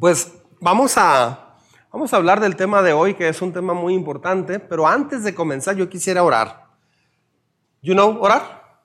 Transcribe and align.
Pues 0.00 0.32
vamos 0.60 0.96
a, 0.96 1.58
vamos 1.92 2.14
a 2.14 2.16
hablar 2.16 2.40
del 2.40 2.56
tema 2.56 2.80
de 2.80 2.94
hoy, 2.94 3.12
que 3.12 3.28
es 3.28 3.42
un 3.42 3.52
tema 3.52 3.74
muy 3.74 3.92
importante, 3.92 4.58
pero 4.58 4.88
antes 4.88 5.24
de 5.24 5.34
comenzar 5.34 5.76
yo 5.76 5.90
quisiera 5.90 6.24
orar. 6.24 6.68
You 7.82 7.92
know, 7.92 8.16
orar? 8.18 8.80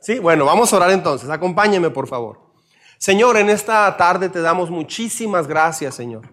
Sí, 0.00 0.18
bueno, 0.18 0.44
vamos 0.44 0.72
a 0.72 0.78
orar 0.78 0.90
entonces. 0.90 1.30
Acompáñeme, 1.30 1.90
por 1.90 2.08
favor. 2.08 2.40
Señor, 2.98 3.36
en 3.36 3.50
esta 3.50 3.96
tarde 3.96 4.28
te 4.30 4.40
damos 4.40 4.68
muchísimas 4.68 5.46
gracias, 5.46 5.94
Señor. 5.94 6.28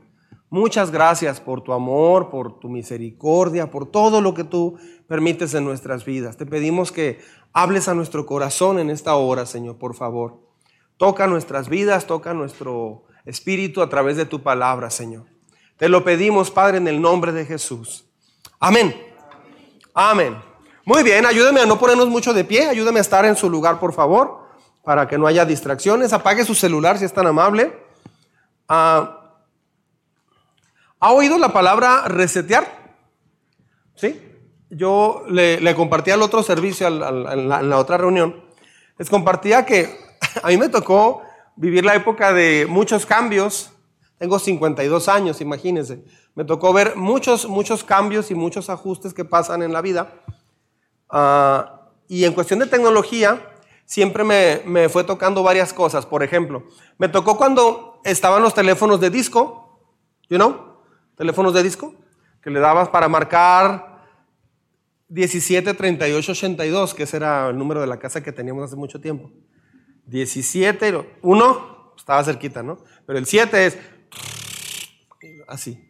Muchas 0.50 0.89
gracias 0.89 1.39
por 1.39 1.62
tu 1.62 1.71
amor, 1.71 2.32
por 2.32 2.60
tu 2.60 2.68
misericordia, 2.68 3.70
por 3.70 3.86
todo 3.86 4.21
lo 4.21 4.34
que 4.34 4.44
tú 4.44 4.80
permites 5.07 5.54
en 5.54 5.66
nuestras 5.66 6.04
vidas. 6.04 6.36
Te 6.36 6.48
pedimos 6.48 6.91
que 6.91 7.20
hables 7.54 7.88
a 7.88 7.94
nuestro 7.94 8.26
corazón 8.26 8.80
en 8.80 8.89
esta 8.89 9.14
hora, 9.14 9.46
Señor, 9.46 9.78
por 9.78 9.94
favor. 9.94 10.39
Toca 10.98 11.28
nuestras 11.28 11.70
vidas, 11.70 12.07
toca 12.07 12.34
nuestro 12.34 13.04
espíritu 13.30 13.82
a 13.82 13.89
través 13.89 14.18
de 14.18 14.25
tu 14.25 14.41
palabra, 14.41 14.89
Señor. 14.89 15.25
Te 15.78 15.88
lo 15.88 16.04
pedimos, 16.04 16.51
Padre, 16.51 16.78
en 16.78 16.88
el 16.88 17.00
nombre 17.01 17.32
de 17.32 17.46
Jesús. 17.46 18.05
Amén. 18.60 18.96
Amén. 19.93 20.42
Muy 20.83 21.04
bien, 21.04 21.25
ayúdame 21.25 21.61
a 21.61 21.65
no 21.65 21.78
ponernos 21.78 22.10
mucho 22.10 22.33
de 22.33 22.43
pie, 22.43 22.68
ayúdame 22.68 23.00
a 23.00 23.02
estar 23.02 23.24
en 23.25 23.36
su 23.36 23.50
lugar, 23.50 23.79
por 23.79 23.93
favor, 23.93 24.39
para 24.83 25.07
que 25.07 25.18
no 25.18 25.28
haya 25.28 25.46
distracciones. 25.46 26.11
Apague 26.11 26.43
su 26.43 26.55
celular 26.55 26.97
si 26.97 27.05
es 27.05 27.14
tan 27.14 27.28
amable. 27.28 27.71
Ah, 28.68 29.38
¿Ha 31.00 31.11
oído 31.11 31.38
la 31.38 31.54
palabra 31.54 32.08
resetear? 32.08 32.95
¿Sí? 33.95 34.22
Yo 34.69 35.23
le, 35.30 35.75
compartí 35.75 36.11
al 36.11 36.22
otro 36.22 36.44
servicio, 36.44 36.88
en 36.88 37.50
la 37.50 37.77
otra 37.77 37.97
reunión, 37.97 38.44
les 38.97 39.09
compartía 39.09 39.66
que 39.66 39.97
a 40.44 40.47
mí 40.47 40.58
me 40.58 40.69
tocó 40.69 41.22
vivir 41.59 41.83
la 41.83 41.94
época 41.94 42.31
de 42.31 42.66
muchos 42.69 43.05
cambios. 43.05 43.72
Tengo 44.17 44.39
52 44.39 45.09
años, 45.09 45.41
imagínense. 45.41 46.03
Me 46.33 46.45
tocó 46.45 46.72
ver 46.72 46.95
muchos, 46.95 47.47
muchos 47.47 47.83
cambios 47.83 48.31
y 48.31 48.35
muchos 48.35 48.69
ajustes 48.69 49.13
que 49.13 49.25
pasan 49.25 49.61
en 49.61 49.73
la 49.73 49.81
vida. 49.81 50.13
Ah, 51.09 51.89
y 52.07 52.23
en 52.23 52.33
cuestión 52.33 52.59
de 52.59 52.66
tecnología, 52.66 53.41
siempre 53.85 54.23
me, 54.23 54.61
me, 54.66 54.88
fue 54.88 55.03
tocando 55.03 55.43
varias 55.43 55.73
cosas. 55.73 56.05
Por 56.05 56.23
ejemplo, 56.23 56.63
me 56.97 57.09
tocó 57.09 57.38
cuando 57.38 57.99
estaban 58.05 58.41
los 58.41 58.53
teléfonos 58.53 59.01
de 59.01 59.09
disco, 59.09 59.81
you 60.29 60.38
know, 60.38 60.77
teléfonos 61.17 61.53
de 61.53 61.61
disco, 61.61 61.94
que 62.41 62.49
le 62.49 62.61
dabas 62.61 62.88
para 62.88 63.09
marcar 63.09 64.05
17, 65.09 65.73
38, 65.73 66.31
82, 66.31 66.94
que 66.94 67.03
ese 67.03 67.17
era 67.17 67.49
el 67.49 67.57
número 67.57 67.81
de 67.81 67.88
la 67.88 67.99
casa 67.99 68.23
que 68.23 68.31
teníamos 68.31 68.63
hace 68.63 68.77
mucho 68.77 69.01
tiempo. 69.01 69.29
17, 70.09 71.17
1, 71.21 71.93
estaba 71.97 72.23
cerquita, 72.23 72.63
¿no? 72.63 72.79
Pero 73.05 73.19
el 73.19 73.25
7 73.25 73.65
es 73.65 73.77
así. 75.47 75.85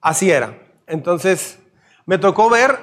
Así 0.00 0.30
era. 0.30 0.58
Entonces, 0.86 1.58
me 2.06 2.18
tocó 2.18 2.50
ver 2.50 2.78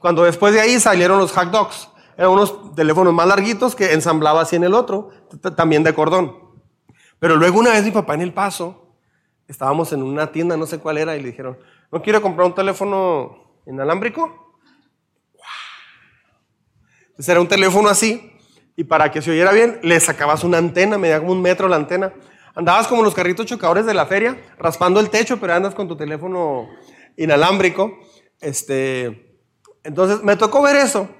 cuando 0.00 0.22
después 0.22 0.54
de 0.54 0.60
ahí 0.60 0.78
salieron 0.78 1.18
los 1.18 1.32
hack 1.32 1.50
dogs. 1.50 1.88
Eran 2.16 2.32
unos 2.32 2.74
teléfonos 2.74 3.12
más 3.12 3.26
larguitos 3.26 3.74
que 3.74 3.92
ensamblaba 3.92 4.42
así 4.42 4.56
en 4.56 4.64
el 4.64 4.74
otro, 4.74 5.10
también 5.56 5.82
de 5.82 5.94
cordón. 5.94 6.36
Pero 7.18 7.36
luego 7.36 7.58
una 7.58 7.70
vez 7.70 7.84
mi 7.84 7.90
papá 7.90 8.14
en 8.14 8.22
El 8.22 8.32
Paso 8.32 8.94
estábamos 9.48 9.92
en 9.92 10.02
una 10.02 10.30
tienda, 10.30 10.56
no 10.56 10.66
sé 10.66 10.78
cuál 10.78 10.98
era, 10.98 11.16
y 11.16 11.20
le 11.20 11.30
dijeron, 11.30 11.58
¿no 11.90 12.00
quiere 12.02 12.20
comprar 12.20 12.46
un 12.46 12.54
teléfono 12.54 13.60
inalámbrico? 13.66 14.54
Entonces 17.08 17.28
era 17.28 17.40
un 17.40 17.48
teléfono 17.48 17.88
así, 17.88 18.29
y 18.80 18.84
para 18.84 19.10
que 19.10 19.20
se 19.20 19.30
oyera 19.30 19.52
bien, 19.52 19.78
le 19.82 20.00
sacabas 20.00 20.42
una 20.42 20.56
antena, 20.56 20.96
medía 20.96 21.20
como 21.20 21.32
un 21.32 21.42
metro 21.42 21.68
la 21.68 21.76
antena. 21.76 22.14
Andabas 22.54 22.86
como 22.86 23.02
los 23.02 23.14
carritos 23.14 23.44
chocadores 23.44 23.84
de 23.84 23.92
la 23.92 24.06
feria, 24.06 24.40
raspando 24.58 25.00
el 25.00 25.10
techo, 25.10 25.38
pero 25.38 25.52
andas 25.52 25.74
con 25.74 25.86
tu 25.86 25.98
teléfono 25.98 26.66
inalámbrico. 27.14 27.98
Este, 28.40 29.38
entonces 29.84 30.22
me 30.22 30.34
tocó 30.34 30.62
ver 30.62 30.76
eso. 30.76 31.10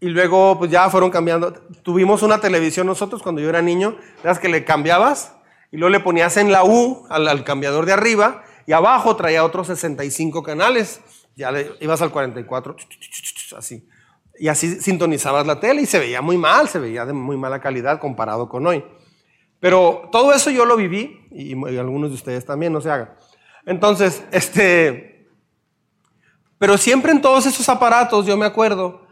Y 0.00 0.08
luego 0.10 0.58
pues 0.58 0.70
ya 0.70 0.90
fueron 0.90 1.08
cambiando. 1.10 1.54
Tuvimos 1.82 2.22
una 2.22 2.42
televisión 2.42 2.86
nosotros 2.86 3.22
cuando 3.22 3.40
yo 3.40 3.48
era 3.48 3.62
niño, 3.62 3.96
las 4.22 4.38
que 4.38 4.50
le 4.50 4.66
cambiabas 4.66 5.32
y 5.72 5.78
luego 5.78 5.88
le 5.88 6.00
ponías 6.00 6.36
en 6.36 6.52
la 6.52 6.62
U 6.62 7.06
al, 7.08 7.42
cambiador 7.42 7.86
de 7.86 7.94
arriba 7.94 8.44
y 8.66 8.72
abajo 8.72 9.16
traía 9.16 9.46
otros 9.46 9.68
65 9.68 10.42
canales. 10.42 11.00
Ya 11.36 11.54
ibas 11.80 12.02
al 12.02 12.10
44, 12.10 12.76
así. 13.56 13.88
Y 14.38 14.48
así 14.48 14.80
sintonizabas 14.80 15.46
la 15.46 15.60
tele 15.60 15.82
y 15.82 15.86
se 15.86 15.98
veía 15.98 16.22
muy 16.22 16.38
mal, 16.38 16.68
se 16.68 16.78
veía 16.78 17.04
de 17.04 17.12
muy 17.12 17.36
mala 17.36 17.60
calidad 17.60 17.98
comparado 17.98 18.48
con 18.48 18.66
hoy. 18.66 18.84
Pero 19.60 20.08
todo 20.12 20.32
eso 20.32 20.50
yo 20.50 20.64
lo 20.64 20.76
viví 20.76 21.26
y, 21.30 21.52
algunos 21.78 22.10
de 22.10 22.14
ustedes 22.14 22.44
también, 22.44 22.72
no 22.72 22.80
se 22.80 22.90
hagan. 22.90 23.10
Entonces, 23.66 24.22
este, 24.30 25.28
pero 26.58 26.78
siempre 26.78 27.12
en 27.12 27.20
todos 27.20 27.46
esos 27.46 27.68
aparatos, 27.68 28.26
yo 28.26 28.36
me 28.36 28.46
acuerdo, 28.46 29.02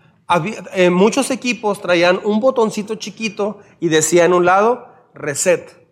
eh, 0.72 0.90
muchos 0.90 1.30
equipos 1.30 1.80
traían 1.80 2.20
un 2.24 2.40
botoncito 2.40 2.94
chiquito 2.94 3.60
y 3.80 3.88
decía 3.88 4.24
en 4.24 4.32
un 4.32 4.44
lado 4.44 4.88
reset. 5.14 5.86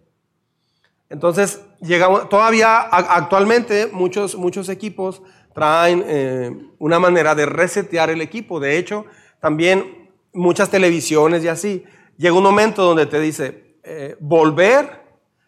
Entonces, 1.11 1.61
llegamos, 1.81 2.29
todavía 2.29 2.81
actualmente 2.81 3.89
muchos, 3.93 4.37
muchos 4.37 4.69
equipos 4.69 5.23
traen 5.55 6.05
eh, 6.07 6.51
una 6.79 6.99
manera 6.99 7.35
de 7.35 7.47
resetear 7.47 8.11
el 8.11 8.21
equipo. 8.21 8.59
De 8.59 8.79
hecho, 8.79 9.07
también 9.45 10.11
muchas 10.33 10.71
televisiones 10.71 11.45
y 11.45 11.49
así. 11.49 11.85
Llega 12.17 12.35
un 12.35 12.43
momento 12.43 12.83
donde 12.83 13.05
te 13.05 13.21
dice 13.21 13.77
eh, 13.83 14.17
volver, 14.19 15.03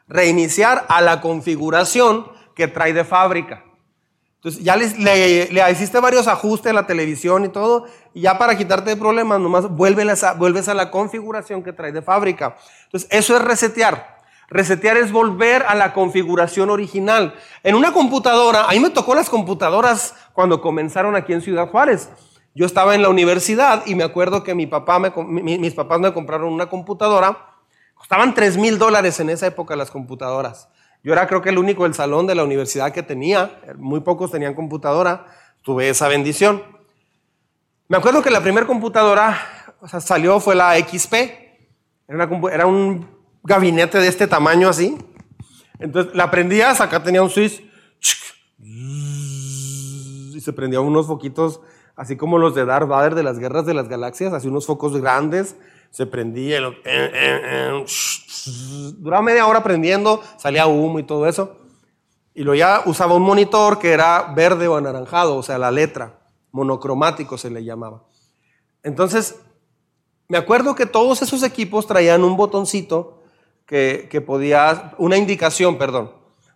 reiniciar 0.07 0.85
a 0.91 1.01
la 1.01 1.23
configuración 1.23 2.27
que 2.55 2.69
trae 2.69 2.93
de 2.93 3.07
fábrica. 3.07 3.65
Entonces 4.35 4.63
ya 4.63 4.77
le, 4.77 5.51
le, 5.51 5.71
hiciste 5.73 5.99
varios 5.99 6.29
ajustes 6.29 6.73
a 6.73 6.75
la 6.75 6.87
televisión 6.87 7.47
y 7.47 7.49
todo, 7.49 7.87
y 8.13 8.21
ya 8.21 8.37
para 8.37 8.55
quitarte 8.59 8.91
de 8.91 8.97
problemas, 8.97 9.41
nomás 9.41 9.67
vuelves 9.67 10.23
a, 10.23 10.35
vuelves 10.35 10.69
a 10.69 10.75
la 10.75 10.91
configuración 10.91 11.63
que 11.63 11.73
trae 11.73 11.91
de 11.91 12.03
fábrica. 12.03 12.55
Entonces 12.85 13.09
eso 13.11 13.35
es 13.35 13.43
resetear. 13.43 14.19
Resetear 14.51 14.99
es 14.99 15.11
volver 15.11 15.65
a 15.67 15.75
la 15.75 15.95
configuración 15.95 16.69
original. 16.69 17.35
En 17.63 17.75
una 17.75 17.95
computadora, 17.95 18.67
a 18.67 18.73
mí 18.73 18.79
me 18.79 18.91
tocó 18.91 19.15
las 19.15 19.31
computadoras 19.31 20.15
cuando 20.35 20.61
comenzaron 20.61 21.17
aquí 21.17 21.33
en 21.33 21.41
Ciudad 21.41 21.71
Juárez. 21.71 22.11
Yo 22.57 22.65
estaba 22.65 22.95
en 22.95 23.03
la 23.03 23.11
universidad 23.11 23.83
y 23.85 23.95
me 23.95 24.03
acuerdo 24.03 24.43
que 24.43 24.55
mis 24.55 24.69
papás 24.69 24.99
me 26.01 26.13
compraron 26.15 26.51
una 26.51 26.71
computadora. 26.71 27.51
Costaban 27.95 28.33
3 28.33 28.57
mil 28.57 28.79
dólares 28.79 29.21
en 29.21 29.29
esa 29.29 29.47
época 29.47 29.77
las 29.77 29.91
computadoras. 29.91 30.71
Yo 31.05 31.13
era 31.13 31.27
creo 31.27 31.43
que 31.43 31.51
el 31.51 31.59
único 31.59 31.83
del 31.83 31.93
salón 31.93 32.27
de 32.27 32.35
la 32.35 32.45
universidad 32.45 32.93
que 32.93 33.03
tenía. 33.03 33.61
Muy 33.77 34.01
pocos 34.01 34.31
tenían 34.31 34.55
computadora. 34.55 35.27
Tuve 35.61 35.91
esa 35.91 36.09
bendición. 36.09 36.63
Me 37.89 37.99
acuerdo 37.99 38.23
que 38.23 38.31
la 38.31 38.41
primera 38.41 38.67
computadora 38.67 39.39
salió 40.01 40.41
fue 40.41 40.55
la 40.55 40.79
XP. 40.79 41.13
Era, 42.09 42.27
era 42.51 42.65
un 42.65 43.07
gabinete 43.43 43.99
de 43.99 44.09
este 44.09 44.27
tamaño 44.27 44.71
así. 44.71 44.97
Entonces 45.79 46.15
la 46.15 46.31
prendías, 46.31 46.81
acá 46.81 47.03
tenía 47.03 47.23
un 47.23 47.29
switch 47.29 47.63
y 48.59 50.41
se 50.41 50.55
prendían 50.55 50.85
unos 50.85 51.07
foquitos 51.07 51.61
así 51.97 52.17
como 52.17 52.39
los 52.39 52.55
de 52.55 52.65
Darth 52.65 52.89
Vader 52.89 53.15
de 53.15 53.23
las 53.23 53.39
guerras 53.39 53.67
de 53.67 53.75
las 53.75 53.89
galaxias, 53.89 54.33
así 54.33 54.49
unos 54.49 54.67
focos 54.67 54.97
grandes, 54.97 55.57
se 55.91 56.07
prendía, 56.07 56.61
duraba 58.99 59.23
media 59.23 59.47
hora 59.47 59.63
prendiendo, 59.63 60.23
salía 60.37 60.67
humo 60.67 60.99
y 60.99 61.05
todo 61.05 61.27
eso. 61.27 61.59
Y 62.35 62.43
luego 62.43 62.59
ya 62.59 62.83
usaba 62.85 63.15
un 63.15 63.23
monitor 63.23 63.79
que 63.79 63.93
era 63.93 64.35
verde 64.35 64.69
o 64.69 64.77
anaranjado, 64.77 65.37
o 65.37 65.43
sea, 65.43 65.57
la 65.57 65.71
letra, 65.71 66.19
monocromático 66.53 67.39
se 67.39 67.49
le 67.51 67.65
llamaba. 67.65 68.03
Entonces, 68.83 69.41
me 70.29 70.37
acuerdo 70.39 70.75
que 70.75 70.87
todos 70.87 71.23
esos 71.23 71.43
equipos 71.43 71.87
traían 71.87 72.25
un 72.25 72.37
botoncito 72.37 73.23
que, 73.65 74.23
podías, 74.25 74.83
una 74.99 75.17
indicación, 75.17 75.79
perdón, 75.79 76.13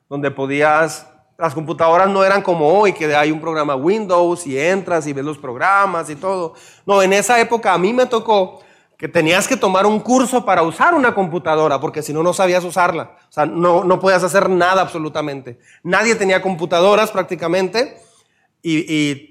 donde 0.08 0.30
podías, 0.30 1.09
las 1.40 1.54
computadoras 1.54 2.08
no 2.08 2.22
eran 2.22 2.42
como 2.42 2.68
hoy, 2.68 2.92
que 2.92 3.14
hay 3.16 3.32
un 3.32 3.40
programa 3.40 3.74
Windows 3.74 4.46
y 4.46 4.58
entras 4.58 5.06
y 5.06 5.12
ves 5.14 5.24
los 5.24 5.38
programas 5.38 6.10
y 6.10 6.16
todo. 6.16 6.54
No, 6.84 7.02
en 7.02 7.14
esa 7.14 7.40
época 7.40 7.72
a 7.72 7.78
mí 7.78 7.94
me 7.94 8.04
tocó 8.06 8.60
que 8.98 9.08
tenías 9.08 9.48
que 9.48 9.56
tomar 9.56 9.86
un 9.86 10.00
curso 10.00 10.44
para 10.44 10.62
usar 10.62 10.92
una 10.92 11.14
computadora, 11.14 11.80
porque 11.80 12.02
si 12.02 12.12
no, 12.12 12.22
no 12.22 12.34
sabías 12.34 12.62
usarla. 12.64 13.16
O 13.30 13.32
sea, 13.32 13.46
no, 13.46 13.82
no 13.82 13.98
podías 13.98 14.22
hacer 14.22 14.50
nada 14.50 14.82
absolutamente. 14.82 15.58
Nadie 15.82 16.14
tenía 16.14 16.42
computadoras 16.42 17.10
prácticamente 17.10 17.96
y, 18.62 19.28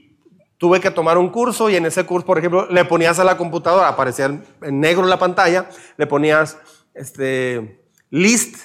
tuve 0.58 0.82
que 0.82 0.92
tomar 0.92 1.18
un 1.18 1.30
curso 1.30 1.70
y 1.70 1.78
en 1.78 1.86
ese 1.86 2.06
curso, 2.06 2.26
por 2.26 2.38
ejemplo, 2.38 2.68
le 2.70 2.84
ponías 2.84 3.18
a 3.18 3.24
la 3.24 3.38
computadora, 3.38 3.88
aparecía 3.88 4.26
en 4.26 4.80
negro 4.82 5.04
en 5.04 5.10
la 5.10 5.18
pantalla, 5.18 5.70
le 5.96 6.06
ponías 6.06 6.58
este, 6.94 7.82
list, 8.10 8.58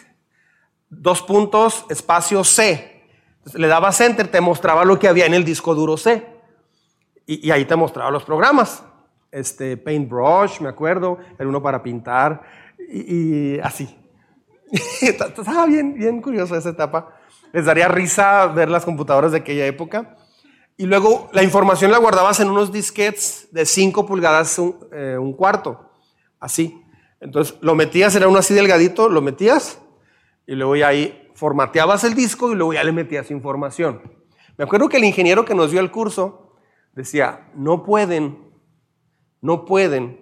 dos 0.88 1.22
puntos, 1.22 1.84
espacio 1.90 2.42
C. 2.42 2.93
le 3.52 3.68
dabas 3.68 4.00
enter, 4.00 4.28
te 4.28 4.40
mostraba 4.40 4.84
lo 4.84 4.98
que 4.98 5.08
había 5.08 5.26
en 5.26 5.34
el 5.34 5.44
disco 5.44 5.74
duro 5.74 5.96
C. 5.96 6.26
Y, 7.26 7.50
ahí 7.50 7.64
te 7.64 7.76
mostraba 7.76 8.10
los 8.10 8.24
programas. 8.24 8.82
Este, 9.30 9.76
Paintbrush, 9.76 10.60
me 10.60 10.68
acuerdo, 10.68 11.18
era 11.38 11.48
uno 11.48 11.62
para 11.62 11.82
pintar 11.82 12.42
y, 12.78 13.58
así. 13.60 13.96
Estaba 15.00 15.66
bien, 15.66 15.94
bien 15.94 16.20
curioso 16.20 16.56
esa 16.56 16.70
etapa. 16.70 17.16
Les 17.52 17.64
daría 17.64 17.88
risa 17.88 18.46
ver 18.46 18.68
las 18.68 18.84
computadoras 18.84 19.32
de 19.32 19.38
aquella 19.38 19.66
época. 19.66 20.16
Y 20.76 20.86
luego 20.86 21.28
la 21.32 21.42
información 21.42 21.90
la 21.90 21.98
guardabas 21.98 22.40
en 22.40 22.50
unos 22.50 22.72
disquets 22.72 23.48
de 23.52 23.64
5 23.64 24.06
pulgadas, 24.06 24.58
un, 24.58 24.76
eh, 24.92 25.16
un, 25.18 25.32
cuarto, 25.32 25.90
así. 26.40 26.82
Entonces 27.20 27.56
lo 27.60 27.74
metías, 27.74 28.14
era 28.16 28.26
uno 28.26 28.38
así 28.38 28.54
delgadito, 28.54 29.08
lo 29.08 29.22
metías 29.22 29.78
y 30.46 30.54
luego 30.54 30.76
ya 30.76 30.88
ahí 30.88 31.23
formateabas 31.34 32.04
el 32.04 32.14
disco 32.14 32.52
y 32.52 32.54
luego 32.54 32.72
ya 32.72 32.84
le 32.84 32.92
metías 32.92 33.30
información. 33.30 34.02
Me 34.56 34.64
acuerdo 34.64 34.88
que 34.88 34.96
el 34.98 35.04
ingeniero 35.04 35.44
que 35.44 35.54
nos 35.54 35.70
dio 35.70 35.80
el 35.80 35.90
curso 35.90 36.56
decía, 36.92 37.50
no 37.54 37.82
pueden, 37.82 38.52
no 39.40 39.64
pueden. 39.64 40.20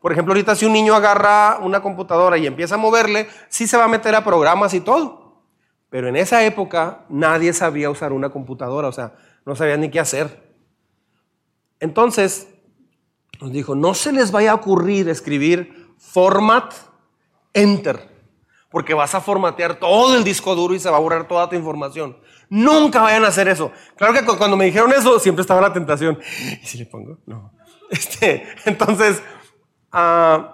Por 0.00 0.12
ejemplo, 0.12 0.32
ahorita 0.32 0.54
si 0.54 0.66
un 0.66 0.72
niño 0.72 0.94
agarra 0.94 1.58
una 1.60 1.82
computadora 1.82 2.38
y 2.38 2.46
empieza 2.46 2.76
a 2.76 2.78
moverle, 2.78 3.28
sí 3.48 3.66
se 3.66 3.76
va 3.76 3.84
a 3.84 3.88
meter 3.88 4.14
a 4.14 4.24
programas 4.24 4.74
y 4.74 4.80
todo. 4.80 5.42
Pero 5.90 6.08
en 6.08 6.16
esa 6.16 6.44
época 6.44 7.04
nadie 7.08 7.52
sabía 7.52 7.90
usar 7.90 8.12
una 8.12 8.30
computadora, 8.30 8.88
o 8.88 8.92
sea, 8.92 9.14
no 9.44 9.54
sabían 9.54 9.80
ni 9.80 9.90
qué 9.90 10.00
hacer. 10.00 10.54
Entonces, 11.80 12.48
nos 13.40 13.52
dijo, 13.52 13.74
no 13.74 13.94
se 13.94 14.12
les 14.12 14.30
vaya 14.30 14.52
a 14.52 14.54
ocurrir 14.54 15.08
escribir 15.08 15.94
format 15.98 16.72
enter, 17.52 18.08
porque 18.72 18.94
vas 18.94 19.14
a 19.14 19.20
formatear 19.20 19.76
todo 19.76 20.16
el 20.16 20.24
disco 20.24 20.54
duro 20.56 20.74
y 20.74 20.80
se 20.80 20.90
va 20.90 20.96
a 20.96 21.00
borrar 21.00 21.28
toda 21.28 21.48
tu 21.48 21.54
información. 21.54 22.16
Nunca 22.48 23.02
vayan 23.02 23.24
a 23.24 23.28
hacer 23.28 23.46
eso. 23.46 23.70
Claro 23.96 24.14
que 24.14 24.24
cuando 24.24 24.56
me 24.56 24.64
dijeron 24.64 24.92
eso, 24.92 25.20
siempre 25.20 25.42
estaba 25.42 25.60
la 25.60 25.72
tentación. 25.72 26.18
¿Y 26.62 26.66
si 26.66 26.78
le 26.78 26.86
pongo? 26.86 27.18
No. 27.26 27.52
Este, 27.92 28.46
entonces, 28.64 29.22
uh, 29.92 30.44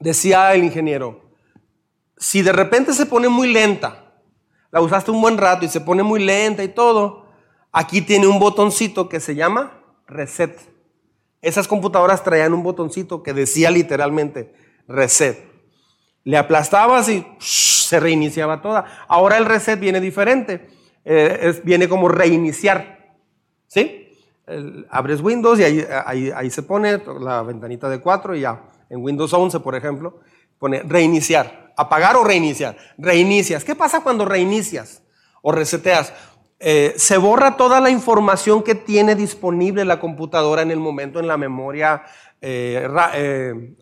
decía 0.00 0.54
el 0.54 0.64
ingeniero, 0.64 1.20
si 2.16 2.40
de 2.40 2.50
repente 2.50 2.94
se 2.94 3.04
pone 3.04 3.28
muy 3.28 3.52
lenta, 3.52 4.14
la 4.70 4.80
usaste 4.80 5.10
un 5.10 5.20
buen 5.20 5.36
rato 5.36 5.66
y 5.66 5.68
se 5.68 5.82
pone 5.82 6.02
muy 6.02 6.24
lenta 6.24 6.64
y 6.64 6.68
todo, 6.68 7.24
Aquí 7.76 8.02
tiene 8.02 8.28
un 8.28 8.38
botoncito 8.38 9.08
que 9.08 9.18
se 9.18 9.34
llama 9.34 9.82
reset. 10.06 10.56
Esas 11.42 11.66
computadoras 11.66 12.22
traían 12.22 12.54
un 12.54 12.62
botoncito 12.62 13.24
que 13.24 13.32
decía 13.32 13.68
literalmente 13.72 14.54
reset. 14.86 15.44
Le 16.24 16.36
aplastabas 16.36 17.08
y 17.08 17.24
se 17.38 18.00
reiniciaba 18.00 18.62
toda. 18.62 18.84
Ahora 19.08 19.36
el 19.36 19.44
reset 19.44 19.78
viene 19.78 20.00
diferente. 20.00 20.68
Eh, 21.04 21.60
viene 21.64 21.88
como 21.88 22.08
reiniciar. 22.08 23.14
¿Sí? 23.66 24.00
abres 24.90 25.22
Windows 25.22 25.58
y 25.58 25.64
ahí, 25.64 26.50
se 26.50 26.62
pone 26.62 27.00
la 27.20 27.42
ventanita 27.42 27.88
de 27.88 28.00
4 28.00 28.36
y 28.36 28.40
ya. 28.40 28.62
En 28.90 29.02
Windows 29.02 29.32
11, 29.32 29.60
por 29.60 29.74
ejemplo, 29.74 30.20
pone 30.58 30.82
reiniciar. 30.82 31.72
Apagar 31.76 32.16
o 32.16 32.24
reiniciar. 32.24 32.76
Reinicias. 32.98 33.64
¿Qué 33.64 33.74
pasa 33.74 34.02
cuando 34.02 34.24
reinicias 34.24 35.02
o 35.42 35.50
reseteas? 35.50 36.12
Eh, 36.60 36.94
se 36.96 37.16
borra 37.16 37.56
toda 37.56 37.80
la 37.80 37.90
información 37.90 38.62
que 38.62 38.74
tiene 38.74 39.14
disponible 39.14 39.84
la 39.84 39.98
computadora 39.98 40.62
en 40.62 40.70
el 40.70 40.78
momento 40.78 41.20
en 41.20 41.26
la 41.26 41.36
memoria 41.36 42.02
eh, 42.40 43.74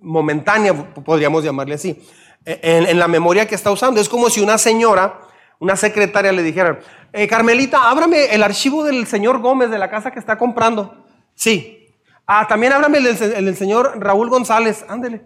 momentánea, 0.00 0.74
podríamos 0.74 1.44
llamarle 1.44 1.74
así, 1.74 2.02
en, 2.44 2.98
la 2.98 3.08
memoria 3.08 3.46
que 3.46 3.54
está 3.54 3.70
usando. 3.70 4.00
Es 4.00 4.08
como 4.08 4.30
si 4.30 4.40
una 4.40 4.58
señora, 4.58 5.20
una 5.58 5.76
secretaria 5.76 6.32
le 6.32 6.42
dijera, 6.42 6.80
Carmelita, 7.28 7.90
ábrame 7.90 8.26
el 8.26 8.42
archivo 8.42 8.84
del 8.84 9.06
señor 9.06 9.40
Gómez 9.40 9.70
de 9.70 9.78
la 9.78 9.90
casa 9.90 10.10
que 10.10 10.18
está 10.18 10.38
comprando. 10.38 11.04
Sí. 11.34 11.88
Ah, 12.26 12.46
también 12.48 12.72
ábrame 12.72 12.98
el 12.98 13.16
del, 13.16 13.56
señor 13.56 13.94
Raúl 13.98 14.28
González. 14.28 14.84
Ándele. 14.88 15.22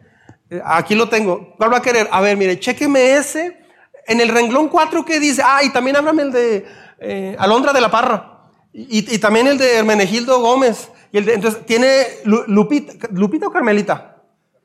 aquí 0.64 0.94
lo 0.94 1.08
tengo. 1.08 1.54
¿Cuál 1.56 1.72
va 1.72 1.78
a 1.78 1.82
querer? 1.82 2.08
A 2.10 2.20
ver, 2.20 2.36
mire, 2.36 2.58
chéqueme 2.58 3.16
ese 3.16 3.64
en 4.06 4.20
el 4.20 4.28
renglón 4.28 4.68
4 4.68 5.04
que 5.04 5.20
dice, 5.20 5.42
ah, 5.44 5.62
y 5.62 5.70
también 5.70 5.96
háblame 5.96 6.22
el 6.22 6.32
de 6.32 6.66
eh, 7.00 7.36
Alondra 7.38 7.72
de 7.72 7.80
la 7.80 7.90
Parra, 7.90 8.30
y, 8.72 9.18
también 9.18 9.46
el 9.46 9.56
de 9.56 9.76
Hermenegildo 9.76 10.40
Gómez, 10.40 10.88
y 11.12 11.18
el 11.18 11.24
de, 11.24 11.34
entonces 11.34 11.64
tiene 11.64 12.06
Lupita, 12.24 13.08
Lupita 13.12 13.46
o 13.46 13.52
Carmelita, 13.52 14.13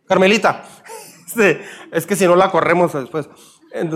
Carmelita, 0.10 0.64
es 1.92 2.08
que 2.08 2.16
si 2.16 2.26
no 2.26 2.36
la 2.36 2.50
corremos 2.50 2.92
después, 2.94 3.30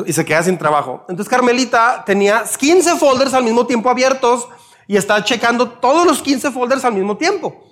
y 0.05 0.13
se 0.13 0.23
queda 0.23 0.43
sin 0.43 0.59
trabajo. 0.59 1.03
Entonces 1.09 1.27
Carmelita 1.27 2.03
tenía 2.05 2.43
15 2.43 2.97
folders 2.97 3.33
al 3.33 3.43
mismo 3.43 3.65
tiempo 3.65 3.89
abiertos, 3.89 4.47
y 4.87 4.95
está 4.95 5.23
checando 5.23 5.67
todos 5.67 6.05
los 6.05 6.21
15 6.21 6.51
folders 6.51 6.85
al 6.85 6.93
mismo 6.93 7.17
tiempo. 7.17 7.63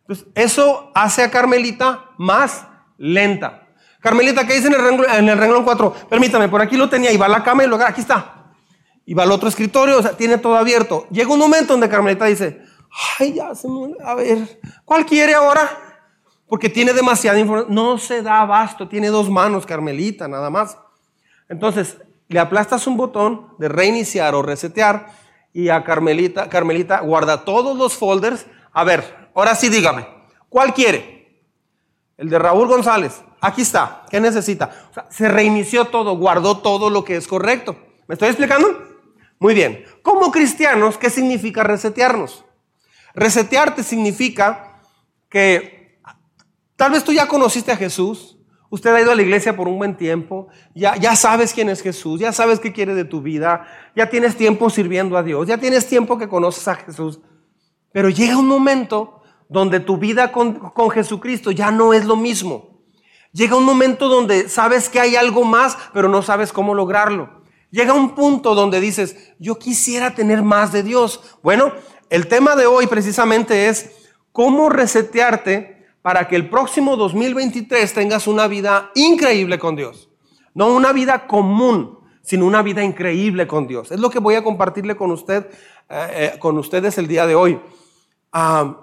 Entonces, 0.00 0.26
eso 0.34 0.90
hace 0.92 1.22
a 1.22 1.30
Carmelita 1.30 2.10
más 2.18 2.66
lenta. 2.98 3.68
Carmelita, 4.00 4.44
¿qué 4.44 4.54
dice 4.54 4.66
en 4.66 4.74
el, 4.74 4.82
renglón, 4.82 5.10
en 5.10 5.28
el 5.28 5.38
renglón 5.38 5.62
4? 5.62 5.94
Permítame, 6.10 6.48
por 6.48 6.60
aquí 6.60 6.76
lo 6.76 6.88
tenía, 6.88 7.12
y 7.12 7.16
va 7.16 7.26
a 7.26 7.28
la 7.28 7.44
cama 7.44 7.62
y 7.62 7.68
luego 7.68 7.84
aquí 7.84 8.00
está. 8.00 8.54
Y 9.06 9.14
va 9.14 9.22
al 9.22 9.30
otro 9.30 9.48
escritorio, 9.48 9.98
o 9.98 10.02
sea, 10.02 10.16
tiene 10.16 10.38
todo 10.38 10.56
abierto. 10.56 11.06
Llega 11.10 11.32
un 11.32 11.38
momento 11.38 11.74
donde 11.74 11.88
Carmelita 11.88 12.24
dice, 12.24 12.60
ay, 13.20 13.34
ya 13.34 13.54
se 13.54 13.68
me... 13.68 13.94
A 14.04 14.14
ver, 14.14 14.60
¿cuál 14.84 15.06
quiere 15.06 15.34
ahora? 15.34 15.93
Porque 16.48 16.68
tiene 16.68 16.92
demasiada 16.92 17.38
información. 17.38 17.74
No 17.74 17.98
se 17.98 18.22
da 18.22 18.40
abasto, 18.40 18.88
tiene 18.88 19.08
dos 19.08 19.30
manos, 19.30 19.66
Carmelita, 19.66 20.28
nada 20.28 20.50
más. 20.50 20.78
Entonces, 21.48 21.98
le 22.28 22.38
aplastas 22.38 22.86
un 22.86 22.96
botón 22.96 23.48
de 23.58 23.68
reiniciar 23.68 24.34
o 24.34 24.42
resetear 24.42 25.06
y 25.52 25.68
a 25.68 25.84
Carmelita, 25.84 26.48
Carmelita 26.48 27.00
guarda 27.00 27.44
todos 27.44 27.76
los 27.76 27.94
folders. 27.94 28.46
A 28.72 28.84
ver, 28.84 29.30
ahora 29.34 29.54
sí 29.54 29.68
dígame, 29.68 30.06
¿cuál 30.48 30.74
quiere? 30.74 31.42
El 32.16 32.28
de 32.28 32.38
Raúl 32.38 32.68
González. 32.68 33.22
Aquí 33.40 33.62
está. 33.62 34.04
¿Qué 34.10 34.20
necesita? 34.20 34.70
se 35.10 35.28
reinició 35.28 35.86
todo, 35.86 36.16
guardó 36.16 36.58
todo 36.58 36.88
lo 36.90 37.04
que 37.04 37.16
es 37.16 37.26
correcto. 37.26 37.76
¿Me 38.06 38.14
estoy 38.14 38.28
explicando? 38.28 38.68
Muy 39.38 39.54
bien. 39.54 39.84
Como 40.02 40.30
cristianos, 40.30 40.96
¿qué 40.96 41.10
significa 41.10 41.62
resetearnos? 41.62 42.44
Resetearte 43.14 43.82
significa 43.82 44.80
que 45.28 45.83
tal 46.76 46.92
vez 46.92 47.04
tú 47.04 47.12
ya 47.12 47.26
conociste 47.26 47.72
a 47.72 47.76
Jesús, 47.76 48.38
usted 48.70 48.94
ha 48.94 49.00
ido 49.00 49.12
a 49.12 49.14
la 49.14 49.22
iglesia 49.22 49.56
por 49.56 49.68
un 49.68 49.78
buen 49.78 49.96
tiempo, 49.96 50.48
ya, 50.74 50.96
ya 50.96 51.16
sabes 51.16 51.52
quién 51.52 51.68
es 51.68 51.82
Jesús, 51.82 52.20
ya 52.20 52.32
sabes 52.32 52.60
qué 52.60 52.72
quiere 52.72 52.94
de 52.94 53.04
tu 53.04 53.22
vida, 53.22 53.66
ya 53.94 54.10
tienes 54.10 54.36
tiempo 54.36 54.70
sirviendo 54.70 55.16
a 55.16 55.22
Dios, 55.22 55.46
ya 55.46 55.58
tienes 55.58 55.86
tiempo 55.86 56.18
que 56.18 56.28
conoces 56.28 56.66
a 56.68 56.74
Jesús, 56.74 57.20
pero 57.92 58.08
llega 58.08 58.36
un 58.36 58.48
momento 58.48 59.22
donde 59.48 59.80
tu 59.80 59.98
vida 59.98 60.32
con, 60.32 60.54
con 60.54 60.90
Jesucristo 60.90 61.50
ya 61.50 61.70
no 61.70 61.92
es 61.92 62.04
lo 62.04 62.16
mismo. 62.16 62.74
Llega 63.32 63.56
un 63.56 63.64
momento 63.64 64.08
donde 64.08 64.48
sabes 64.48 64.88
que 64.88 65.00
hay 65.00 65.16
algo 65.16 65.44
más, 65.44 65.76
pero 65.92 66.08
no 66.08 66.22
sabes 66.22 66.52
cómo 66.52 66.72
lograrlo. 66.72 67.42
Llega 67.70 67.92
un 67.92 68.14
punto 68.14 68.54
donde 68.54 68.80
dices, 68.80 69.34
yo 69.40 69.58
quisiera 69.58 70.14
tener 70.14 70.42
más 70.44 70.70
de 70.70 70.84
Dios. 70.84 71.20
Bueno, 71.42 71.72
el 72.10 72.28
tema 72.28 72.54
de 72.54 72.66
hoy 72.66 72.86
precisamente 72.86 73.68
es 73.68 73.90
cómo 74.30 74.68
resetearte 74.68 75.73
para 76.04 76.28
que 76.28 76.36
el 76.36 76.50
próximo 76.50 76.98
2023 76.98 77.94
tengas 77.94 78.26
una 78.26 78.46
vida 78.46 78.90
increíble 78.94 79.58
con 79.58 79.74
Dios. 79.74 80.10
No 80.52 80.66
una 80.66 80.92
vida 80.92 81.26
común, 81.26 81.98
sino 82.20 82.44
una 82.44 82.60
vida 82.60 82.84
increíble 82.84 83.46
con 83.46 83.66
Dios. 83.66 83.90
Es 83.90 83.98
lo 83.98 84.10
que 84.10 84.18
voy 84.18 84.34
a 84.34 84.44
compartirle 84.44 84.96
con 84.96 85.10
usted, 85.10 85.46
eh, 85.88 86.32
eh, 86.34 86.38
con 86.38 86.58
ustedes 86.58 86.98
el 86.98 87.08
día 87.08 87.26
de 87.26 87.34
hoy. 87.34 87.58
Ah, 88.34 88.80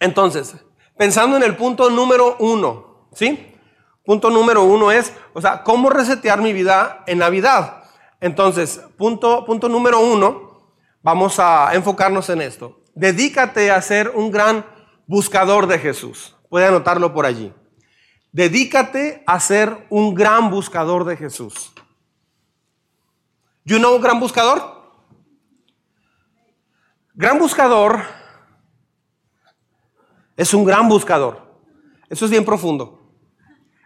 entonces, 0.00 0.56
pensando 0.96 1.36
en 1.36 1.42
el 1.42 1.54
punto 1.54 1.90
número 1.90 2.36
uno, 2.38 3.08
¿sí? 3.12 3.54
Punto 4.02 4.30
número 4.30 4.62
uno 4.64 4.90
es, 4.90 5.12
o 5.34 5.40
sea, 5.42 5.62
¿cómo 5.62 5.90
resetear 5.90 6.40
mi 6.40 6.54
vida 6.54 7.04
en 7.06 7.18
Navidad? 7.18 7.82
Entonces, 8.22 8.80
punto, 8.96 9.44
punto 9.44 9.68
número 9.68 10.00
uno, 10.00 10.62
vamos 11.02 11.38
a 11.38 11.74
enfocarnos 11.74 12.30
en 12.30 12.40
esto. 12.40 12.80
Dedícate 12.94 13.70
a 13.70 13.82
ser 13.82 14.12
un 14.14 14.30
gran 14.30 14.71
buscador 15.12 15.66
de 15.66 15.78
Jesús. 15.78 16.34
Puede 16.48 16.66
anotarlo 16.66 17.12
por 17.12 17.26
allí. 17.26 17.52
Dedícate 18.32 19.22
a 19.26 19.38
ser 19.40 19.86
un 19.90 20.14
gran 20.14 20.50
buscador 20.50 21.04
de 21.04 21.18
Jesús. 21.18 21.70
¿You 23.62 23.76
know 23.76 24.00
gran 24.00 24.18
buscador? 24.18 24.62
Gran 27.12 27.38
buscador 27.38 28.00
es 30.34 30.54
un 30.54 30.64
gran 30.64 30.88
buscador. 30.88 31.60
Eso 32.08 32.24
es 32.24 32.30
bien 32.30 32.46
profundo. 32.46 33.12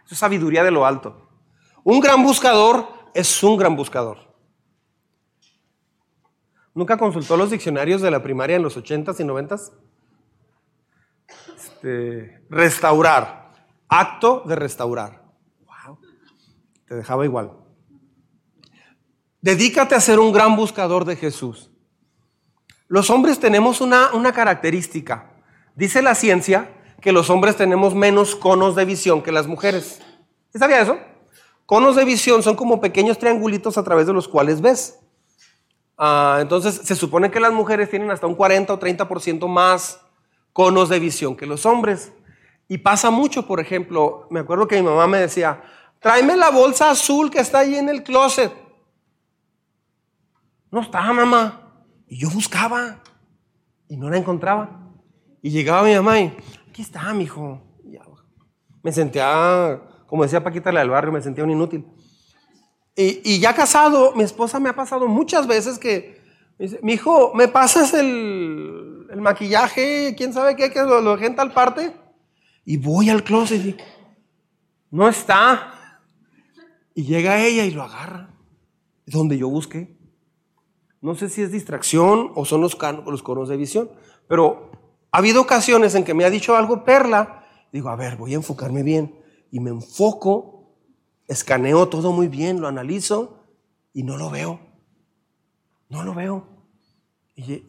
Eso 0.05 0.13
es 0.13 0.19
sabiduría 0.19 0.63
de 0.63 0.71
lo 0.71 0.85
alto. 0.85 1.29
Un 1.83 1.99
gran 1.99 2.23
buscador 2.23 2.87
es 3.13 3.43
un 3.43 3.57
gran 3.57 3.75
buscador. 3.75 4.33
¿Nunca 6.73 6.97
consultó 6.97 7.35
los 7.35 7.51
diccionarios 7.51 8.01
de 8.01 8.11
la 8.11 8.23
primaria 8.23 8.55
en 8.55 8.63
los 8.63 8.77
80s 8.77 9.19
y 9.19 9.23
90s? 9.23 9.73
Este, 11.87 12.41
restaurar. 12.49 13.53
Acto 13.87 14.43
de 14.45 14.55
restaurar. 14.57 15.23
Wow. 15.65 15.99
Te 16.85 16.95
dejaba 16.95 17.23
igual. 17.23 17.51
Dedícate 19.39 19.95
a 19.95 20.01
ser 20.01 20.19
un 20.19 20.33
gran 20.33 20.57
buscador 20.57 21.05
de 21.05 21.15
Jesús. 21.15 21.71
Los 22.89 23.09
hombres 23.09 23.39
tenemos 23.39 23.79
una, 23.79 24.11
una 24.13 24.33
característica. 24.33 25.31
Dice 25.75 26.01
la 26.01 26.15
ciencia 26.15 26.73
que 26.99 27.13
los 27.13 27.29
hombres 27.29 27.55
tenemos 27.55 27.95
menos 27.95 28.35
conos 28.35 28.75
de 28.75 28.83
visión 28.83 29.21
que 29.21 29.31
las 29.31 29.47
mujeres. 29.47 30.01
¿Sabía 30.53 30.81
eso? 30.81 30.97
conos 31.65 31.97
de 31.97 32.05
visión 32.05 32.43
son 32.43 32.55
como 32.55 32.79
pequeños 32.79 33.19
triangulitos 33.19 33.77
a 33.77 33.83
través 33.83 34.07
de 34.07 34.13
los 34.13 34.27
cuales 34.27 34.61
ves. 34.61 34.99
Ah, 35.97 36.39
entonces, 36.41 36.75
se 36.75 36.95
supone 36.95 37.29
que 37.29 37.41
las 37.41 37.51
mujeres 37.51 37.89
tienen 37.89 38.09
hasta 38.09 38.25
un 38.25 38.35
40 38.35 38.73
o 38.73 38.79
30% 38.79 39.47
más 39.47 39.99
conos 40.57 40.89
de 40.89 40.99
visión 40.99 41.35
que 41.35 41.45
los 41.45 41.67
hombres. 41.67 42.11
Y 42.67 42.79
pasa 42.79 43.11
mucho, 43.11 43.45
por 43.45 43.59
ejemplo, 43.59 44.25
me 44.31 44.39
acuerdo 44.39 44.67
que 44.67 44.77
mi 44.77 44.81
mamá 44.81 45.05
me 45.05 45.19
decía, 45.19 45.61
tráeme 45.99 46.35
la 46.35 46.49
bolsa 46.49 46.89
azul 46.89 47.29
que 47.29 47.37
está 47.37 47.59
ahí 47.59 47.75
en 47.75 47.89
el 47.89 48.01
closet. 48.01 48.51
No 50.71 50.81
estaba, 50.81 51.13
mamá. 51.13 51.75
Y 52.07 52.17
yo 52.17 52.31
buscaba 52.31 53.03
y 53.87 53.97
no 53.97 54.09
la 54.09 54.17
encontraba. 54.17 54.95
Y 55.43 55.51
llegaba 55.51 55.83
mi 55.83 55.93
mamá 55.93 56.19
y, 56.21 56.35
aquí 56.67 56.81
está, 56.81 57.13
mi 57.13 57.25
hijo. 57.25 57.61
Me 58.81 58.91
sentía, 58.91 59.79
como 60.07 60.23
decía 60.23 60.43
Paquita 60.43 60.71
la 60.71 60.79
del 60.79 60.89
barrio, 60.89 61.11
me 61.11 61.21
sentía 61.21 61.43
un 61.43 61.51
inútil. 61.51 61.85
Y, 62.95 63.39
ya 63.39 63.53
casado, 63.53 64.13
mi 64.15 64.23
esposa 64.23 64.59
me 64.59 64.69
ha 64.69 64.75
pasado 64.75 65.07
muchas 65.07 65.45
veces 65.45 65.77
que 65.77 66.19
me 66.57 66.65
dice, 66.65 66.79
mi 66.81 66.93
hijo, 66.93 67.31
¿me 67.35 67.47
pasas 67.47 67.93
el, 67.93 68.96
maquillaje? 69.15 70.15
¿Quién 70.17 70.33
sabe 70.33 70.55
qué? 70.55 70.71
Que 70.71 70.81
lo, 70.83 71.01
dejé 71.15 71.27
en 71.27 71.35
tal 71.35 71.53
parte. 71.53 71.93
Y 72.65 72.77
voy 72.77 73.09
al 73.09 73.23
closet 73.23 73.65
y 73.65 73.77
no 74.91 75.07
está. 75.07 76.01
Y 76.93 77.03
llega 77.03 77.39
ella 77.45 77.65
y 77.65 77.71
lo 77.71 77.83
agarra. 77.83 78.33
Donde 79.05 79.37
yo 79.37 79.49
busqué. 79.49 79.97
No 81.01 81.15
sé 81.15 81.29
si 81.29 81.41
es 81.41 81.51
distracción 81.51 82.31
o 82.35 82.45
son 82.45 82.61
los, 82.61 82.77
los 83.05 83.23
conos 83.23 83.49
de 83.49 83.55
visión, 83.55 83.89
pero 84.27 84.71
ha 85.11 85.19
habido 85.19 85.41
ocasiones 85.41 85.95
en 85.95 86.03
que 86.03 86.13
me 86.13 86.25
ha 86.25 86.29
dicho 86.29 86.55
algo 86.57 86.83
Perla. 86.83 87.45
Digo, 87.71 87.89
a 87.89 87.95
ver, 87.95 88.17
voy 88.17 88.33
a 88.33 88.37
enfocarme 88.37 88.83
bien. 88.83 89.15
Y 89.51 89.59
me 89.59 89.69
enfoco 89.69 90.57
escaneo 91.27 91.89
todo 91.89 92.11
muy 92.11 92.27
bien, 92.27 92.61
lo 92.61 92.67
analizo 92.67 93.43
y 93.93 94.03
no 94.03 94.17
lo 94.17 94.29
veo. 94.29 94.59
No 95.89 96.03
lo 96.03 96.13
veo. 96.13 96.47
Y, 97.35 97.63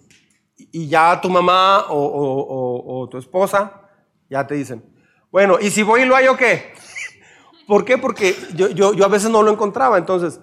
ya 0.72 1.20
tu 1.20 1.30
mamá 1.30 1.86
o, 1.88 3.08
tu 3.10 3.18
esposa 3.18 3.82
ya 4.28 4.46
te 4.46 4.54
dicen, 4.54 4.84
bueno, 5.30 5.58
¿y 5.60 5.70
si 5.70 5.82
voy 5.82 6.02
y 6.02 6.04
lo 6.04 6.14
hallo 6.14 6.36
qué? 6.36 6.74
¿Por 7.66 7.84
qué? 7.84 7.98
Porque 7.98 8.34
yo, 8.54 8.68
yo, 8.68 9.04
a 9.04 9.08
veces 9.08 9.30
no 9.30 9.42
lo 9.42 9.50
encontraba. 9.50 9.98
Entonces, 9.98 10.40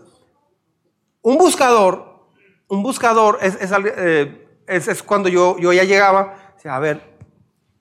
un 1.22 1.38
buscador, 1.38 2.30
un 2.68 2.84
buscador 2.84 3.40
es, 3.42 3.56
es, 3.62 3.72
eh, 3.98 5.04
cuando 5.06 5.30
yo, 5.30 5.58
yo 5.60 5.74
ya 5.74 5.84
llegaba, 5.84 6.56
a 6.64 6.80
ver, 6.80 7.18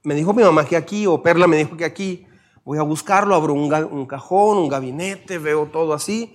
me 0.03 0.15
dijo 0.15 0.35
mi 0.35 0.43
mamá 0.43 0.65
que 0.67 0.77
aquí, 0.77 1.07
o 1.07 1.23
Perla 1.23 1.47
me 1.47 1.57
dijo 1.57 1.77
que 1.77 1.85
aquí, 1.85 2.27
voy 2.65 2.79
a 2.79 2.83
buscarlo, 2.83 3.35
abro 3.35 3.55
un, 3.55 4.07
cajón, 4.07 4.59
un 4.59 4.69
gabinete, 4.69 5.39
veo 5.39 5.67
todo 5.67 5.95
así. 5.95 6.35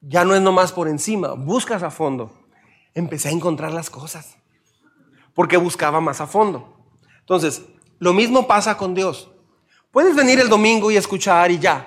Ya 0.00 0.24
no 0.24 0.34
es 0.34 0.42
nomás 0.42 0.72
por 0.72 0.88
encima, 0.88 1.32
buscas 1.32 1.82
a 1.82 1.90
fondo. 1.90 2.32
Empecé 2.94 3.28
a 3.28 3.32
encontrar 3.32 3.72
las 3.72 3.90
cosas, 3.90 4.36
porque 5.34 5.56
buscaba 5.56 6.00
más 6.00 6.20
a 6.20 6.26
fondo. 6.26 6.76
Entonces, 7.20 7.62
lo 7.98 8.12
mismo 8.12 8.46
pasa 8.46 8.76
con 8.76 8.94
Dios. 8.94 9.30
Puedes 9.90 10.16
venir 10.16 10.40
el 10.40 10.48
domingo 10.48 10.90
y 10.90 10.96
escuchar 10.96 11.50
y 11.50 11.58
ya, 11.58 11.86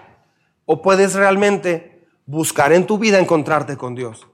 o 0.65 0.81
puedes 0.81 1.13
realmente 1.13 2.07
buscar 2.25 2.73
en 2.73 2.85
tu 2.85 2.97
vida 2.97 3.19
encontrarte 3.19 3.77
con 3.77 3.95
Dios. 3.95 4.27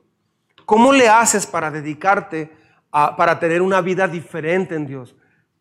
¿Cómo 0.65 0.93
le 0.93 1.09
haces 1.09 1.45
para 1.45 1.71
dedicarte 1.71 2.51
a, 2.91 3.15
para 3.15 3.39
tener 3.39 3.61
una 3.61 3.81
vida 3.81 4.07
diferente 4.07 4.75
en 4.75 4.85
Dios? 4.85 5.15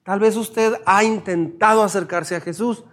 Tal 0.05 0.19
vez 0.19 0.37
usted 0.37 0.75
ha 0.85 1.05
intentado 1.05 1.83
acercarse 1.83 2.35
a 2.35 2.41
Jesús, 2.41 2.85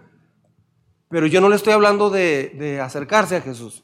pero 1.08 1.26
yo 1.26 1.40
no 1.40 1.48
le 1.48 1.56
estoy 1.56 1.72
hablando 1.72 2.08
de, 2.08 2.80
acercarse 2.82 3.36
a 3.36 3.40
Jesús. 3.40 3.82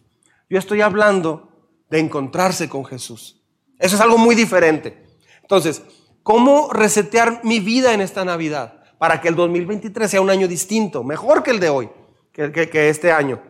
Yo 0.49 0.59
estoy 0.59 0.81
hablando 0.81 1.51
de 1.91 1.99
encontrarse 1.99 2.69
con 2.69 2.85
Jesús. 2.85 3.43
Eso 3.79 3.97
es 3.97 4.01
algo 4.01 4.17
muy 4.17 4.37
diferente. 4.37 5.05
Entonces, 5.43 5.83
¿cómo 6.27 6.73
resetear 6.73 7.43
mi 7.45 7.61
vida 7.61 7.95
en 7.95 8.01
esta 8.01 8.25
Navidad 8.25 8.83
para 8.99 9.21
que 9.21 9.29
el 9.29 9.37
2023 9.37 10.11
sea 10.11 10.21
un 10.21 10.29
año 10.29 10.49
distinto, 10.49 11.05
mejor 11.05 11.45
que 11.45 11.53
el 11.53 11.61
de 11.61 11.69
hoy, 11.69 11.89
que, 12.33 12.89
este 12.89 13.13
año? 13.13 13.41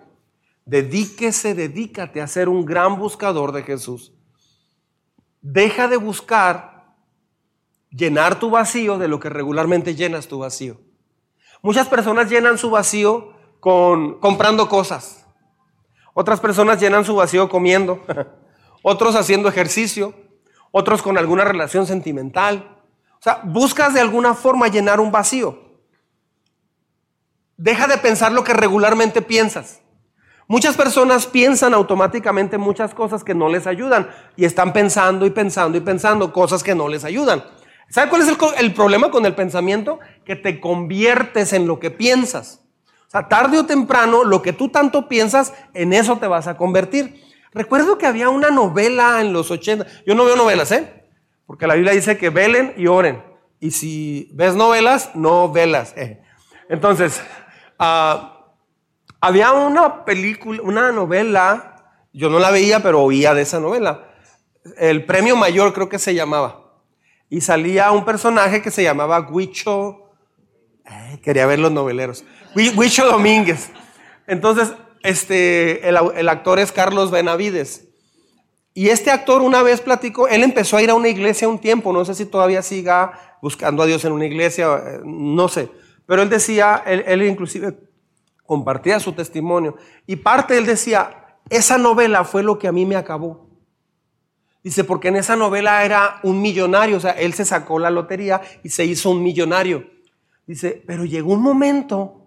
Dedíquese, 0.66 1.54
dedícate 1.54 2.20
a 2.20 2.26
ser 2.26 2.50
un 2.50 2.66
gran 2.66 2.98
buscador 2.98 3.52
de 3.52 3.62
Jesús. 3.62 4.12
Deja 5.40 5.88
de 5.88 5.96
buscar 5.96 6.94
llenar 7.88 8.38
tu 8.38 8.50
vacío 8.50 8.98
de 8.98 9.08
lo 9.08 9.20
que 9.20 9.30
regularmente 9.30 9.94
llenas 9.94 10.28
tu 10.28 10.40
vacío. 10.40 10.78
Muchas 11.62 11.88
personas 11.88 12.28
llenan 12.28 12.58
su 12.58 12.68
vacío 12.68 13.32
comprando 13.58 14.68
cosas. 14.68 15.26
Otras 16.12 16.40
personas 16.40 16.78
llenan 16.78 17.06
su 17.06 17.14
vacío 17.14 17.48
comiendo. 17.48 18.04
Otros 18.82 19.14
haciendo 19.14 19.48
ejercicio. 19.48 20.25
Otros 20.78 21.00
con 21.00 21.16
alguna 21.16 21.42
relación 21.42 21.86
sentimental. 21.86 22.76
O 23.18 23.22
sea, 23.22 23.40
buscas 23.44 23.94
de 23.94 24.00
alguna 24.00 24.34
forma 24.34 24.68
llenar 24.68 25.00
un 25.00 25.10
vacío. 25.10 25.58
Deja 27.56 27.86
de 27.86 27.96
pensar 27.96 28.30
lo 28.30 28.44
que 28.44 28.52
regularmente 28.52 29.22
piensas. 29.22 29.80
Muchas 30.46 30.76
personas 30.76 31.26
piensan 31.26 31.72
automáticamente 31.72 32.58
muchas 32.58 32.92
cosas 32.92 33.24
que 33.24 33.34
no 33.34 33.48
les 33.48 33.66
ayudan 33.66 34.10
y 34.36 34.44
están 34.44 34.74
pensando 34.74 35.24
y 35.24 35.30
pensando 35.30 35.78
y 35.78 35.80
pensando 35.80 36.30
cosas 36.30 36.62
que 36.62 36.74
no 36.74 36.88
les 36.88 37.04
ayudan. 37.04 37.42
¿Sabe 37.88 38.10
cuál 38.10 38.20
es 38.20 38.28
el, 38.28 38.36
el 38.58 38.74
problema 38.74 39.10
con 39.10 39.24
el 39.24 39.34
pensamiento? 39.34 39.98
Que 40.26 40.36
te 40.36 40.60
conviertes 40.60 41.54
en 41.54 41.66
lo 41.66 41.80
que 41.80 41.90
piensas. 41.90 42.60
O 43.06 43.10
sea, 43.10 43.28
tarde 43.28 43.58
o 43.58 43.64
temprano, 43.64 44.24
lo 44.24 44.42
que 44.42 44.52
tú 44.52 44.68
tanto 44.68 45.08
piensas, 45.08 45.54
en 45.72 45.94
eso 45.94 46.18
te 46.18 46.26
vas 46.26 46.48
a 46.48 46.58
convertir. 46.58 47.25
Recuerdo 47.56 47.96
que 47.96 48.04
había 48.04 48.28
una 48.28 48.50
novela 48.50 49.22
en 49.22 49.32
los 49.32 49.50
80. 49.50 49.86
Yo 50.06 50.14
no 50.14 50.26
veo 50.26 50.36
novelas, 50.36 50.70
¿eh? 50.72 51.04
Porque 51.46 51.66
la 51.66 51.74
Biblia 51.74 51.94
dice 51.94 52.18
que 52.18 52.28
velen 52.28 52.74
y 52.76 52.86
oren. 52.86 53.24
Y 53.60 53.70
si 53.70 54.28
ves 54.34 54.54
novelas, 54.54 55.12
no 55.14 55.50
velas. 55.50 55.94
¿eh? 55.96 56.20
Entonces, 56.68 57.22
ah, 57.78 58.52
había 59.22 59.52
una 59.52 60.04
película, 60.04 60.60
una 60.62 60.92
novela, 60.92 61.96
yo 62.12 62.28
no 62.28 62.38
la 62.38 62.50
veía, 62.50 62.80
pero 62.80 63.00
oía 63.00 63.32
de 63.32 63.40
esa 63.40 63.58
novela. 63.58 64.06
El 64.76 65.06
premio 65.06 65.34
mayor 65.34 65.72
creo 65.72 65.88
que 65.88 65.98
se 65.98 66.14
llamaba. 66.14 66.74
Y 67.30 67.40
salía 67.40 67.90
un 67.90 68.04
personaje 68.04 68.60
que 68.60 68.70
se 68.70 68.82
llamaba 68.82 69.18
Huicho. 69.30 70.10
quería 71.22 71.46
ver 71.46 71.60
los 71.60 71.72
noveleros. 71.72 72.22
Huicho 72.54 73.06
Domínguez. 73.06 73.70
Entonces, 74.26 74.74
este, 75.06 75.88
el, 75.88 76.28
actor 76.28 76.58
es 76.58 76.72
Carlos 76.72 77.10
Benavides. 77.10 77.84
Y 78.74 78.88
este 78.88 79.10
actor 79.10 79.40
una 79.40 79.62
vez 79.62 79.80
platicó, 79.80 80.28
él 80.28 80.42
empezó 80.42 80.76
a 80.76 80.82
ir 80.82 80.90
a 80.90 80.94
una 80.94 81.08
iglesia 81.08 81.48
un 81.48 81.58
tiempo, 81.58 81.92
no 81.92 82.04
sé 82.04 82.14
si 82.14 82.26
todavía 82.26 82.60
siga 82.60 83.38
buscando 83.40 83.82
a 83.82 83.86
Dios 83.86 84.04
en 84.04 84.12
una 84.12 84.26
iglesia, 84.26 84.66
eh, 84.76 85.00
no 85.04 85.48
sé. 85.48 85.70
Pero 86.06 86.22
él 86.22 86.28
decía, 86.28 86.82
él, 86.84 87.04
él 87.06 87.22
inclusive 87.22 87.74
compartía 88.44 89.00
su 89.00 89.12
testimonio. 89.12 89.76
Y 90.06 90.16
parte 90.16 90.58
él 90.58 90.66
decía, 90.66 91.38
esa 91.48 91.78
novela 91.78 92.24
fue 92.24 92.42
lo 92.42 92.58
que 92.58 92.68
a 92.68 92.72
mí 92.72 92.84
me 92.84 92.96
acabó. 92.96 93.46
Dice, 94.62 94.82
porque 94.82 95.08
en 95.08 95.16
esa 95.16 95.36
novela 95.36 95.84
era 95.84 96.18
un 96.24 96.42
millonario, 96.42 96.96
o 96.96 97.00
sea, 97.00 97.12
él 97.12 97.32
se 97.34 97.44
sacó 97.44 97.78
la 97.78 97.90
lotería 97.90 98.42
y 98.64 98.70
se 98.70 98.84
hizo 98.84 99.10
un 99.10 99.22
millonario. 99.22 99.88
Dice, 100.46 100.82
pero 100.84 101.04
llegó 101.04 101.32
un 101.32 101.42
momento 101.42 102.25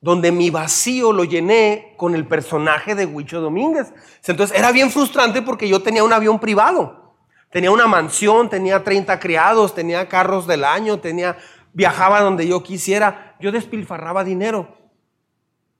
donde 0.00 0.30
mi 0.30 0.50
vacío 0.50 1.12
lo 1.12 1.24
llené 1.24 1.94
con 1.96 2.14
el 2.14 2.26
personaje 2.26 2.94
de 2.94 3.06
Huicho 3.06 3.40
Domínguez. 3.40 3.92
Entonces 4.26 4.56
era 4.56 4.70
bien 4.72 4.90
frustrante 4.90 5.42
porque 5.42 5.68
yo 5.68 5.82
tenía 5.82 6.04
un 6.04 6.12
avión 6.12 6.38
privado, 6.38 7.16
tenía 7.50 7.70
una 7.70 7.86
mansión, 7.86 8.48
tenía 8.48 8.84
30 8.84 9.18
criados, 9.18 9.74
tenía 9.74 10.08
carros 10.08 10.46
del 10.46 10.64
año, 10.64 11.00
tenía, 11.00 11.36
viajaba 11.72 12.20
donde 12.20 12.46
yo 12.46 12.62
quisiera, 12.62 13.36
yo 13.40 13.50
despilfarraba 13.50 14.24
dinero. 14.24 14.76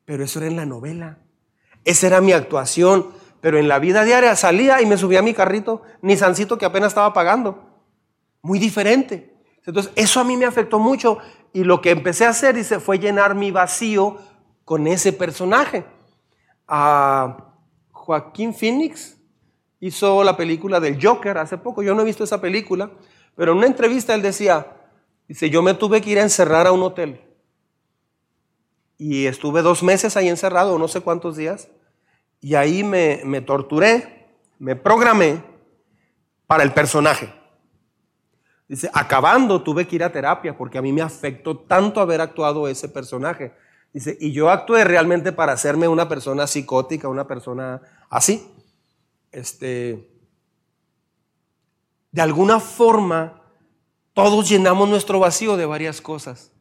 Pero 0.05 0.25
eso 0.25 0.41
era 0.41 0.49
en 0.49 0.57
la 0.57 0.67
novela, 0.67 1.19
esa 1.85 2.07
era 2.07 2.21
mi 2.21 2.33
actuación, 2.33 3.09
pero 3.41 3.59
en 3.59 3.69
la 3.69 3.79
vida 3.79 4.05
diaria 4.05 4.35
salía 4.35 4.83
y 4.83 4.87
me 4.87 4.97
subía 4.97 5.21
a 5.21 5.23
mi 5.23 5.35
carrito, 5.35 5.83
ni 6.03 6.17
Sancito 6.17 6.59
que 6.59 6.65
apenas 6.65 6.89
estaba 6.89 7.13
pagando. 7.13 7.69
Muy 8.43 8.59
diferente. 8.59 9.38
Entonces, 9.69 9.93
eso 9.97 10.19
a 10.19 10.25
mí 10.25 10.35
me 10.39 10.47
afectó 10.47 10.79
mucho 10.79 11.19
y 11.53 11.63
lo 11.63 11.83
que 11.83 11.91
empecé 11.91 12.25
a 12.25 12.31
hacer, 12.31 12.55
dice, 12.55 12.81
fue 12.81 12.99
llenar 12.99 13.35
mi 13.35 13.51
vacío 13.51 14.17
con 14.65 14.87
ese 14.87 15.13
personaje. 15.13 15.85
A 16.67 17.53
Joaquín 17.91 18.55
Phoenix 18.55 19.19
hizo 19.79 20.25
la 20.25 20.39
película 20.39 20.81
del 20.81 20.99
Joker 20.99 21.37
hace 21.37 21.59
poco, 21.59 21.83
yo 21.83 21.95
no 21.95 22.01
he 22.01 22.07
visto 22.07 22.25
esa 22.25 22.41
película, 22.41 22.91
pero 23.37 23.53
en 23.53 23.59
una 23.59 23.67
entrevista 23.67 24.15
él 24.15 24.23
decía, 24.23 24.75
dice, 25.29 25.51
yo 25.51 25.61
me 25.61 25.75
tuve 25.75 26.01
que 26.01 26.11
ir 26.11 26.19
a 26.19 26.23
encerrar 26.23 26.67
a 26.67 26.73
un 26.73 26.83
hotel. 26.83 27.21
Y 28.97 29.27
estuve 29.27 29.61
dos 29.61 29.83
meses 29.83 30.17
ahí 30.17 30.31
encerrado, 30.31 30.79
no 30.79 30.89
sé 30.89 31.03
cuántos 31.03 31.37
días, 31.37 31.69
y 32.41 32.55
ahí 32.55 32.83
me, 32.85 33.21
me 33.23 33.43
torturé, 33.43 34.31
me 34.59 34.77
programé 34.77 35.43
para 36.47 36.63
el 36.63 36.73
personaje. 36.73 37.38
Dice, 38.69 38.91
acabando 38.93 39.63
tuve 39.63 39.89
que 39.89 39.97
ir 39.97 40.05
a 40.05 40.13
terapia 40.13 40.57
porque 40.57 40.77
a 40.77 40.83
mí 40.83 40.93
me 40.93 41.01
afectó 41.01 41.57
tanto 41.57 42.01
haber 42.01 42.21
actuado 42.21 42.69
ese 42.69 42.89
personaje. 42.89 43.55
Dice, 43.95 44.19
y 44.21 44.33
yo 44.33 44.51
actué 44.51 44.85
realmente 44.85 45.33
para 45.33 45.53
hacerme 45.53 45.89
una 45.89 46.07
persona 46.07 46.47
psicótica, 46.47 47.09
una 47.09 47.27
persona 47.27 47.81
así. 48.11 48.47
Este, 49.33 50.11
de 52.13 52.23
alguna 52.23 52.61
forma, 52.61 53.43
todos 54.13 54.49
llenamos 54.49 54.89
nuestro 54.89 55.19
vacío 55.19 55.57
de 55.57 55.65
varias 55.65 56.03
cosas. 56.03 56.53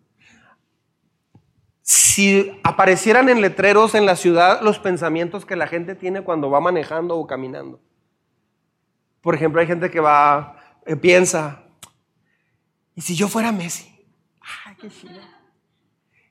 Si 1.82 2.58
aparecieran 2.64 3.28
en 3.28 3.42
letreros 3.42 3.96
en 3.96 4.06
la 4.06 4.16
ciudad 4.16 4.62
los 4.62 4.80
pensamientos 4.80 5.46
que 5.46 5.56
la 5.58 5.68
gente 5.68 5.96
tiene 5.96 6.22
cuando 6.22 6.50
va 6.50 6.62
manejando 6.62 7.18
o 7.18 7.28
caminando. 7.28 7.82
Por 9.22 9.36
ejemplo, 9.36 9.60
hay 9.60 9.68
gente 9.68 9.90
que 9.90 10.00
va, 10.00 10.58
eh, 10.86 10.96
piensa, 10.96 11.67
¿y 12.98 13.02
si 13.02 13.16
yo 13.16 13.28
fuera 13.30 13.52
Messi? 13.52 13.88
Ay, 14.66 14.76
qué 14.82 14.90
chido. 14.90 15.22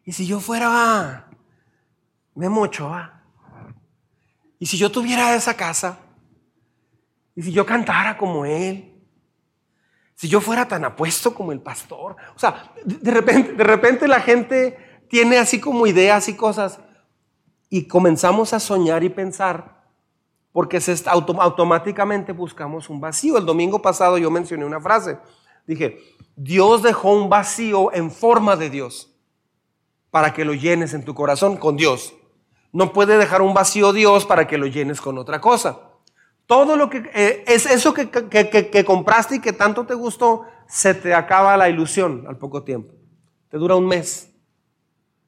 ¿Y 0.04 0.12
si 0.12 0.26
yo 0.26 0.40
fuera 0.40 1.28
Memo 2.35 2.62
Ochoa? 2.62 3.23
¿Y 4.58 4.66
si 4.66 4.76
yo 4.76 4.90
tuviera 4.90 5.35
esa 5.37 5.54
casa? 5.54 6.00
¿Y 7.37 7.42
si 7.42 7.52
yo 7.52 7.64
cantara 7.64 8.18
como 8.18 8.44
él? 8.44 9.00
Si 10.16 10.28
yo 10.28 10.40
fuera 10.40 10.66
tan 10.66 10.85
apuesto 10.85 11.32
como 11.32 11.52
el 11.52 11.61
pastor. 11.61 12.16
O 12.35 12.38
sea, 12.38 12.73
de 12.85 13.11
repente, 13.12 13.52
de 13.52 13.64
repente 13.64 14.08
la 14.08 14.20
gente 14.20 15.04
tiene 15.08 15.38
así 15.38 15.61
como 15.61 15.87
ideas 15.87 16.28
y 16.28 16.35
cosas 16.35 16.80
y 17.68 17.87
comenzamos 17.87 18.52
a 18.52 18.58
soñar 18.58 19.04
y 19.04 19.08
pensar 19.08 19.85
porque 20.50 20.80
se 20.80 20.96
automáticamente 21.08 22.32
buscamos 22.32 22.88
un 22.88 23.00
vacío. 23.00 23.38
El 23.38 23.44
domingo 23.44 23.80
pasado 23.80 24.18
yo 24.18 24.30
mencioné 24.30 24.64
una 24.64 24.80
frase. 24.80 25.18
Dije, 25.66 26.15
Dios 26.37 26.83
dejó 26.83 27.12
un 27.12 27.31
vacío 27.31 27.93
en 27.93 28.11
forma 28.11 28.57
de 28.57 28.71
Dios 28.71 29.11
para 30.11 30.33
que 30.33 30.45
lo 30.45 30.55
llenes 30.55 30.93
en 30.95 31.05
tu 31.05 31.14
corazón 31.14 31.57
con 31.57 31.76
Dios. 31.76 32.14
No 32.73 32.93
puede 32.93 33.16
dejar 33.16 33.40
un 33.40 33.55
vacío 33.55 33.95
Dios 33.95 34.26
para 34.26 34.47
que 34.47 34.59
lo 34.59 34.66
llenes 34.66 35.00
con 35.00 35.16
otra 35.16 35.40
cosa. 35.40 35.81
Todo 36.47 36.76
lo 36.76 36.90
que 36.90 37.11
eh, 37.14 37.43
es 37.47 37.66
eso 37.66 37.93
que, 37.93 38.11
que, 38.11 38.85
compraste 38.85 39.37
y 39.37 39.40
que 39.40 39.52
tanto 39.52 39.87
te 39.87 39.95
gustó, 39.95 40.45
se 40.69 40.95
te 40.95 41.14
acaba 41.14 41.57
la 41.57 41.69
ilusión 41.69 42.25
al 42.28 42.37
poco 42.37 42.62
tiempo. 42.62 42.93
Te 43.49 43.57
dura 43.57 43.75
un 43.75 43.87
mes. 43.87 44.31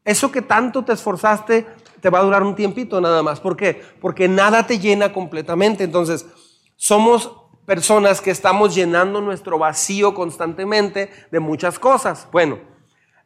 Eso 0.05 0.31
que 0.31 0.43
tanto 0.43 0.85
te 0.85 0.93
esforzaste 0.93 1.67
te 2.01 2.11
va 2.11 2.21
a 2.21 2.23
durar 2.23 2.43
un 2.43 2.55
tiempito 2.55 3.01
nada 3.01 3.23
más. 3.23 3.41
¿Por 3.41 3.57
qué? 3.57 3.83
Porque 4.01 4.29
nada 4.29 4.67
te 4.67 4.79
llena 4.79 5.13
completamente. 5.13 5.85
Entonces, 5.85 6.27
somos 6.77 7.33
personas 7.69 8.23
que 8.23 8.31
estamos 8.31 8.75
llenando 8.75 9.21
nuestro 9.21 9.59
vacío 9.59 10.15
constantemente 10.15 11.11
de 11.31 11.39
muchas 11.39 11.79
cosas. 11.79 12.27
Bueno, 12.33 12.59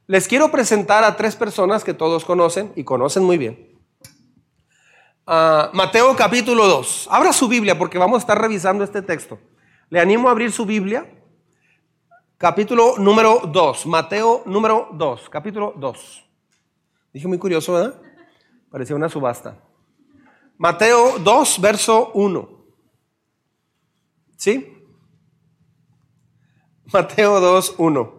les 0.09 0.27
quiero 0.27 0.51
presentar 0.51 1.05
a 1.05 1.15
tres 1.17 1.37
personas 1.37 1.85
que 1.85 1.95
todos 1.95 2.25
conocen 2.25 2.73
y 2.75 2.83
conocen 2.83 3.23
muy 3.23 3.39
bien. 3.39 3.81
Mateo 5.25 6.17
capítulo 6.17 6.67
2. 6.67 7.07
Abra 7.13 7.33
su 7.33 7.47
Biblia 7.47 7.79
porque 7.79 7.99
vamos 7.99 8.17
a 8.17 8.19
estar 8.19 8.37
revisando 8.37 8.83
este 8.83 9.01
texto. 9.01 9.39
Le 9.91 10.01
animo 10.01 10.27
a 10.27 10.33
abrir 10.33 10.51
su 10.51 10.67
Biblia. 10.67 11.09
Capítulo 12.37 12.97
número 12.99 13.43
2. 13.47 13.87
Mateo 13.87 14.43
número 14.45 14.89
2. 14.91 15.29
Capítulo 15.31 15.73
2. 15.77 16.25
Dije 17.13 17.29
muy 17.29 17.39
curioso, 17.39 17.75
¿verdad? 17.75 17.95
Parecía 18.73 18.97
una 18.97 19.09
subasta. 19.09 19.57
Mateo 20.59 21.21
2, 21.21 21.61
verso 21.61 22.11
1. 22.15 22.52
¿Sí? 24.43 24.77
Mateo 26.93 27.39
2, 27.39 27.77
1. 27.79 28.15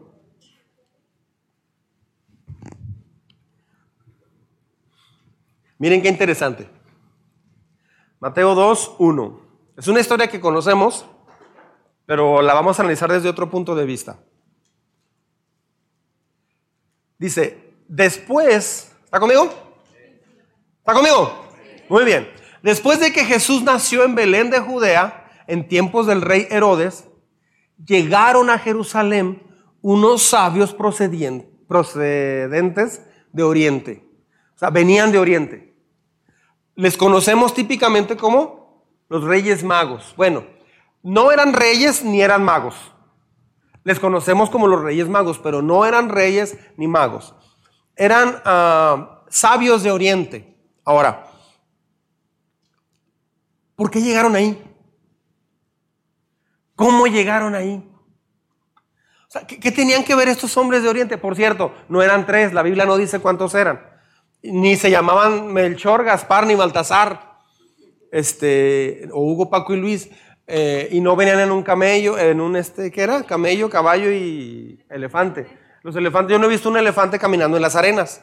Miren 5.80 6.02
qué 6.02 6.08
interesante. 6.08 6.70
Mateo 8.22 8.56
2, 8.56 8.96
1. 9.00 9.42
Es 9.76 9.90
una 9.90 10.00
historia 10.00 10.30
que 10.30 10.40
conocemos, 10.40 11.06
pero 12.06 12.42
la 12.42 12.54
vamos 12.54 12.80
a 12.80 12.84
analizar 12.84 13.12
desde 13.12 13.28
otro 13.28 13.50
punto 13.50 13.76
de 13.76 13.84
vista. 13.84 14.18
Dice, 17.18 17.74
después, 17.90 18.96
¿está 19.04 19.20
conmigo? 19.20 19.54
¿Está 20.78 20.94
conmigo? 20.94 21.50
Muy 21.90 22.06
bien. 22.06 22.32
Después 22.62 23.02
de 23.02 23.12
que 23.12 23.26
Jesús 23.26 23.62
nació 23.62 24.06
en 24.06 24.16
Belén 24.16 24.50
de 24.50 24.62
Judea, 24.62 25.20
en 25.48 25.68
tiempos 25.68 26.08
del 26.08 26.22
rey 26.22 26.48
Herodes, 26.50 27.08
llegaron 27.86 28.50
a 28.50 28.60
Jerusalén 28.60 29.44
unos 29.82 30.24
sabios 30.24 30.74
procedentes 30.74 31.42
de 33.32 33.44
Oriente. 33.44 34.06
O 34.56 34.58
sea, 34.58 34.70
venían 34.70 35.12
de 35.12 35.20
Oriente 35.20 35.74
les 36.76 36.98
conocemos 36.98 37.54
típicamente 37.54 38.18
como 38.18 38.86
los 39.10 39.24
reyes 39.24 39.64
magos. 39.64 40.14
Bueno, 40.18 40.46
no 41.02 41.32
eran 41.32 41.54
reyes 41.54 42.04
ni 42.04 42.22
eran 42.22 42.44
magos. 42.44 42.76
Les 43.84 44.00
conocemos 44.00 44.50
como 44.50 44.68
los 44.68 44.82
reyes 44.82 45.10
magos, 45.10 45.40
pero 45.40 45.62
no 45.62 45.86
eran 45.86 46.10
reyes 46.10 46.58
ni 46.78 46.88
magos. 46.88 47.36
Eran 47.96 48.42
ah, 48.46 49.24
sabios 49.30 49.84
de 49.84 49.92
Oriente. 49.92 50.58
Ahora, 50.86 51.28
¿por 53.76 53.92
qué 53.92 54.02
llegaron 54.02 54.36
ahí? 54.36 54.62
¿Cómo 56.76 57.08
llegaron 57.08 57.56
ahí? 57.56 57.84
¿qué, 59.48 59.60
¿Qué 59.60 59.72
tenían 59.72 60.04
que 60.04 60.16
ver 60.16 60.28
estos 60.28 60.56
hombres 60.58 60.84
de 60.84 60.90
Oriente? 60.90 61.18
Por 61.18 61.36
cierto, 61.36 61.74
no 61.90 62.02
eran 62.02 62.26
tres, 62.26 62.54
la 62.54 62.62
Biblia 62.62 62.86
no 62.86 62.98
dice 62.98 63.20
cuántos 63.20 63.56
eran 63.56 63.94
ni 64.44 64.76
se 64.76 64.92
llamaban 64.92 65.52
Melchor, 65.54 66.04
Gaspar 66.04 66.46
ni 66.46 66.54
Baltasar, 66.54 67.38
este, 68.12 69.08
o 69.12 69.22
Hugo, 69.22 69.50
Paco 69.50 69.74
y 69.74 69.78
Luis, 69.78 70.10
eh, 70.46 70.90
y 70.92 71.00
no 71.00 71.16
venían 71.16 71.40
en 71.40 71.52
un 71.52 71.64
camello, 71.64 72.18
en 72.18 72.42
un, 72.42 72.58
este, 72.58 72.92
¿qué 72.92 73.02
era? 73.04 73.24
Camello, 73.24 73.70
caballo 73.70 74.12
y 74.12 74.84
elefante. 74.90 75.48
Los 75.82 75.96
elefantes, 75.96 76.34
yo 76.34 76.40
no 76.40 76.46
he 76.46 76.50
visto 76.50 76.70
un 76.70 76.78
elefante 76.78 77.18
caminando 77.18 77.58
en 77.58 77.64
las 77.64 77.76
arenas. 77.76 78.22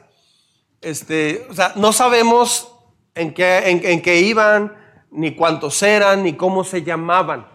Este, 0.83 1.47
o 1.51 1.55
sea, 1.55 1.73
no 1.77 1.93
sabemos 1.93 2.75
en 3.15 3.33
qué, 3.33 3.59
en 3.69 4.03
qué 4.03 4.21
iban, 4.21 4.77
ni 5.11 5.35
cuántos 5.35 5.83
eran, 5.83 6.23
ni 6.23 6.35
cómo 6.35 6.65
se 6.65 6.83
llamaban. 6.83 7.47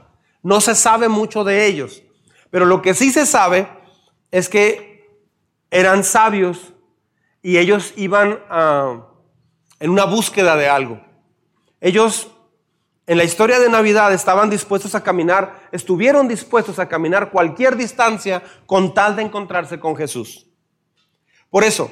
No 0.45 0.61
se 0.61 0.75
sabe 0.75 1.09
mucho 1.09 1.43
de 1.43 1.65
ellos. 1.65 2.03
Pero 2.51 2.65
lo 2.65 2.83
que 2.83 2.93
sí 2.93 3.11
se 3.11 3.25
sabe 3.25 3.67
es 4.29 4.47
que 4.47 5.09
eran 5.71 6.03
sabios 6.03 6.71
y 7.41 7.57
ellos 7.57 7.93
iban 7.95 8.39
en 9.79 9.89
una 9.89 10.05
búsqueda 10.05 10.55
de 10.55 10.69
algo. 10.69 11.01
Ellos 11.81 12.29
en 13.07 13.17
la 13.17 13.23
historia 13.23 13.59
de 13.59 13.69
Navidad 13.69 14.13
estaban 14.13 14.51
dispuestos 14.51 14.93
a 14.93 15.01
caminar, 15.01 15.67
estuvieron 15.71 16.27
dispuestos 16.27 16.77
a 16.77 16.87
caminar 16.87 17.31
cualquier 17.31 17.75
distancia 17.75 18.43
con 18.67 18.93
tal 18.93 19.15
de 19.15 19.23
encontrarse 19.23 19.79
con 19.79 19.95
Jesús. 19.95 20.45
Por 21.49 21.63
eso, 21.63 21.91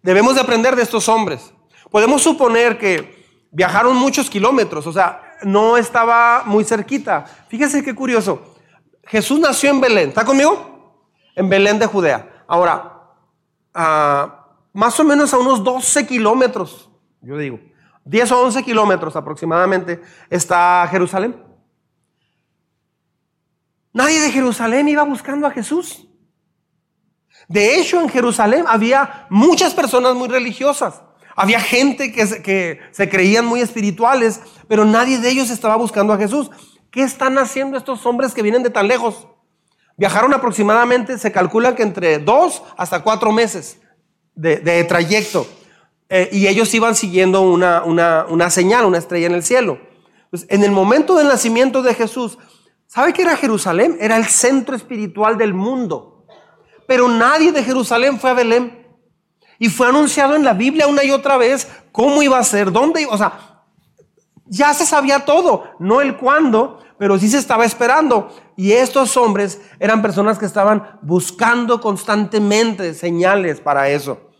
debemos 0.00 0.36
de 0.36 0.42
aprender 0.42 0.76
de 0.76 0.82
estos 0.82 1.08
hombres. 1.08 1.52
Podemos 1.90 2.22
suponer 2.22 2.78
que 2.78 3.26
viajaron 3.50 3.96
muchos 3.96 4.30
kilómetros, 4.30 4.86
o 4.86 4.92
sea, 4.92 5.29
no 5.42 5.76
estaba 5.76 6.42
muy 6.44 6.64
cerquita. 6.64 7.24
Fíjese 7.48 7.82
qué 7.82 7.94
curioso. 7.94 8.56
Jesús 9.04 9.40
nació 9.40 9.70
en 9.70 9.80
Belén, 9.80 10.08
¿está 10.10 10.24
conmigo? 10.24 11.04
En 11.34 11.48
Belén 11.48 11.78
de 11.78 11.86
Judea. 11.86 12.44
Ahora, 12.46 13.02
ah, 13.74 14.46
más 14.72 14.98
o 15.00 15.04
menos 15.04 15.32
a 15.34 15.38
unos 15.38 15.64
12 15.64 16.06
kilómetros, 16.06 16.88
yo 17.20 17.36
digo, 17.36 17.58
10 18.04 18.32
o 18.32 18.42
11 18.42 18.62
kilómetros 18.62 19.16
aproximadamente, 19.16 20.00
está 20.28 20.86
Jerusalén. 20.90 21.42
Nadie 23.92 24.20
de 24.20 24.30
Jerusalén 24.30 24.88
iba 24.88 25.02
buscando 25.02 25.46
a 25.46 25.50
Jesús. 25.50 26.06
De 27.48 27.78
hecho, 27.78 28.00
en 28.00 28.08
Jerusalén 28.08 28.64
había 28.68 29.26
muchas 29.28 29.74
personas 29.74 30.14
muy 30.14 30.28
religiosas. 30.28 31.02
Había 31.40 31.58
gente 31.58 32.12
que 32.12 32.26
se, 32.26 32.42
que 32.42 33.08
creían 33.08 33.46
muy 33.46 33.62
espirituales, 33.62 34.42
pero 34.68 34.84
nadie 34.84 35.18
de 35.18 35.30
ellos 35.30 35.48
estaba 35.48 35.74
buscando 35.74 36.12
a 36.12 36.18
Jesús. 36.18 36.50
¿Qué 36.90 37.02
están 37.02 37.38
haciendo 37.38 37.78
estos 37.78 38.04
hombres 38.04 38.34
que 38.34 38.42
vienen 38.42 38.62
de 38.62 38.68
tan 38.68 38.86
lejos? 38.88 39.26
Viajaron 39.96 40.34
aproximadamente, 40.34 41.16
se 41.16 41.32
calcula 41.32 41.74
que 41.74 41.82
entre 41.82 42.18
dos 42.18 42.62
hasta 42.76 43.02
cuatro 43.02 43.32
meses 43.32 43.78
de, 44.34 44.84
trayecto. 44.84 45.46
Eh, 46.10 46.28
y 46.30 46.46
ellos 46.46 46.74
iban 46.74 46.94
siguiendo 46.94 47.40
una, 47.40 48.50
señal, 48.50 48.84
una 48.84 48.98
estrella 48.98 49.26
en 49.26 49.34
el 49.34 49.42
cielo. 49.42 49.80
Pues, 50.28 50.44
en 50.50 50.62
el 50.62 50.72
momento 50.72 51.14
del 51.14 51.28
nacimiento 51.28 51.80
de 51.80 51.94
Jesús, 51.94 52.36
¿sabe 52.86 53.14
qué 53.14 53.22
era 53.22 53.38
Jerusalén? 53.38 53.96
Era 53.98 54.18
el 54.18 54.26
centro 54.26 54.76
espiritual 54.76 55.38
del 55.38 55.54
mundo. 55.54 56.26
Pero 56.86 57.08
nadie 57.08 57.50
de 57.50 57.64
Jerusalén 57.64 58.20
fue 58.20 58.28
a 58.28 58.34
Belén. 58.34 58.79
Y 59.60 59.68
fue 59.68 59.86
anunciado 59.86 60.34
en 60.34 60.42
la 60.42 60.54
Biblia 60.54 60.86
una 60.86 61.04
y 61.04 61.10
otra 61.10 61.36
vez 61.36 61.68
cómo 61.92 62.22
iba 62.22 62.38
a 62.38 62.44
ser, 62.44 62.72
dónde 62.72 63.02
iba. 63.02 63.12
O 63.12 63.18
sea, 63.18 63.60
ya 64.46 64.72
se 64.72 64.86
sabía 64.86 65.26
todo, 65.26 65.64
no 65.78 66.00
el 66.00 66.16
cuándo, 66.16 66.80
pero 66.98 67.18
sí 67.18 67.28
se 67.28 67.36
estaba 67.36 67.66
esperando. 67.66 68.34
Y 68.56 68.72
estos 68.72 69.18
hombres 69.18 69.60
eran 69.78 70.00
personas 70.00 70.38
que 70.38 70.46
estaban 70.46 70.98
buscando 71.02 71.78
constantemente 71.78 72.94
señales 72.94 73.60
para 73.60 73.90
eso. 73.90 74.30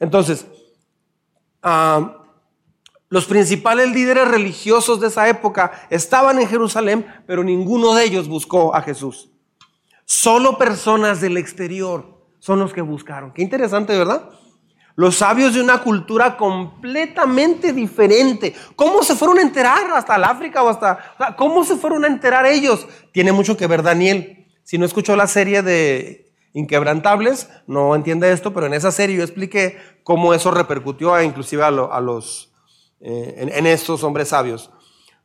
Entonces, 0.00 0.46
ah, 1.62 2.24
los 3.08 3.24
principales 3.24 3.90
líderes 3.90 4.28
religiosos 4.28 5.00
de 5.00 5.06
esa 5.06 5.30
época 5.30 5.72
estaban 5.88 6.38
en 6.38 6.46
Jerusalén, 6.46 7.06
pero 7.26 7.42
ninguno 7.42 7.94
de 7.94 8.04
ellos 8.04 8.28
buscó 8.28 8.74
a 8.74 8.82
Jesús. 8.82 9.30
Solo 10.04 10.58
personas 10.58 11.22
del 11.22 11.38
exterior 11.38 12.22
son 12.38 12.58
los 12.58 12.74
que 12.74 12.82
buscaron. 12.82 13.32
Qué 13.32 13.40
interesante, 13.40 13.96
¿verdad? 13.96 14.28
Los 14.98 15.14
sabios 15.14 15.54
de 15.54 15.60
una 15.60 15.78
cultura 15.78 16.36
completamente 16.36 17.72
diferente. 17.72 18.52
¿Cómo 18.74 19.04
se 19.04 19.14
fueron 19.14 19.38
a 19.38 19.42
enterar 19.42 19.92
hasta 19.92 20.16
el 20.16 20.24
África 20.24 20.60
o 20.60 20.68
hasta... 20.68 21.14
¿Cómo 21.36 21.62
se 21.62 21.76
fueron 21.76 22.02
a 22.04 22.08
enterar 22.08 22.46
ellos? 22.46 22.84
Tiene 23.12 23.30
mucho 23.30 23.56
que 23.56 23.68
ver 23.68 23.84
Daniel. 23.84 24.48
Si 24.64 24.76
no 24.76 24.84
escuchó 24.84 25.14
la 25.14 25.28
serie 25.28 25.62
de 25.62 26.34
Inquebrantables, 26.52 27.48
no 27.68 27.94
entiende 27.94 28.32
esto, 28.32 28.52
pero 28.52 28.66
en 28.66 28.74
esa 28.74 28.90
serie 28.90 29.18
yo 29.18 29.22
expliqué 29.22 29.78
cómo 30.02 30.34
eso 30.34 30.50
repercutió 30.50 31.22
inclusive 31.22 31.62
a, 31.62 31.70
los, 31.70 32.52
eh, 32.98 33.36
en, 33.38 33.52
en 33.52 33.66
estos 33.68 34.02
hombres 34.02 34.30
sabios. 34.30 34.72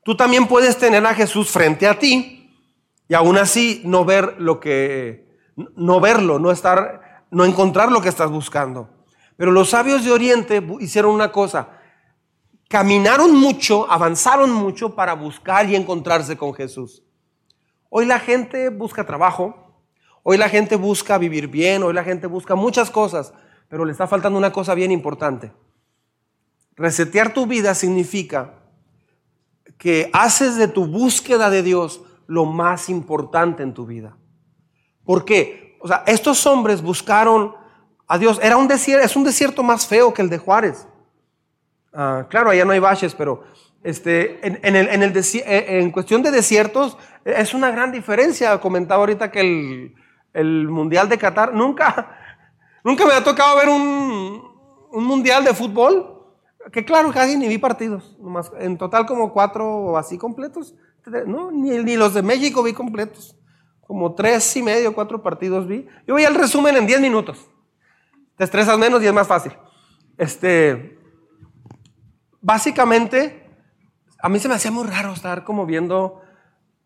Tú 0.06 0.16
también 0.16 0.48
puedes 0.48 0.78
tener 0.78 1.04
a 1.04 1.16
Jesús 1.16 1.50
frente 1.50 1.88
a 1.88 1.98
ti 1.98 2.56
y 3.08 3.16
aún 3.16 3.40
así 3.40 3.82
no 3.86 4.06
ver 4.06 4.36
lo 4.38 4.60
que, 4.60 5.36
no 5.76 6.00
verlo, 6.00 6.38
no 6.38 6.52
estar, 6.52 7.26
no 7.32 7.44
encontrar 7.44 7.92
lo 7.92 8.02
que 8.04 8.10
estás 8.10 8.30
buscando. 8.30 8.94
Pero 9.44 9.52
los 9.52 9.72
sabios 9.72 10.06
de 10.06 10.12
Oriente 10.14 10.66
hicieron 10.80 11.14
una 11.14 11.30
cosa, 11.30 11.68
caminaron 12.70 13.36
mucho, 13.36 13.92
avanzaron 13.92 14.50
mucho 14.50 14.96
para 14.96 15.16
buscar 15.16 15.70
y 15.70 15.76
encontrarse 15.76 16.38
con 16.38 16.54
Jesús. 16.54 17.04
Hoy 17.90 18.06
la 18.06 18.20
gente 18.20 18.70
busca 18.70 19.06
trabajo, 19.06 19.84
hoy 20.24 20.38
la 20.38 20.48
gente 20.48 20.78
busca 20.78 21.18
vivir 21.18 21.50
bien, 21.50 21.84
hoy 21.84 21.94
la 21.94 22.06
gente 22.06 22.26
busca 22.26 22.56
muchas 22.56 22.90
cosas, 22.90 23.34
pero 23.68 23.84
le 23.84 23.92
está 23.92 24.08
faltando 24.08 24.40
una 24.40 24.54
cosa 24.54 24.76
bien 24.76 24.94
importante. 24.94 25.52
Resetear 26.78 27.34
tu 27.34 27.46
vida 27.46 27.76
significa 27.76 28.62
que 29.78 30.10
haces 30.14 30.56
de 30.56 30.70
tu 30.70 30.86
búsqueda 30.86 31.50
de 31.50 31.64
Dios 31.64 32.00
lo 32.28 32.46
más 32.46 32.88
importante 32.88 33.62
en 33.62 33.74
tu 33.74 33.86
vida. 33.86 34.16
¿Por 35.04 35.26
qué? 35.26 35.78
O 35.82 35.88
sea, 35.90 36.06
estos 36.08 36.46
hombres 36.48 36.82
buscaron 36.82 37.62
a 38.14 38.20
Dios. 38.20 38.40
Era 38.44 38.58
un 38.58 38.68
desierto, 38.68 39.04
es 39.04 39.16
un 39.16 39.24
desierto 39.24 39.64
más 39.64 39.88
feo 39.88 40.14
que 40.14 40.22
el 40.22 40.30
de 40.30 40.38
Juárez. 40.38 40.88
Ah, 41.92 42.28
claro, 42.30 42.52
allá 42.52 42.64
no 42.64 42.72
hay 42.72 42.80
baches, 42.80 43.16
pero 43.16 43.44
este, 43.84 44.40
en, 44.48 44.76
el, 44.76 44.88
en, 44.88 45.02
eh, 45.02 45.66
en, 45.80 45.92
cuestión 45.92 46.22
de 46.22 46.30
desiertos 46.30 46.96
es 47.26 47.56
una 47.56 47.72
gran 47.72 47.92
diferencia. 47.92 48.60
Comentaba 48.60 49.00
ahorita 49.00 49.32
que 49.32 49.42
el, 49.42 49.96
el 50.34 50.68
Mundial 50.70 51.10
de 51.10 51.18
Qatar, 51.18 51.56
nunca, 51.56 52.20
nunca 52.84 53.04
me 53.08 53.14
ha 53.14 53.24
tocado 53.24 53.58
ver 53.58 53.70
un, 53.70 54.44
un 54.92 55.04
Mundial 55.04 55.44
de 55.44 55.56
fútbol. 55.56 56.12
Que 56.72 56.86
claro, 56.86 57.12
casi 57.12 57.36
ni 57.36 57.48
vi 57.48 57.58
partidos. 57.58 58.16
en 58.60 58.78
total 58.78 59.08
como 59.08 59.34
cuatro 59.34 59.98
así 59.98 60.20
completos. 60.20 60.76
No, 61.26 61.50
ni, 61.52 61.96
los 61.96 62.14
de 62.14 62.22
México 62.22 62.62
vi 62.62 62.74
completos. 62.74 63.36
Como 63.82 64.14
tres 64.14 64.56
y 64.56 64.62
medio, 64.62 64.94
cuatro 64.94 65.24
partidos 65.24 65.68
vi. 65.68 65.88
Yo 66.08 66.14
voy 66.14 66.24
el 66.24 66.36
resumen 66.36 66.78
en 66.78 66.86
diez 66.86 67.02
minutos. 67.02 67.50
Te 68.38 68.44
estresas 68.44 68.78
menos 68.80 69.02
y 69.04 69.08
es 69.08 69.14
más 69.14 69.28
fácil. 69.28 69.54
Este, 70.18 71.00
básicamente, 72.42 73.48
a 74.20 74.30
mí 74.30 74.40
se 74.40 74.48
me 74.48 74.56
hacía 74.56 74.72
muy 74.72 74.88
raro 74.88 75.14
estar 75.14 75.44
como 75.44 75.66
viendo 75.66 76.22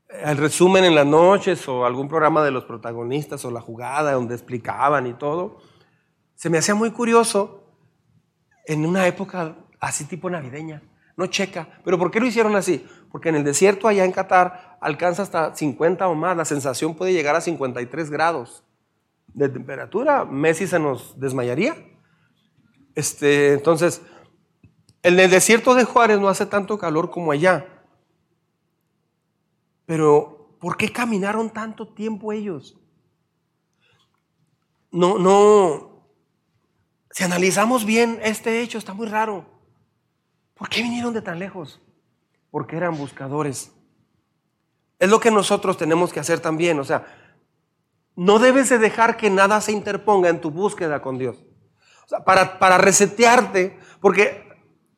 eh, 0.10 0.24
el 0.26 0.38
resumen 0.38 0.84
en 0.84 0.94
las 0.94 1.06
noches 1.06 1.68
o 1.70 1.86
algún 1.86 2.10
programa 2.10 2.44
de 2.44 2.52
los 2.52 2.66
protagonistas 2.66 3.46
o 3.46 3.52
la 3.52 3.62
jugada 3.62 4.12
donde 4.12 4.36
explicaban 4.36 5.08
y 5.08 5.14
todo. 5.14 5.60
Se 6.36 6.50
me 6.50 6.58
hacía 6.58 6.76
muy 6.76 6.92
curioso 6.92 7.64
en 8.66 8.86
una 8.86 9.08
época 9.08 9.56
así 9.80 10.04
tipo 10.04 10.30
navideña. 10.30 10.84
No 11.16 11.28
checa. 11.28 11.80
¿Pero 11.84 11.98
por 11.98 12.12
qué 12.12 12.20
lo 12.20 12.28
hicieron 12.28 12.56
así? 12.58 12.86
Porque 13.10 13.30
en 13.30 13.36
el 13.36 13.44
desierto 13.46 13.88
allá 13.88 14.04
en 14.04 14.12
Qatar 14.12 14.78
alcanza 14.82 15.24
hasta 15.24 15.56
50 15.56 16.08
o 16.08 16.14
más. 16.14 16.36
La 16.36 16.46
sensación 16.46 16.94
puede 16.94 17.14
llegar 17.14 17.36
a 17.36 17.42
53 17.42 18.12
grados 18.12 18.67
de 19.38 19.50
temperatura. 19.50 20.26
Messi 20.26 20.66
se 20.66 20.80
nos 20.80 21.18
desmayaría. 21.20 21.76
Este, 22.96 23.54
entonces, 23.54 24.02
en 25.04 25.20
el 25.20 25.30
desierto 25.30 25.76
de 25.76 25.84
Juárez 25.84 26.20
no 26.20 26.28
hace 26.28 26.48
tanto 26.48 26.80
calor 26.80 27.12
como 27.12 27.32
allá. 27.32 27.68
Pero, 29.86 30.58
¿por 30.60 30.76
qué 30.76 30.92
caminaron 30.92 31.52
tanto 31.52 31.88
tiempo 31.88 32.34
ellos? 32.34 32.76
No, 34.92 35.20
no. 35.20 36.02
Si 37.12 37.24
analizamos 37.24 37.86
bien 37.86 38.20
este 38.24 38.62
hecho, 38.62 38.80
está 38.80 38.96
muy 38.96 39.06
raro. 39.06 39.46
¿Por 40.56 40.68
qué 40.68 40.82
vinieron 40.82 41.14
de 41.14 41.22
tan 41.22 41.38
lejos? 41.38 41.80
Porque 42.50 42.76
eran 42.76 42.98
buscadores. 42.98 43.72
Es 44.98 45.12
lo 45.12 45.20
que 45.20 45.30
nosotros 45.30 45.78
tenemos 45.78 46.12
que 46.12 46.20
hacer 46.20 46.40
también. 46.40 46.80
O 46.80 46.84
sea, 46.84 47.06
no 48.18 48.40
debes 48.40 48.68
de 48.68 48.80
dejar 48.80 49.16
que 49.16 49.30
nada 49.30 49.62
se 49.62 49.72
interponga 49.72 50.28
en 50.28 50.42
tu 50.42 50.52
búsqueda 50.52 51.02
con 51.02 51.18
Dios. 51.18 51.38
Para 52.26 52.78
resetearte, 52.78 53.80
porque 54.02 54.48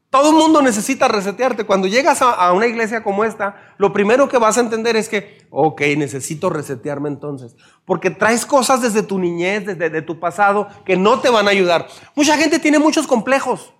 todo 0.09 0.31
el 0.31 0.37
mundo 0.37 0.61
necesita 0.61 1.07
resetearte. 1.07 1.65
Cuando 1.65 1.87
llegas 1.87 2.21
a, 2.23 2.51
una 2.53 2.65
iglesia 2.65 3.03
como 3.03 3.23
esta, 3.23 3.75
lo 3.77 3.93
primero 3.93 4.27
que 4.27 4.39
vas 4.39 4.57
a 4.57 4.61
entender 4.61 4.95
es 4.95 5.07
que, 5.07 5.45
ok, 5.51 5.81
necesito 5.97 6.49
resetearme 6.49 7.09
entonces. 7.09 7.55
Porque 7.85 8.09
traes 8.09 8.45
cosas 8.45 8.81
desde 8.81 9.03
tu 9.03 9.19
niñez, 9.19 9.65
desde 9.65 10.01
tu 10.01 10.19
pasado, 10.19 10.67
que 10.83 10.97
no 10.97 11.19
te 11.19 11.29
van 11.29 11.47
a 11.47 11.51
ayudar. 11.51 11.87
Mucha 12.15 12.37
gente 12.37 12.57
tiene 12.57 12.79
muchos 12.79 13.05
complejos. 13.05 13.71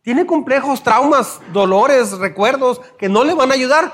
Tiene 0.00 0.24
complejos, 0.24 0.82
traumas, 0.82 1.40
dolores, 1.52 2.12
recuerdos 2.12 2.80
que 2.98 3.10
no 3.10 3.22
le 3.22 3.34
van 3.34 3.50
a 3.50 3.54
ayudar. 3.54 3.92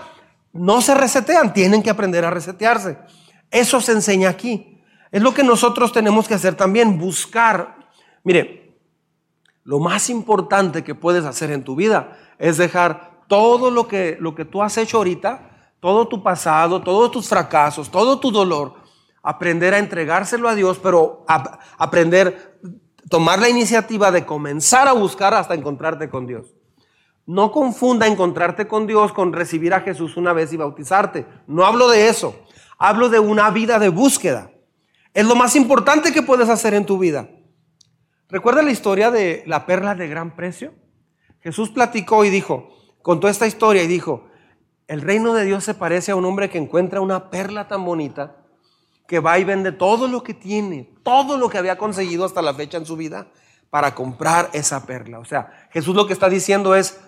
No 0.53 0.81
se 0.81 0.95
resetean, 0.95 1.53
tienen 1.53 1.83
que 1.83 1.91
aprender 1.91 2.25
a 2.25 2.31
resetearse. 2.31 2.99
Eso 3.51 3.81
se 3.81 3.93
enseña 3.93 4.29
aquí. 4.29 4.83
Es 5.11 5.23
lo 5.23 5.33
que 5.33 5.43
nosotros 5.43 5.93
tenemos 5.93 6.29
que 6.29 6.35
hacer 6.35 6.55
también, 6.55 6.99
buscar. 6.99 7.91
Mire, 8.25 8.77
lo 9.65 9.79
más 9.79 10.11
importante 10.11 10.85
que 10.85 10.95
puedes 10.95 11.25
hacer 11.25 11.51
en 11.51 11.65
tu 11.65 11.77
vida 11.77 12.17
es 12.39 12.57
dejar 12.57 13.23
todo 13.27 13.71
lo 13.71 13.87
que, 13.87 14.17
lo 14.21 14.35
que 14.35 14.45
tú 14.45 14.63
has 14.63 14.77
hecho 14.79 14.99
ahorita, 14.99 15.75
todo 15.81 16.09
tu 16.09 16.23
pasado, 16.23 16.83
todos 16.83 17.11
tus 17.11 17.29
fracasos, 17.29 17.91
todo 17.91 18.19
tu 18.19 18.31
dolor, 18.31 18.75
aprender 19.23 19.75
a 19.75 19.79
entregárselo 19.79 20.49
a 20.49 20.55
Dios, 20.55 20.79
pero 20.83 21.25
a, 21.29 21.59
aprender, 21.77 22.61
tomar 23.09 23.39
la 23.39 23.49
iniciativa 23.49 24.11
de 24.11 24.25
comenzar 24.27 24.89
a 24.89 24.93
buscar 24.93 25.35
hasta 25.35 25.55
encontrarte 25.55 26.09
con 26.09 26.27
Dios. 26.27 26.47
No 27.27 27.53
confunda 27.53 28.07
encontrarte 28.07 28.67
con 28.67 28.87
Dios 28.87 29.13
con 29.13 29.35
recibir 29.35 29.75
a 29.75 29.81
Jesús 29.81 30.17
una 30.17 30.33
vez 30.33 30.51
y 30.55 30.57
bautizarte. 30.57 31.27
No 31.47 31.67
hablo 31.67 31.89
de 31.89 32.09
eso. 32.09 32.35
Hablo 32.79 33.09
de 33.09 33.19
una 33.19 33.51
vida 33.51 33.79
de 33.79 33.89
búsqueda. 33.89 34.53
Es 35.13 35.27
lo 35.27 35.35
más 35.35 35.57
importante 35.57 36.13
que 36.13 36.23
puedes 36.23 36.49
hacer 36.49 36.75
en 36.75 36.87
tu 36.87 36.97
vida. 36.99 37.29
¿Recuerda 38.29 38.63
la 38.63 38.71
historia 38.71 39.11
de 39.11 39.43
la 39.47 39.67
perla 39.67 39.95
de 39.95 40.07
gran 40.07 40.37
precio? 40.37 40.75
Jesús 41.41 41.71
platicó 41.71 42.25
y 42.25 42.31
dijo, 42.31 42.69
contó 43.03 43.29
esta 43.29 43.47
historia 43.47 43.83
y 43.83 43.89
dijo, 43.89 44.29
el 44.87 45.01
reino 45.01 45.35
de 45.35 45.45
Dios 45.45 45.65
se 45.65 45.75
parece 45.75 46.13
a 46.13 46.17
un 46.17 46.25
hombre 46.25 46.51
que 46.51 46.59
encuentra 46.59 47.01
una 47.01 47.31
perla 47.31 47.69
tan 47.69 47.85
bonita 47.85 48.37
que 49.07 49.21
va 49.21 49.39
y 49.39 49.45
vende 49.45 49.73
todo 49.73 50.07
lo 50.07 50.23
que 50.23 50.35
tiene, 50.35 50.95
todo 51.03 51.39
lo 51.39 51.49
que 51.49 51.59
había 51.59 51.79
conseguido 51.79 52.25
hasta 52.25 52.43
la 52.43 52.55
fecha 52.55 52.77
en 52.77 52.87
su 52.87 52.97
vida 52.97 53.29
para 53.71 53.95
comprar 53.95 54.51
esa 54.53 54.87
perla. 54.87 55.19
O 55.19 55.25
sea, 55.25 55.69
Jesús 55.73 55.97
lo 55.97 56.07
que 56.07 56.13
está 56.13 56.29
diciendo 56.29 56.75
es, 56.75 57.01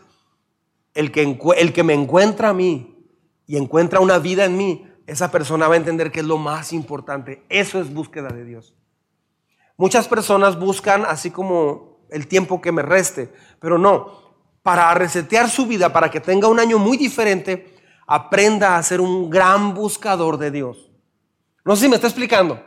el 0.94 1.12
que, 1.12 1.38
el 1.58 1.72
que 1.72 1.82
me 1.82 1.94
encuentra 1.94 2.48
a 2.48 2.54
mí 2.54 3.06
y 3.46 3.56
encuentra 3.56 4.00
una 4.00 4.18
vida 4.18 4.44
en 4.44 4.56
mí, 4.56 4.86
esa 5.10 5.32
persona 5.32 5.66
va 5.66 5.74
a 5.74 5.78
entender 5.78 6.12
que 6.12 6.20
es 6.20 6.26
lo 6.26 6.38
más 6.38 6.72
importante. 6.72 7.42
Eso 7.48 7.80
es 7.80 7.92
búsqueda 7.92 8.28
de 8.28 8.44
Dios. 8.44 8.76
Muchas 9.76 10.06
personas 10.06 10.56
buscan 10.56 11.04
así 11.04 11.32
como 11.32 11.98
el 12.10 12.28
tiempo 12.28 12.60
que 12.60 12.70
me 12.70 12.82
reste, 12.82 13.32
pero 13.58 13.76
no, 13.76 14.34
para 14.62 14.94
resetear 14.94 15.50
su 15.50 15.66
vida, 15.66 15.92
para 15.92 16.10
que 16.10 16.20
tenga 16.20 16.46
un 16.46 16.60
año 16.60 16.78
muy 16.78 16.96
diferente, 16.96 17.74
aprenda 18.06 18.76
a 18.76 18.82
ser 18.84 19.00
un 19.00 19.28
gran 19.30 19.74
buscador 19.74 20.38
de 20.38 20.52
Dios. 20.52 20.92
No 21.64 21.74
sé 21.74 21.82
si 21.82 21.88
me 21.88 21.96
está 21.96 22.06
explicando. 22.06 22.62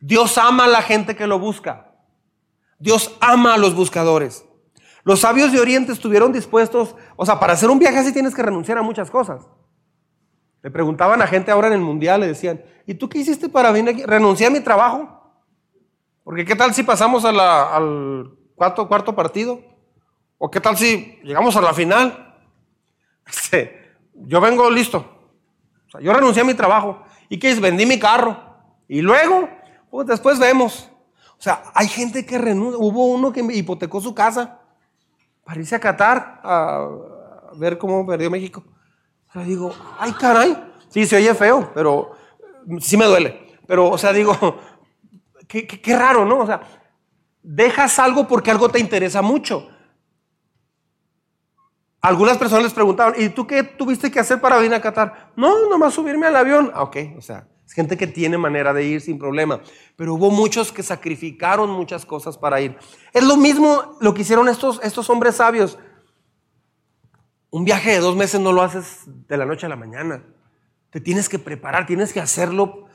Dios 0.00 0.38
ama 0.38 0.64
a 0.64 0.68
la 0.68 0.80
gente 0.80 1.16
que 1.16 1.26
lo 1.26 1.38
busca. 1.38 1.92
Dios 2.78 3.14
ama 3.20 3.54
a 3.54 3.58
los 3.58 3.74
buscadores. 3.74 4.44
Los 5.04 5.20
sabios 5.20 5.52
de 5.52 5.60
Oriente 5.60 5.92
estuvieron 5.92 6.32
dispuestos, 6.32 6.94
o 7.16 7.26
sea, 7.26 7.38
para 7.38 7.52
hacer 7.52 7.68
un 7.68 7.78
viaje 7.78 7.98
así 7.98 8.12
tienes 8.12 8.34
que 8.34 8.42
renunciar 8.42 8.78
a 8.78 8.82
muchas 8.82 9.10
cosas. 9.10 9.42
Le 10.62 10.70
preguntaban 10.70 11.22
a 11.22 11.26
gente 11.26 11.50
ahora 11.50 11.68
en 11.68 11.74
el 11.74 11.80
mundial, 11.80 12.20
le 12.20 12.26
decían, 12.26 12.62
¿y 12.86 12.94
tú 12.94 13.08
qué 13.08 13.18
hiciste 13.18 13.48
para 13.48 13.70
venir 13.70 13.94
aquí? 13.94 14.04
Renuncié 14.04 14.46
a 14.46 14.50
mi 14.50 14.60
trabajo. 14.60 15.18
Porque 16.24 16.44
qué 16.44 16.56
tal 16.56 16.74
si 16.74 16.82
pasamos 16.82 17.24
al 17.24 18.30
cuarto, 18.54 18.88
cuarto 18.88 19.14
partido? 19.14 19.60
¿O 20.36 20.50
qué 20.50 20.60
tal 20.60 20.76
si 20.76 21.18
llegamos 21.22 21.56
a 21.56 21.60
la 21.60 21.74
final? 21.74 22.24
Este, 23.28 23.94
yo 24.14 24.40
vengo 24.40 24.70
listo. 24.70 25.04
O 25.86 25.90
sea, 25.90 26.00
yo 26.00 26.14
renuncié 26.14 26.40
a 26.40 26.46
mi 26.46 26.54
trabajo. 26.54 27.02
¿Y 27.28 27.38
qué 27.38 27.50
es? 27.50 27.60
Vendí 27.60 27.84
mi 27.84 27.98
carro. 27.98 28.38
Y 28.88 29.02
luego, 29.02 29.50
pues 29.90 30.06
después 30.06 30.38
vemos. 30.38 30.90
O 31.38 31.42
sea, 31.42 31.62
hay 31.74 31.88
gente 31.88 32.24
que 32.24 32.38
renuncia. 32.38 32.78
Hubo 32.78 33.04
uno 33.04 33.30
que 33.30 33.40
hipotecó 33.52 34.00
su 34.00 34.14
casa 34.14 34.60
para 35.44 35.60
irse 35.60 35.74
a 35.74 35.80
Qatar 35.80 36.40
a 36.42 36.88
ver 37.56 37.76
cómo 37.76 38.06
perdió 38.06 38.30
México. 38.30 38.64
Sea, 39.32 39.42
digo, 39.42 39.74
ay, 39.98 40.12
caray. 40.12 40.56
Sí, 40.88 41.06
se 41.06 41.16
oye 41.16 41.34
feo, 41.34 41.70
pero 41.74 42.12
sí 42.80 42.96
me 42.96 43.04
duele. 43.04 43.58
Pero, 43.66 43.90
o 43.90 43.98
sea, 43.98 44.12
digo, 44.12 44.34
qué, 45.48 45.66
qué 45.66 45.96
raro, 45.96 46.24
¿no? 46.24 46.40
O 46.40 46.46
sea, 46.46 46.62
dejas 47.42 47.98
algo 47.98 48.26
porque 48.26 48.50
algo 48.50 48.68
te 48.68 48.78
interesa 48.78 49.22
mucho. 49.22 49.68
Algunas 52.00 52.38
personas 52.38 52.64
les 52.64 52.74
preguntaban, 52.74 53.14
¿y 53.18 53.28
tú 53.30 53.46
qué 53.46 53.62
tuviste 53.64 54.10
que 54.10 54.20
hacer 54.20 54.40
para 54.40 54.56
venir 54.56 54.74
a 54.74 54.80
Qatar? 54.80 55.32
No, 55.36 55.68
nomás 55.68 55.94
subirme 55.94 56.26
al 56.26 56.36
avión. 56.36 56.70
Ah, 56.72 56.84
ok, 56.84 56.96
o 57.16 57.20
sea, 57.20 57.48
es 57.66 57.72
gente 57.72 57.96
que 57.96 58.06
tiene 58.06 58.38
manera 58.38 58.72
de 58.72 58.84
ir 58.84 59.00
sin 59.00 59.18
problema. 59.18 59.60
Pero 59.96 60.14
hubo 60.14 60.30
muchos 60.30 60.70
que 60.70 60.82
sacrificaron 60.84 61.70
muchas 61.70 62.06
cosas 62.06 62.38
para 62.38 62.60
ir. 62.60 62.76
Es 63.12 63.24
lo 63.24 63.36
mismo 63.36 63.96
lo 64.00 64.14
que 64.14 64.22
hicieron 64.22 64.48
estos, 64.48 64.80
estos 64.84 65.10
hombres 65.10 65.36
sabios. 65.36 65.76
Un 67.50 67.64
viaje 67.64 67.92
de 67.92 67.98
dos 67.98 68.16
meses 68.16 68.40
no 68.40 68.52
lo 68.52 68.62
haces 68.62 69.02
de 69.06 69.36
la 69.36 69.46
noche 69.46 69.66
a 69.66 69.68
la 69.68 69.76
mañana. 69.76 70.22
Te 70.90 71.00
tienes 71.00 71.28
que 71.28 71.38
preparar, 71.38 71.86
tienes 71.86 72.12
que 72.12 72.20
hacerlo. 72.20 72.88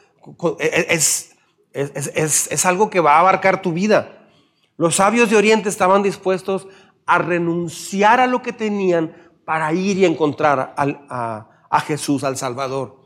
E, 0.60 0.66
e, 0.66 0.94
es, 0.94 1.36
es, 1.74 2.52
es 2.52 2.66
algo 2.66 2.89
que 2.89 3.00
va 3.00 3.16
a 3.16 3.20
abarcar 3.20 3.62
tu 3.62 3.74
vida. 3.74 4.30
Los 4.78 4.96
sabios 4.96 5.30
de 5.30 5.38
Oriente 5.38 5.70
estaban 5.70 6.04
dispuestos 6.04 6.68
a 7.06 7.18
renunciar 7.18 8.20
a 8.20 8.28
lo 8.28 8.42
que 8.42 8.54
tenían 8.54 9.16
para 9.46 9.74
ir 9.74 9.98
y 9.98 10.06
encontrar 10.06 10.74
a, 10.78 11.48
a 11.70 11.80
Jesús, 11.82 12.24
al 12.24 12.38
Salvador. 12.38 13.02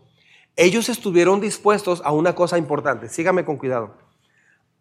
Ellos 0.56 0.90
estuvieron 0.90 1.40
dispuestos 1.40 2.02
a 2.04 2.12
una 2.12 2.36
cosa 2.36 2.58
importante, 2.58 3.10
sígame 3.10 3.46
con 3.46 3.58
cuidado. 3.58 3.98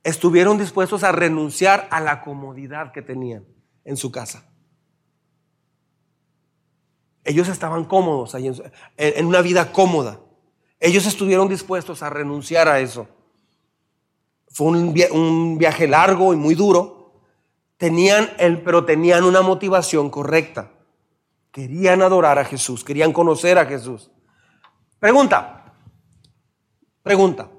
Estuvieron 0.03 0.59
dispuestos 0.59 1.05
a 1.05 1.13
renunciar 1.13 1.87
a 1.91 2.01
la 2.01 2.23
comodidad 2.23 2.93
que 2.93 3.03
tenían 3.03 3.45
en 3.85 3.97
su 3.97 4.11
casa. 4.11 4.49
Ellos 7.27 7.49
estaban 7.49 7.85
cómodos 7.85 8.35
ahí 8.35 8.51
en, 8.97 9.27
una 9.27 9.43
vida 9.43 9.73
cómoda. 9.73 10.21
Ellos 10.81 11.07
estuvieron 11.07 11.49
dispuestos 11.49 12.03
a 12.03 12.11
renunciar 12.11 12.69
a 12.69 12.81
eso. 12.81 13.07
Fue 14.49 14.69
un 14.69 15.59
viaje 15.59 15.87
largo 15.87 16.33
y 16.33 16.37
muy 16.37 16.55
duro, 16.55 16.97
Tenían 17.77 18.31
el, 18.39 18.63
pero 18.63 18.85
tenían 18.85 19.25
una 19.25 19.43
motivación 19.43 20.09
correcta. 20.09 20.71
Querían 21.53 22.03
adorar 22.03 22.39
a 22.39 22.45
Jesús, 22.45 22.85
querían 22.85 23.13
conocer 23.13 23.59
a 23.59 23.67
Jesús. 23.67 24.11
Pregunta, 24.99 25.75
pregunta. 27.03 27.51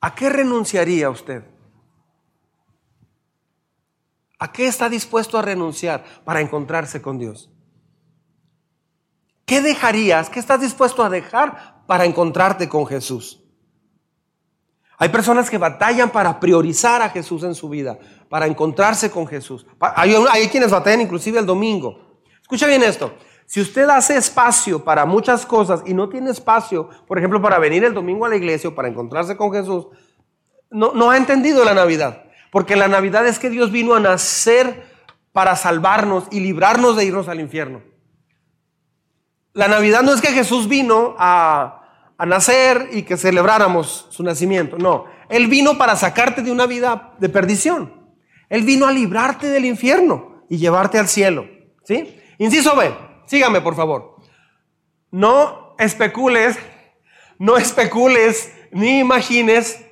¿A 0.00 0.14
qué 0.14 0.28
renunciaría 0.28 1.08
usted? 1.08 1.44
¿A 4.38 4.52
qué 4.52 4.66
está 4.66 4.88
dispuesto 4.88 5.38
a 5.38 5.42
renunciar 5.42 6.04
para 6.24 6.40
encontrarse 6.40 7.00
con 7.00 7.18
Dios? 7.18 7.50
¿Qué 9.46 9.62
dejarías? 9.62 10.28
¿Qué 10.28 10.40
estás 10.40 10.60
dispuesto 10.60 11.04
a 11.04 11.08
dejar 11.08 11.84
para 11.86 12.04
encontrarte 12.04 12.68
con 12.68 12.84
Jesús? 12.84 13.40
Hay 14.98 15.08
personas 15.10 15.48
que 15.48 15.56
batallan 15.56 16.10
para 16.10 16.40
priorizar 16.40 17.00
a 17.00 17.10
Jesús 17.10 17.44
en 17.44 17.54
su 17.54 17.68
vida, 17.68 17.96
para 18.28 18.46
encontrarse 18.46 19.08
con 19.08 19.26
Jesús. 19.26 19.64
Hay, 19.78 20.48
quienes 20.48 20.72
batallan 20.72 21.02
inclusive 21.02 21.38
el 21.38 21.46
domingo. 21.46 22.20
Escucha 22.42 22.66
bien 22.66 22.82
esto. 22.82 23.14
Si 23.46 23.60
usted 23.60 23.88
hace 23.88 24.16
espacio 24.16 24.82
para 24.82 25.06
muchas 25.06 25.46
cosas 25.46 25.82
y 25.86 25.94
no 25.94 26.08
tiene 26.08 26.30
espacio, 26.30 26.88
por 27.06 27.16
ejemplo, 27.18 27.40
para 27.40 27.60
venir 27.60 27.84
el 27.84 27.94
domingo 27.94 28.26
a 28.26 28.28
la 28.28 28.36
iglesia 28.36 28.70
o 28.70 28.74
para 28.74 28.88
encontrarse 28.88 29.36
con 29.36 29.52
Jesús, 29.52 29.86
no, 30.70 30.92
no 30.92 31.10
ha 31.10 31.16
entendido 31.16 31.64
la 31.64 31.74
Navidad. 31.74 32.24
Porque 32.50 32.74
la 32.74 32.88
Navidad 32.88 33.24
es 33.28 33.38
que 33.38 33.50
Dios 33.50 33.70
vino 33.70 33.94
a 33.94 34.00
nacer 34.00 34.82
para 35.30 35.54
salvarnos 35.54 36.24
y 36.32 36.40
librarnos 36.40 36.96
de 36.96 37.04
irnos 37.04 37.28
al 37.28 37.38
infierno. 37.38 37.95
La 39.56 39.68
Navidad 39.68 40.02
no 40.02 40.12
es 40.12 40.20
que 40.20 40.32
Jesús 40.32 40.68
vino 40.68 41.16
a, 41.18 41.80
a 42.18 42.26
nacer 42.26 42.90
y 42.92 43.04
que 43.04 43.16
celebráramos 43.16 44.06
su 44.10 44.22
nacimiento. 44.22 44.76
No, 44.76 45.06
Él 45.30 45.46
vino 45.46 45.78
para 45.78 45.96
sacarte 45.96 46.42
de 46.42 46.52
una 46.52 46.66
vida 46.66 47.14
de 47.18 47.30
perdición. 47.30 48.06
Él 48.50 48.64
vino 48.64 48.86
a 48.86 48.92
librarte 48.92 49.46
del 49.46 49.64
infierno 49.64 50.44
y 50.50 50.58
llevarte 50.58 50.98
al 50.98 51.08
cielo. 51.08 51.48
¿Sí? 51.84 52.20
Inciso 52.36 52.76
B, 52.76 52.94
sígame 53.24 53.62
por 53.62 53.74
favor. 53.74 54.16
No 55.10 55.74
especules, 55.78 56.58
no 57.38 57.56
especules 57.56 58.52
ni 58.72 58.98
imagines. 58.98 59.82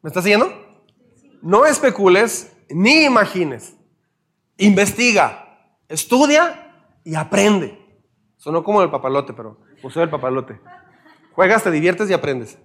¿Me 0.00 0.08
estás 0.08 0.24
siguiendo? 0.24 0.50
No 1.42 1.66
especules 1.66 2.50
ni 2.70 3.04
imagines. 3.04 3.74
Investiga, 4.56 5.74
estudia 5.86 6.64
y 7.08 7.14
aprende. 7.14 7.78
Sonó 8.36 8.62
como 8.62 8.82
el 8.82 8.90
papalote, 8.90 9.32
pero 9.32 9.56
Museo 9.82 10.02
el 10.02 10.10
Papalote. 10.10 10.60
Juegas, 11.32 11.64
te 11.64 11.70
diviertes 11.70 12.10
y 12.10 12.12
aprendes. 12.12 12.58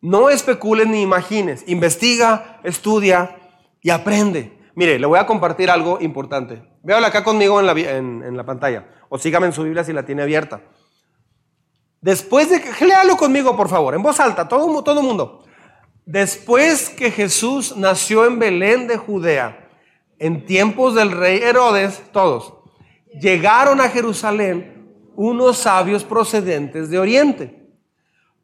No 0.00 0.28
especules 0.28 0.88
ni 0.88 1.02
imagines. 1.02 1.62
Investiga, 1.68 2.58
estudia 2.64 3.36
y 3.80 3.90
aprende. 3.90 4.58
Mire, 4.74 4.98
le 4.98 5.06
voy 5.06 5.20
a 5.20 5.26
compartir 5.26 5.70
algo 5.70 5.98
importante. 6.00 6.64
Véalo 6.82 7.06
acá 7.06 7.22
conmigo 7.22 7.60
en 7.60 7.66
la, 7.66 7.72
en, 7.72 8.36
la 8.36 8.44
pantalla. 8.44 8.88
O 9.08 9.16
sígame 9.16 9.46
en 9.46 9.52
su 9.52 9.62
Biblia 9.62 9.84
si 9.84 9.92
la 9.92 10.04
tiene 10.04 10.22
abierta. 10.22 10.62
Después 12.00 12.50
de 12.50 12.60
que, 12.60 12.84
léalo 12.84 13.16
conmigo, 13.16 13.56
por 13.56 13.68
favor, 13.68 13.94
en 13.94 14.02
voz 14.02 14.18
alta, 14.18 14.48
todo, 14.48 14.82
todo 14.82 15.00
mundo. 15.00 15.44
Después 16.04 16.90
que 16.90 17.12
Jesús 17.12 17.76
nació 17.76 18.26
en 18.26 18.40
Belén 18.40 18.88
de 18.88 18.96
Judea, 18.96 19.69
en 20.20 20.44
tiempos 20.44 20.94
del 20.94 21.10
rey 21.10 21.38
Herodes, 21.38 22.02
todos, 22.12 22.52
llegaron 23.18 23.80
a 23.80 23.88
Jerusalén 23.88 25.10
unos 25.16 25.56
sabios 25.56 26.04
procedentes 26.04 26.90
de 26.90 26.98
Oriente. 26.98 27.72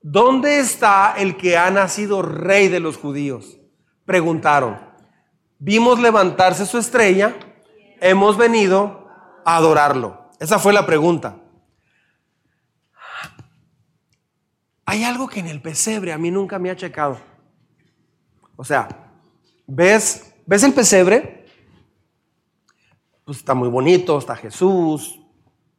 ¿Dónde 0.01 0.59
está 0.59 1.15
el 1.19 1.37
que 1.37 1.57
ha 1.59 1.71
nacido 1.71 2.23
rey 2.23 2.69
de 2.69 2.81
los 2.81 2.97
judíos? 2.97 3.59
Preguntaron. 4.07 4.79
Vimos 5.59 6.01
levantarse 6.01 6.65
su 6.65 6.79
estrella, 6.79 7.37
hemos 8.01 8.39
venido 8.39 9.09
a 9.45 9.57
adorarlo. 9.57 10.31
Esa 10.41 10.59
fue 10.59 10.73
la 10.73 10.87
pregunta. 10.87 11.37
Hay 14.87 15.05
algo 15.05 15.29
que 15.29 15.41
en 15.41 15.47
el 15.47 15.61
pesebre 15.61 16.13
a 16.13 16.19
mí 16.19 16.31
nunca 16.31 16.59
me 16.59 16.71
ha 16.71 16.77
checado. 16.77 17.19
O 18.55 18.65
sea, 18.65 18.89
¿ves, 19.67 20.35
¿ves 20.47 20.63
el 20.63 20.73
pesebre? 20.73 21.36
Pues 23.27 23.39
está 23.39 23.55
muy 23.55 23.69
bonito, 23.69 24.17
está 24.19 24.37
Jesús, 24.37 25.21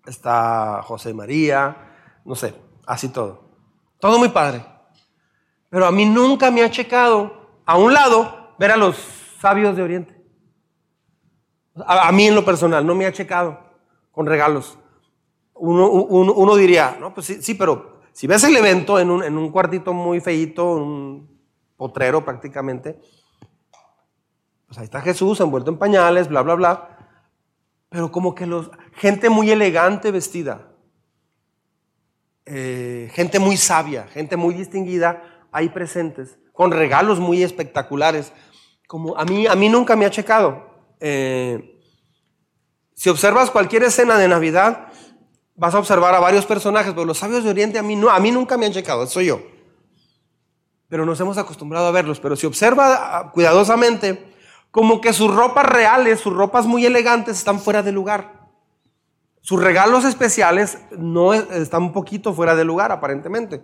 está 0.05 0.81
José 0.83 1.13
María, 1.13 1.93
no 2.25 2.35
sé, 2.35 2.53
así 2.85 3.07
todo. 3.07 3.45
Todo 3.99 4.19
muy 4.19 4.27
padre. 4.27 4.65
Pero 5.69 5.85
a 5.85 5.91
mí 5.91 6.05
nunca 6.05 6.51
me 6.51 6.61
ha 6.61 6.69
checado, 6.69 7.61
a 7.65 7.77
un 7.77 7.93
lado, 7.93 8.53
ver 8.59 8.71
a 8.71 8.77
los 8.77 8.97
sabios 9.39 9.77
de 9.77 9.81
Oriente. 9.81 10.21
A, 11.85 12.11
mí 12.11 12.27
en 12.27 12.35
lo 12.35 12.43
personal, 12.43 12.85
no 12.85 12.93
me 12.93 13.05
ha 13.05 13.13
checado 13.13 13.57
con 14.11 14.25
regalos. 14.25 14.77
Uno, 15.53 16.55
diría, 16.57 16.97
no, 16.99 17.13
pues 17.13 17.27
sí, 17.27 17.41
sí, 17.41 17.53
pero 17.53 18.01
si 18.11 18.27
ves 18.27 18.43
el 18.43 18.57
evento 18.57 18.99
en 18.99 19.09
un, 19.09 19.23
en 19.23 19.37
un 19.37 19.51
cuartito 19.51 19.93
muy 19.93 20.19
feito, 20.19 20.73
un 20.73 21.39
potrero 21.77 22.25
prácticamente, 22.25 22.99
pues 24.65 24.79
ahí 24.79 24.83
está 24.83 24.99
Jesús 24.99 25.39
envuelto 25.39 25.71
en 25.71 25.77
pañales, 25.77 26.27
bla, 26.27 26.41
bla, 26.41 26.55
bla 26.55 26.96
pero 27.97 28.11
como 28.11 28.35
que 28.35 28.45
los, 28.45 28.69
gente 28.93 29.27
muy 29.27 29.49
elegante 29.49 30.11
vestida, 30.11 30.67
eh, 32.45 33.09
gente 33.11 33.39
muy 33.39 33.57
sabia, 33.57 34.05
gente 34.13 34.37
muy 34.37 34.53
distinguida 34.53 35.47
ahí 35.51 35.69
presentes, 35.69 36.37
con 36.53 36.69
regalos 36.69 37.19
muy 37.19 37.41
espectaculares. 37.41 38.33
Como 38.87 39.17
a 39.17 39.25
mí, 39.25 39.47
a 39.47 39.55
mí 39.55 39.67
nunca 39.67 39.95
me 39.95 40.05
ha 40.05 40.11
checado. 40.11 40.63
Eh, 40.99 41.81
si 42.93 43.09
observas 43.09 43.49
cualquier 43.49 43.81
escena 43.81 44.15
de 44.19 44.27
Navidad, 44.27 44.89
vas 45.55 45.73
a 45.73 45.79
observar 45.79 46.13
a 46.13 46.19
varios 46.19 46.45
personajes, 46.45 46.93
pero 46.93 47.05
los 47.05 47.17
sabios 47.17 47.43
de 47.43 47.49
Oriente 47.49 47.79
a 47.79 47.81
mí, 47.81 47.95
no, 47.95 48.11
a 48.11 48.19
mí 48.19 48.29
nunca 48.29 48.57
me 48.57 48.67
han 48.67 48.73
checado, 48.73 49.07
soy 49.07 49.25
yo. 49.25 49.41
Pero 50.87 51.03
nos 51.03 51.19
hemos 51.19 51.39
acostumbrado 51.39 51.87
a 51.87 51.91
verlos. 51.91 52.19
Pero 52.19 52.35
si 52.35 52.45
observa 52.45 53.17
ah, 53.17 53.31
cuidadosamente, 53.31 54.36
como 54.71 55.01
que 55.01 55.13
sus 55.13 55.33
ropas 55.33 55.65
reales, 55.65 56.19
sus 56.19 56.33
ropas 56.33 56.65
muy 56.65 56.85
elegantes 56.85 57.37
están 57.37 57.59
fuera 57.59 57.83
de 57.83 57.91
lugar. 57.91 58.37
Sus 59.41 59.63
regalos 59.63 60.03
especiales 60.03 60.77
no 60.91 61.33
están 61.33 61.83
un 61.83 61.93
poquito 61.93 62.33
fuera 62.33 62.55
de 62.55 62.65
lugar, 62.65 62.91
aparentemente. 62.91 63.63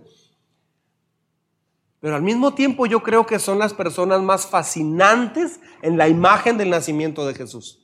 Pero 2.00 2.16
al 2.16 2.22
mismo 2.22 2.54
tiempo 2.54 2.86
yo 2.86 3.04
creo 3.04 3.26
que 3.26 3.40
son 3.40 3.60
las 3.60 3.74
personas 3.74 4.22
más 4.22 4.48
fascinantes 4.48 5.60
en 5.82 5.98
la 5.98 6.08
imagen 6.08 6.58
del 6.58 6.70
nacimiento 6.70 7.26
de 7.26 7.34
Jesús. 7.34 7.80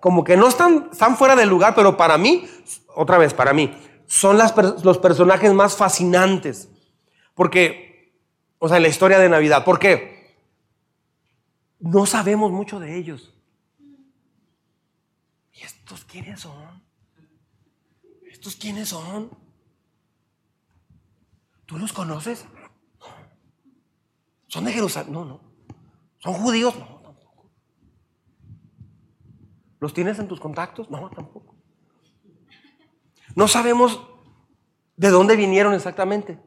como 0.00 0.24
que 0.24 0.36
no 0.36 0.48
están, 0.48 0.88
están 0.92 1.16
fuera 1.16 1.36
de 1.36 1.46
lugar, 1.46 1.74
pero 1.74 1.96
para 1.96 2.16
mí, 2.16 2.48
otra 2.94 3.18
vez, 3.18 3.34
para 3.34 3.52
mí, 3.52 3.76
son 4.06 4.38
los 4.38 4.98
personajes 4.98 5.52
más 5.52 5.76
fascinantes. 5.76 6.68
Porque 7.34 8.12
O 8.58 8.68
sea, 8.68 8.76
en 8.76 8.84
la 8.84 8.88
historia 8.88 9.18
de 9.18 9.28
Navidad. 9.28 9.64
¿Por 9.64 9.78
qué? 9.78 10.11
No 11.82 12.06
sabemos 12.06 12.52
mucho 12.52 12.78
de 12.78 12.96
ellos. 12.96 13.34
¿Y 15.52 15.62
estos 15.62 16.04
quiénes 16.04 16.40
son? 16.40 16.82
¿Estos 18.30 18.56
quiénes 18.56 18.88
son? 18.88 19.30
¿Tú 21.66 21.76
los 21.76 21.92
conoces? 21.92 22.46
¿Son 24.46 24.64
de 24.64 24.72
Jerusalén? 24.72 25.12
No, 25.12 25.24
no. 25.24 25.40
¿Son 26.18 26.34
judíos? 26.34 26.78
No, 26.78 27.00
tampoco. 27.02 27.50
¿Los 29.80 29.92
tienes 29.92 30.18
en 30.20 30.28
tus 30.28 30.38
contactos? 30.38 30.88
No, 30.88 31.10
tampoco. 31.10 31.56
No 33.34 33.48
sabemos 33.48 34.00
de 34.96 35.08
dónde 35.08 35.34
vinieron 35.34 35.74
exactamente. 35.74 36.38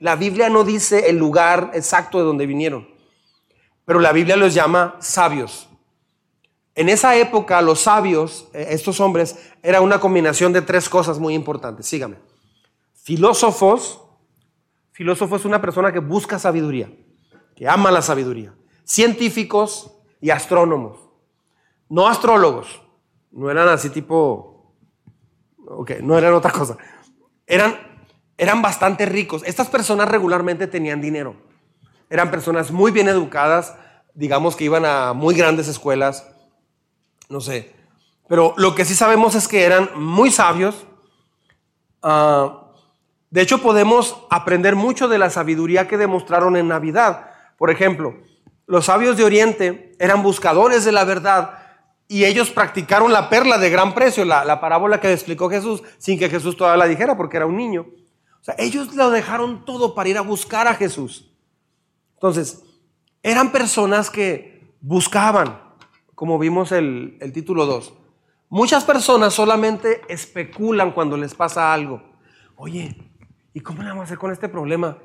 La 0.00 0.16
Biblia 0.16 0.48
no 0.48 0.64
dice 0.64 1.10
el 1.10 1.16
lugar 1.16 1.70
exacto 1.74 2.18
de 2.18 2.24
donde 2.24 2.46
vinieron, 2.46 2.88
pero 3.90 3.98
la 3.98 4.12
Biblia 4.12 4.36
los 4.36 4.54
llama 4.54 4.94
sabios. 5.00 5.68
En 6.76 6.88
esa 6.88 7.16
época 7.16 7.60
los 7.60 7.80
sabios, 7.80 8.48
eh, 8.54 8.68
estos 8.70 9.00
hombres, 9.00 9.50
era 9.64 9.80
una 9.80 9.98
combinación 9.98 10.52
de 10.52 10.62
tres 10.62 10.88
cosas 10.88 11.18
muy 11.18 11.34
importantes. 11.34 11.86
Sígame. 11.86 12.18
Filósofos, 12.94 14.00
filósofo 14.92 15.34
es 15.34 15.44
una 15.44 15.60
persona 15.60 15.92
que 15.92 15.98
busca 15.98 16.38
sabiduría, 16.38 16.88
que 17.56 17.68
ama 17.68 17.90
la 17.90 18.00
sabiduría. 18.00 18.54
Científicos 18.84 19.90
y 20.20 20.30
astrónomos. 20.30 21.00
No 21.88 22.06
astrólogos, 22.06 22.82
no 23.32 23.50
eran 23.50 23.68
así 23.68 23.90
tipo, 23.90 24.72
ok, 25.66 25.94
no 26.00 26.16
eran 26.16 26.34
otra 26.34 26.52
cosa. 26.52 26.78
Eran, 27.44 27.74
eran 28.38 28.62
bastante 28.62 29.04
ricos. 29.04 29.42
Estas 29.44 29.68
personas 29.68 30.08
regularmente 30.08 30.68
tenían 30.68 31.00
dinero. 31.00 31.49
Eran 32.10 32.30
personas 32.30 32.70
muy 32.70 32.90
bien 32.90 33.08
educadas, 33.08 33.74
digamos 34.12 34.56
que 34.56 34.64
iban 34.64 34.84
a 34.84 35.14
muy 35.14 35.34
grandes 35.34 35.68
escuelas 35.68 36.26
no 37.30 37.40
sé. 37.40 37.72
Pero 38.28 38.54
lo 38.58 38.74
que 38.74 38.84
sí 38.84 38.94
sabemos 38.94 39.34
es 39.34 39.48
que 39.48 39.62
eran 39.62 39.90
muy 39.94 40.30
sabios. 40.30 40.86
Ah, 42.02 42.66
de 43.30 43.40
hecho, 43.40 43.62
podemos 43.62 44.16
aprender 44.28 44.76
mucho 44.76 45.08
de 45.08 45.18
la 45.18 45.30
sabiduría 45.30 45.88
que 45.88 45.96
demostraron 45.96 46.56
en 46.56 46.68
Navidad. 46.68 47.30
Por 47.56 47.70
ejemplo, 47.70 48.16
los 48.66 48.86
sabios 48.86 49.16
de 49.16 49.24
Oriente 49.24 49.96
eran 49.98 50.22
buscadores 50.22 50.84
de 50.84 50.92
la 50.92 51.04
verdad 51.04 51.58
y 52.08 52.24
ellos 52.24 52.50
practicaron 52.50 53.12
la 53.12 53.30
perla 53.30 53.56
de 53.58 53.70
gran 53.70 53.94
precio, 53.94 54.24
la, 54.24 54.44
la 54.44 54.60
parábola 54.60 55.00
que 55.00 55.12
explicó 55.12 55.48
Jesús, 55.48 55.82
sin 55.98 56.18
que 56.18 56.28
Jesús 56.28 56.56
todavía 56.56 56.84
la 56.84 56.90
dijera 56.90 57.16
porque 57.16 57.36
era 57.36 57.46
un 57.46 57.56
niño. 57.56 57.86
O 58.40 58.44
sea, 58.44 58.56
ellos 58.58 58.94
lo 58.94 59.10
dejaron 59.10 59.64
todo 59.64 59.94
para 59.94 60.08
ir 60.08 60.18
a 60.18 60.22
buscar 60.22 60.66
a 60.66 60.74
Jesús. 60.74 61.29
Entonces, 62.20 62.62
eran 63.22 63.50
personas 63.50 64.10
que 64.10 64.76
buscaban, 64.82 65.58
como 66.14 66.38
vimos 66.38 66.70
el, 66.70 67.16
el 67.22 67.32
título 67.32 67.64
2. 67.64 67.94
Muchas 68.50 68.84
personas 68.84 69.32
solamente 69.32 70.02
especulan 70.06 70.92
cuando 70.92 71.16
les 71.16 71.34
pasa 71.34 71.72
algo. 71.72 72.02
Oye, 72.56 72.94
¿y 73.54 73.60
cómo 73.60 73.82
le 73.82 73.88
vamos 73.88 74.02
a 74.02 74.04
hacer 74.04 74.18
con 74.18 74.32
este 74.32 74.50
problema? 74.50 74.98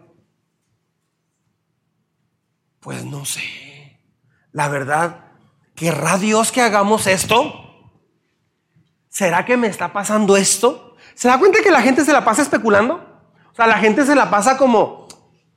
Pues 2.81 3.05
no 3.05 3.23
sé. 3.23 4.01
La 4.51 4.67
verdad, 4.67 5.31
¿querrá 5.73 6.17
Dios 6.17 6.51
que 6.51 6.61
hagamos 6.61 7.07
esto? 7.07 8.01
¿Será 9.07 9.45
que 9.45 9.55
me 9.55 9.67
está 9.67 9.93
pasando 9.93 10.35
esto? 10.35 10.97
¿Se 11.13 11.29
da 11.29 11.39
cuenta 11.39 11.63
que 11.63 11.71
la 11.71 11.81
gente 11.81 12.03
se 12.03 12.11
la 12.11 12.25
pasa 12.25 12.41
especulando? 12.41 12.95
O 13.53 13.55
sea, 13.55 13.67
la 13.67 13.77
gente 13.77 14.05
se 14.05 14.15
la 14.15 14.29
pasa 14.29 14.57
como, 14.57 15.04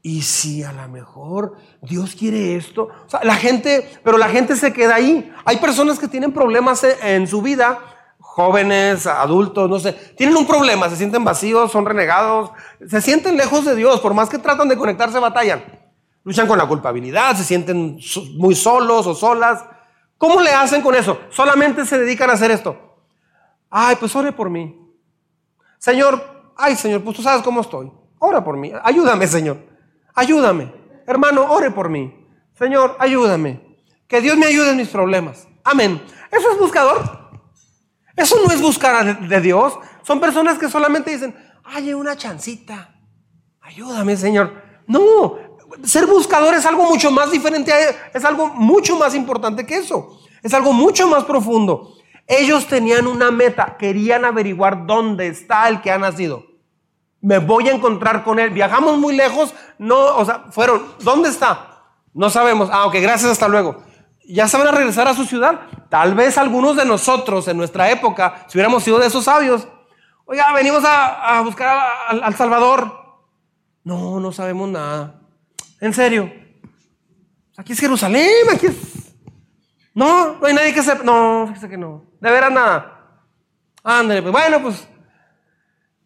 y 0.02 0.22
si 0.22 0.62
a 0.62 0.72
lo 0.72 0.88
mejor 0.88 1.56
Dios 1.82 2.14
quiere 2.14 2.56
esto, 2.56 2.84
o 2.84 3.10
sea, 3.10 3.20
la 3.24 3.34
gente, 3.34 4.00
pero 4.04 4.16
la 4.16 4.28
gente 4.28 4.54
se 4.56 4.72
queda 4.72 4.94
ahí. 4.94 5.32
Hay 5.44 5.56
personas 5.56 5.98
que 5.98 6.08
tienen 6.08 6.32
problemas 6.32 6.84
en 6.84 7.26
su 7.26 7.42
vida, 7.42 7.78
jóvenes, 8.18 9.06
adultos, 9.06 9.68
no 9.68 9.78
sé, 9.80 9.92
tienen 10.16 10.36
un 10.36 10.46
problema, 10.46 10.88
se 10.88 10.96
sienten 10.96 11.24
vacíos, 11.24 11.72
son 11.72 11.84
renegados, 11.84 12.50
se 12.86 13.00
sienten 13.00 13.36
lejos 13.36 13.64
de 13.64 13.74
Dios, 13.74 14.00
por 14.00 14.14
más 14.14 14.28
que 14.28 14.38
tratan 14.38 14.68
de 14.68 14.76
conectarse, 14.76 15.18
batallan. 15.18 15.64
Luchan 16.22 16.46
con 16.46 16.58
la 16.58 16.66
culpabilidad, 16.66 17.36
se 17.36 17.42
sienten 17.42 17.98
muy 18.36 18.54
solos 18.54 19.06
o 19.06 19.14
solas. 19.14 19.64
¿Cómo 20.16 20.40
le 20.40 20.50
hacen 20.50 20.82
con 20.82 20.94
eso? 20.94 21.18
Solamente 21.30 21.84
se 21.84 21.98
dedican 21.98 22.30
a 22.30 22.34
hacer 22.34 22.50
esto. 22.50 22.76
Ay, 23.70 23.96
pues 23.96 24.14
ore 24.14 24.32
por 24.32 24.50
mí. 24.50 24.78
Señor, 25.78 26.52
ay, 26.56 26.76
Señor, 26.76 27.02
pues 27.02 27.16
tú 27.16 27.22
sabes 27.22 27.42
cómo 27.42 27.60
estoy. 27.60 27.90
Ora 28.18 28.44
por 28.44 28.56
mí. 28.56 28.72
Ayúdame, 28.82 29.26
Señor 29.26 29.67
ayúdame. 30.18 30.72
Hermano, 31.06 31.46
ore 31.50 31.70
por 31.70 31.88
mí. 31.88 32.26
Señor, 32.58 32.96
ayúdame. 32.98 33.78
Que 34.06 34.20
Dios 34.20 34.36
me 34.36 34.46
ayude 34.46 34.70
en 34.70 34.76
mis 34.76 34.88
problemas. 34.88 35.46
Amén. 35.64 36.02
¿Eso 36.30 36.50
es 36.50 36.58
buscador? 36.58 37.30
Eso 38.16 38.36
no 38.44 38.52
es 38.52 38.60
buscar 38.60 39.28
de 39.28 39.40
Dios. 39.40 39.78
Son 40.02 40.18
personas 40.20 40.58
que 40.58 40.68
solamente 40.68 41.10
dicen, 41.10 41.36
hay 41.64 41.94
una 41.94 42.16
chancita. 42.16 42.94
Ayúdame, 43.60 44.16
Señor. 44.16 44.52
No, 44.86 45.38
ser 45.84 46.06
buscador 46.06 46.54
es 46.54 46.66
algo 46.66 46.84
mucho 46.84 47.10
más 47.10 47.30
diferente, 47.30 47.72
es 48.12 48.24
algo 48.24 48.48
mucho 48.48 48.96
más 48.96 49.14
importante 49.14 49.66
que 49.66 49.76
eso. 49.76 50.20
Es 50.42 50.52
algo 50.54 50.72
mucho 50.72 51.06
más 51.06 51.24
profundo. 51.24 51.94
Ellos 52.26 52.66
tenían 52.66 53.06
una 53.06 53.30
meta, 53.30 53.76
querían 53.78 54.24
averiguar 54.24 54.86
dónde 54.86 55.28
está 55.28 55.68
el 55.68 55.80
que 55.80 55.90
ha 55.90 55.98
nacido. 55.98 56.44
Me 57.20 57.38
voy 57.38 57.68
a 57.68 57.72
encontrar 57.72 58.22
con 58.24 58.38
él. 58.38 58.50
Viajamos 58.50 58.98
muy 58.98 59.16
lejos. 59.16 59.54
No, 59.78 60.16
o 60.16 60.24
sea, 60.24 60.44
fueron. 60.50 60.94
¿Dónde 61.00 61.28
está? 61.28 61.82
No 62.14 62.30
sabemos. 62.30 62.68
Ah, 62.72 62.86
ok, 62.86 62.94
gracias, 63.00 63.32
hasta 63.32 63.48
luego. 63.48 63.82
¿Ya 64.28 64.46
se 64.46 64.58
van 64.58 64.68
a 64.68 64.72
regresar 64.72 65.08
a 65.08 65.14
su 65.14 65.24
ciudad? 65.24 65.60
Tal 65.88 66.14
vez 66.14 66.36
algunos 66.36 66.76
de 66.76 66.84
nosotros 66.84 67.48
en 67.48 67.56
nuestra 67.56 67.90
época, 67.90 68.44
si 68.46 68.58
hubiéramos 68.58 68.82
sido 68.82 68.98
de 68.98 69.06
esos 69.06 69.24
sabios, 69.24 69.66
oiga, 70.26 70.52
venimos 70.52 70.84
a, 70.86 71.40
buscar 71.42 71.86
al 72.10 72.34
Salvador. 72.34 72.92
No, 73.84 74.20
no 74.20 74.32
sabemos 74.32 74.68
nada. 74.68 75.22
En 75.80 75.94
serio. 75.94 76.30
Aquí 77.56 77.72
es 77.72 77.80
Jerusalén, 77.80 78.48
aquí 78.52 78.66
es. 78.66 78.76
No, 79.94 80.34
no 80.34 80.46
hay 80.46 80.54
nadie 80.54 80.74
que 80.74 80.82
sepa. 80.82 81.02
No, 81.02 81.46
fíjese 81.48 81.68
que 81.68 81.78
no. 81.78 82.04
De 82.20 82.30
veras 82.30 82.52
nada. 82.52 83.22
Ándale, 83.82 84.22
pues 84.22 84.32
bueno, 84.32 84.62
pues 84.62 84.88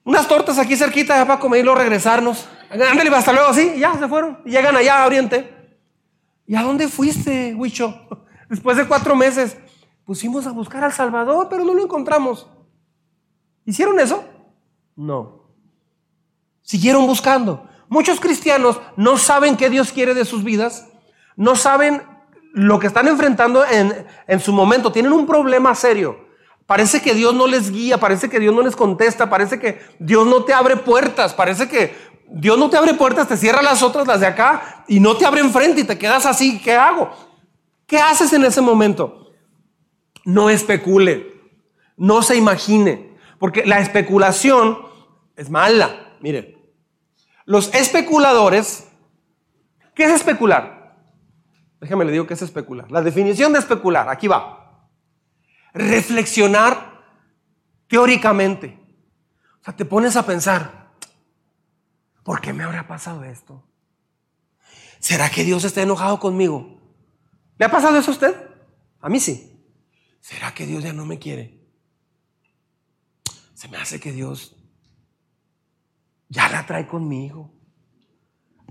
unas 0.05 0.27
tortas 0.27 0.59
aquí 0.59 0.77
cerquita 0.77 1.25
para 1.27 1.38
comer 1.38 1.61
y 1.61 1.62
luego 1.62 1.79
regresarnos. 1.79 2.49
Ándale, 2.71 3.15
hasta 3.15 3.33
luego, 3.33 3.53
sí, 3.53 3.75
ya 3.79 3.97
se 3.99 4.09
fueron. 4.09 4.43
Llegan 4.45 4.77
allá 4.77 5.03
a 5.03 5.07
Oriente. 5.07 5.79
¿Y 6.47 6.57
a 6.57 6.62
dónde 6.62 6.88
fuiste, 6.88 7.55
Huicho? 7.55 8.09
Después 8.49 8.77
de 8.77 8.87
cuatro 8.87 9.15
meses, 9.15 9.57
pusimos 10.05 10.47
a 10.47 10.53
buscar 10.53 10.83
al 10.85 10.93
Salvador, 10.93 11.49
pero 11.49 11.65
no 11.65 11.75
lo 11.75 11.83
encontramos. 11.83 12.49
¿Hicieron 13.65 14.01
eso? 14.01 14.25
No. 14.97 15.45
Siguieron 16.62 17.07
buscando. 17.07 17.69
Muchos 17.88 18.21
cristianos 18.21 18.81
no 18.97 19.17
saben 19.19 19.57
qué 19.57 19.71
Dios 19.71 19.93
quiere 19.93 20.15
de 20.15 20.25
sus 20.25 20.43
vidas, 20.43 20.88
no 21.37 21.57
saben 21.57 22.03
lo 22.55 22.79
que 22.79 22.87
están 22.87 23.07
enfrentando 23.07 23.65
en, 23.65 24.07
en 24.27 24.41
su 24.41 24.53
momento, 24.53 24.93
tienen 24.93 25.12
un 25.12 25.27
problema 25.27 25.75
serio. 25.75 26.32
Parece 26.66 27.03
que 27.03 27.14
Dios 27.14 27.35
no 27.35 27.46
les 27.46 27.70
guía, 27.70 27.98
parece 27.98 28.29
que 28.29 28.38
Dios 28.38 28.55
no 28.55 28.62
les 28.62 28.77
contesta, 28.77 29.29
parece 29.29 29.59
que 29.59 29.81
Dios 29.98 30.27
no 30.27 30.44
te 30.44 30.53
abre 30.53 30.77
puertas, 30.77 31.35
parece 31.35 31.68
que 31.68 31.94
Dios 32.29 32.57
no 32.57 32.70
te 32.70 32.77
abre 32.77 32.94
puertas, 32.94 33.29
te 33.29 33.37
cierra 33.37 33.62
las 33.62 33.83
otras, 33.83 34.07
las 34.07 34.20
de 34.20 34.27
acá, 34.27 34.85
y 34.88 35.01
no 35.01 35.16
te 35.16 35.27
abre 35.27 35.40
enfrente 35.40 35.81
y 35.81 35.85
te 35.85 35.98
quedas 35.98 36.25
así. 36.25 36.61
¿Qué 36.61 36.75
hago? 36.75 37.11
¿Qué 37.87 37.98
haces 37.98 38.33
en 38.33 38.44
ese 38.44 38.61
momento? 38.61 39.33
No 40.25 40.48
especule, 40.51 41.35
no 41.96 42.22
se 42.22 42.37
imagine, 42.37 43.16
porque 43.38 43.66
la 43.66 43.81
especulación 43.81 44.79
es 45.37 45.51
mala. 45.51 46.16
Mire, 46.20 46.59
los 47.44 47.75
especuladores, 47.75 48.88
¿qué 49.95 50.05
es 50.05 50.12
especular? 50.12 50.97
Déjame 51.80 52.05
le 52.05 52.12
digo 52.12 52.26
qué 52.28 52.34
es 52.34 52.43
especular. 52.43 52.91
La 52.93 53.03
definición 53.03 53.53
de 53.53 53.59
especular, 53.59 54.09
aquí 54.09 54.28
va 54.28 54.62
reflexionar 55.73 57.05
teóricamente. 57.89 58.79
O 59.61 59.64
sea, 59.64 59.77
te 59.77 59.85
pones 59.85 60.16
a 60.16 60.27
pensar, 60.27 60.91
¿por 62.23 62.41
qué 62.41 62.53
me 62.53 62.64
habrá 62.64 62.87
pasado 62.87 63.25
esto? 63.25 63.64
¿Será 64.99 65.31
que 65.31 65.45
Dios 65.45 65.64
está 65.64 65.83
enojado 65.83 66.18
conmigo? 66.20 66.81
¿Le 67.59 67.66
ha 67.66 67.70
pasado 67.70 67.97
eso 67.99 68.11
a 68.11 68.14
usted? 68.14 68.37
A 69.01 69.09
mí 69.09 69.20
sí. 69.20 69.49
¿Será 70.20 70.55
que 70.55 70.66
Dios 70.66 70.85
ya 70.85 70.93
no 70.93 71.05
me 71.05 71.18
quiere? 71.18 71.61
Se 73.55 73.68
me 73.68 73.77
hace 73.77 74.01
que 74.01 74.12
Dios 74.12 74.57
ya 76.29 76.49
la 76.49 76.64
trae 76.66 76.87
conmigo. 76.87 77.53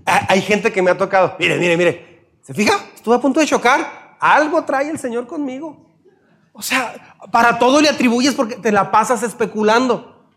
Hay 0.04 0.42
gente 0.42 0.72
que 0.72 0.82
me 0.82 0.90
ha 0.90 0.98
tocado. 0.98 1.36
Mire, 1.38 1.58
mire, 1.58 1.76
mire. 1.76 2.36
¿Se 2.42 2.52
fija? 2.52 2.74
Estuve 2.94 3.14
a 3.14 3.20
punto 3.20 3.40
de 3.40 3.46
chocar. 3.46 4.16
Algo 4.18 4.64
trae 4.64 4.90
el 4.90 4.98
Señor 4.98 5.26
conmigo. 5.26 5.91
O 6.52 6.62
sea, 6.62 7.16
para 7.30 7.58
todo 7.58 7.80
le 7.80 7.88
atribuyes 7.88 8.34
porque 8.34 8.56
te 8.56 8.72
la 8.72 8.90
pasas 8.90 9.22
especulando. 9.22 10.28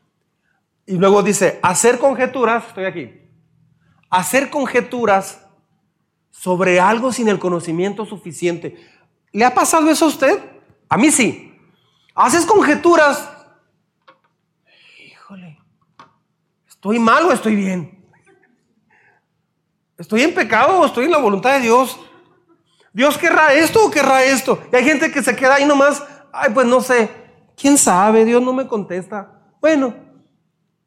Y 0.86 0.98
luego 0.98 1.24
dice, 1.24 1.60
hacer 1.64 2.00
conjeturas, 2.00 2.68
estoy 2.68 2.86
aquí, 2.86 3.22
hacer 4.10 4.50
conjeturas 4.50 5.46
sobre 6.32 6.80
algo 6.80 7.12
sin 7.12 7.28
el 7.28 7.40
conocimiento 7.40 8.06
suficiente. 8.06 8.78
¿Le 9.32 9.46
ha 9.46 9.54
pasado 9.54 9.90
eso 9.90 10.06
a 10.06 10.10
usted? 10.10 10.40
A 10.88 10.98
mí 10.98 11.12
sí. 11.12 11.58
Haces 12.14 12.46
conjeturas. 12.46 13.30
Híjole, 15.06 15.60
¿estoy 16.68 17.00
mal 17.00 17.26
o 17.26 17.32
estoy 17.32 17.56
bien? 17.56 18.06
¿Estoy 19.98 20.22
en 20.22 20.34
pecado 20.34 20.80
o 20.80 20.86
estoy 20.86 21.06
en 21.06 21.12
la 21.12 21.18
voluntad 21.18 21.54
de 21.54 21.62
Dios? 21.62 22.00
¿Dios 22.96 23.18
querrá 23.18 23.54
esto 23.54 23.86
o 23.86 23.92
querrá 23.92 24.24
esto? 24.24 24.58
Y 24.72 24.76
hay 24.78 24.86
gente 24.86 25.12
que 25.12 25.22
se 25.22 25.36
queda 25.36 25.56
ahí 25.56 25.66
nomás, 25.66 26.02
ay, 26.32 26.52
pues 26.54 26.66
no 26.66 26.80
sé, 26.80 27.12
¿quién 27.58 27.78
sabe? 27.78 28.24
Dios 28.24 28.42
no 28.42 28.54
me 28.54 28.66
contesta. 28.66 29.42
Bueno, 29.60 29.94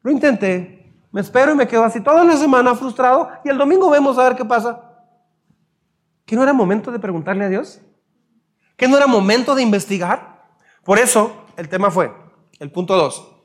lo 0.01 0.09
intenté, 0.09 0.91
me 1.11 1.21
espero 1.21 1.51
y 1.51 1.55
me 1.55 1.67
quedo 1.67 1.83
así 1.83 2.01
toda 2.01 2.23
la 2.23 2.35
semana 2.35 2.73
frustrado 2.73 3.29
y 3.45 3.49
el 3.49 3.59
domingo 3.59 3.91
vemos 3.91 4.17
a 4.17 4.23
ver 4.23 4.35
qué 4.35 4.43
pasa. 4.43 4.81
¿Que 6.25 6.35
no 6.35 6.41
era 6.41 6.51
momento 6.51 6.91
de 6.91 6.97
preguntarle 6.97 7.45
a 7.45 7.49
Dios? 7.49 7.79
¿Que 8.75 8.87
no 8.87 8.97
era 8.97 9.05
momento 9.05 9.53
de 9.53 9.61
investigar? 9.61 10.49
Por 10.83 10.97
eso 10.97 11.45
el 11.57 11.69
tema 11.69 11.91
fue, 11.91 12.11
el 12.57 12.71
punto 12.71 12.95
2, 12.95 13.35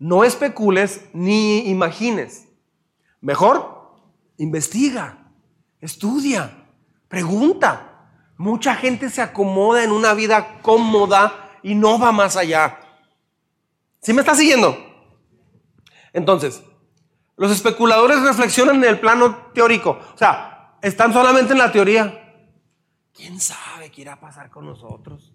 no 0.00 0.24
especules 0.24 1.08
ni 1.12 1.70
imagines. 1.70 2.48
Mejor, 3.20 3.94
investiga, 4.36 5.30
estudia, 5.80 6.66
pregunta. 7.06 7.86
Mucha 8.40 8.74
gente 8.74 9.10
se 9.10 9.20
acomoda 9.20 9.84
en 9.84 9.92
una 9.92 10.14
vida 10.14 10.62
cómoda 10.62 11.50
y 11.62 11.74
no 11.74 11.98
va 11.98 12.10
más 12.10 12.38
allá. 12.38 12.78
¿Sí 14.00 14.14
me 14.14 14.22
está 14.22 14.34
siguiendo? 14.34 14.78
Entonces, 16.14 16.62
los 17.36 17.52
especuladores 17.52 18.22
reflexionan 18.22 18.76
en 18.76 18.84
el 18.84 18.98
plano 18.98 19.36
teórico. 19.52 19.98
O 20.14 20.16
sea, 20.16 20.78
están 20.80 21.12
solamente 21.12 21.52
en 21.52 21.58
la 21.58 21.70
teoría. 21.70 22.34
¿Quién 23.12 23.38
sabe 23.38 23.90
qué 23.90 24.00
irá 24.00 24.14
a 24.14 24.20
pasar 24.20 24.48
con 24.48 24.64
nosotros? 24.64 25.34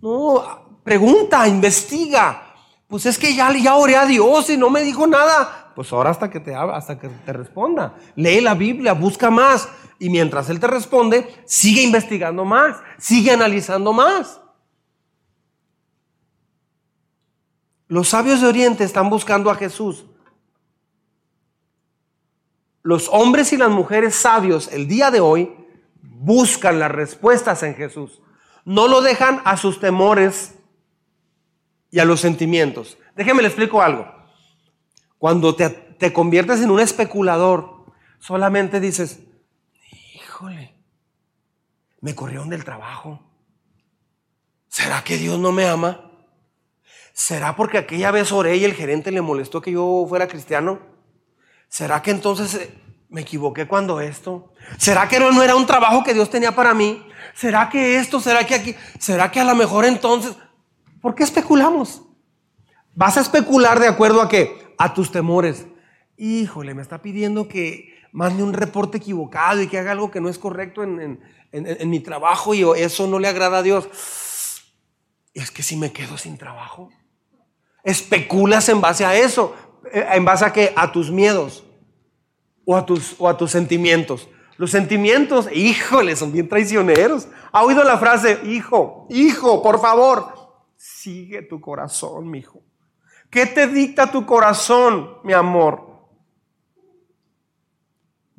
No, 0.00 0.78
pregunta, 0.84 1.48
investiga. 1.48 2.54
Pues 2.86 3.06
es 3.06 3.18
que 3.18 3.34
ya, 3.34 3.52
ya 3.56 3.74
oré 3.74 3.96
a 3.96 4.06
Dios 4.06 4.50
y 4.50 4.56
no 4.56 4.70
me 4.70 4.84
dijo 4.84 5.04
nada. 5.08 5.72
Pues 5.74 5.92
ahora 5.92 6.10
hasta 6.10 6.30
que 6.30 6.38
te 6.38 6.54
hasta 6.54 6.96
que 6.96 7.08
te 7.08 7.32
responda. 7.32 7.94
Lee 8.14 8.40
la 8.40 8.54
Biblia, 8.54 8.92
busca 8.92 9.30
más. 9.30 9.68
Y 10.00 10.08
mientras 10.08 10.48
Él 10.48 10.58
te 10.58 10.66
responde, 10.66 11.28
sigue 11.44 11.82
investigando 11.82 12.46
más, 12.46 12.78
sigue 12.98 13.32
analizando 13.32 13.92
más. 13.92 14.40
Los 17.86 18.08
sabios 18.08 18.40
de 18.40 18.46
Oriente 18.46 18.82
están 18.82 19.10
buscando 19.10 19.50
a 19.50 19.56
Jesús. 19.56 20.06
Los 22.82 23.10
hombres 23.12 23.52
y 23.52 23.58
las 23.58 23.68
mujeres 23.68 24.14
sabios 24.14 24.70
el 24.72 24.88
día 24.88 25.10
de 25.10 25.20
hoy 25.20 25.54
buscan 26.00 26.78
las 26.78 26.90
respuestas 26.90 27.62
en 27.62 27.74
Jesús. 27.74 28.22
No 28.64 28.88
lo 28.88 29.02
dejan 29.02 29.42
a 29.44 29.58
sus 29.58 29.80
temores 29.80 30.54
y 31.90 31.98
a 31.98 32.06
los 32.06 32.20
sentimientos. 32.20 32.96
Déjeme 33.16 33.42
le 33.42 33.48
explico 33.48 33.82
algo. 33.82 34.10
Cuando 35.18 35.54
te, 35.54 35.68
te 35.68 36.10
conviertes 36.14 36.62
en 36.62 36.70
un 36.70 36.80
especulador, 36.80 37.84
solamente 38.18 38.80
dices, 38.80 39.20
híjole, 40.40 40.74
me 42.00 42.14
corrieron 42.14 42.48
del 42.48 42.64
trabajo. 42.64 43.20
¿Será 44.68 45.04
que 45.04 45.18
Dios 45.18 45.38
no 45.38 45.52
me 45.52 45.66
ama? 45.68 46.12
¿Será 47.12 47.54
porque 47.56 47.76
aquella 47.76 48.10
vez 48.10 48.32
oré 48.32 48.56
y 48.56 48.64
el 48.64 48.72
gerente 48.72 49.10
le 49.10 49.20
molestó 49.20 49.60
que 49.60 49.72
yo 49.72 50.06
fuera 50.08 50.28
cristiano? 50.28 50.78
¿Será 51.68 52.00
que 52.00 52.10
entonces 52.10 52.54
eh, 52.54 52.74
me 53.10 53.20
equivoqué 53.20 53.68
cuando 53.68 54.00
esto? 54.00 54.54
¿Será 54.78 55.08
que 55.08 55.20
no, 55.20 55.42
era 55.42 55.54
un 55.54 55.66
trabajo 55.66 56.02
que 56.02 56.14
Dios 56.14 56.30
tenía 56.30 56.52
para 56.52 56.72
mí? 56.72 57.06
¿Será 57.34 57.68
que 57.68 57.98
esto? 57.98 58.18
¿Será 58.18 58.46
que 58.46 58.54
aquí? 58.54 58.74
¿Será 58.98 59.30
que 59.30 59.40
a 59.40 59.44
lo 59.44 59.54
mejor 59.54 59.84
entonces? 59.84 60.36
¿Por 61.02 61.14
qué 61.14 61.24
especulamos? 61.24 62.02
Vas 62.94 63.18
a 63.18 63.20
especular 63.20 63.78
de 63.78 63.88
acuerdo 63.88 64.22
a 64.22 64.28
qué? 64.30 64.74
A 64.78 64.94
tus 64.94 65.12
temores. 65.12 65.66
Híjole, 66.16 66.72
me 66.72 66.80
está 66.80 67.02
pidiendo 67.02 67.46
que 67.46 67.99
mande 68.12 68.42
un 68.42 68.52
reporte 68.52 68.98
equivocado 68.98 69.62
y 69.62 69.68
que 69.68 69.78
haga 69.78 69.92
algo 69.92 70.10
que 70.10 70.20
no 70.20 70.28
es 70.28 70.38
correcto 70.38 70.82
en, 70.82 71.20
en 71.52 71.90
mi 71.90 72.00
trabajo 72.00 72.54
y 72.54 72.62
eso 72.80 73.06
no 73.06 73.18
le 73.18 73.28
agrada 73.28 73.58
a 73.58 73.62
Dios. 73.62 73.88
Es 75.34 75.50
que 75.50 75.62
si 75.62 75.76
me 75.76 75.92
quedo 75.92 76.18
sin 76.18 76.38
trabajo, 76.38 76.90
especulas 77.84 78.68
en 78.68 78.80
base 78.80 79.04
a 79.04 79.16
eso, 79.16 79.54
eh, 79.92 80.06
en 80.12 80.24
base 80.24 80.44
a 80.44 80.52
qué? 80.52 80.72
A 80.76 80.92
tus 80.92 81.10
miedos 81.10 81.64
o 82.64 82.76
a 82.76 82.84
tus, 82.84 83.16
o 83.18 83.28
a 83.28 83.36
tus 83.36 83.50
sentimientos. 83.50 84.28
Los 84.56 84.70
sentimientos, 84.70 85.48
híjole, 85.52 86.16
son 86.16 86.32
bien 86.32 86.48
traicioneros. 86.48 87.28
¿Ha 87.52 87.64
oído 87.64 87.82
la 87.82 87.98
frase, 87.98 88.40
hijo, 88.44 89.06
hijo, 89.08 89.62
por 89.62 89.80
favor? 89.80 90.34
Sigue 90.76 91.42
tu 91.42 91.60
corazón, 91.60 92.30
mi 92.30 92.40
hijo. 92.40 92.62
¿Qué 93.30 93.46
te 93.46 93.66
dicta 93.68 94.10
tu 94.10 94.26
corazón, 94.26 95.18
mi 95.24 95.32
amor? 95.32 95.89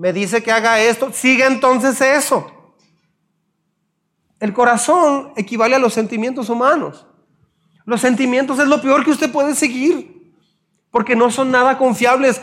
Me 0.01 0.13
dice 0.13 0.41
que 0.41 0.51
haga 0.51 0.81
esto, 0.81 1.13
sigue 1.13 1.45
entonces 1.45 2.01
eso. 2.01 2.75
El 4.39 4.51
corazón 4.51 5.31
equivale 5.35 5.75
a 5.75 5.79
los 5.79 5.93
sentimientos 5.93 6.49
humanos. 6.49 7.05
Los 7.85 8.01
sentimientos 8.01 8.57
es 8.57 8.67
lo 8.67 8.81
peor 8.81 9.05
que 9.05 9.11
usted 9.11 9.31
puede 9.31 9.53
seguir, 9.53 10.33
porque 10.89 11.15
no 11.15 11.29
son 11.29 11.51
nada 11.51 11.77
confiables. 11.77 12.41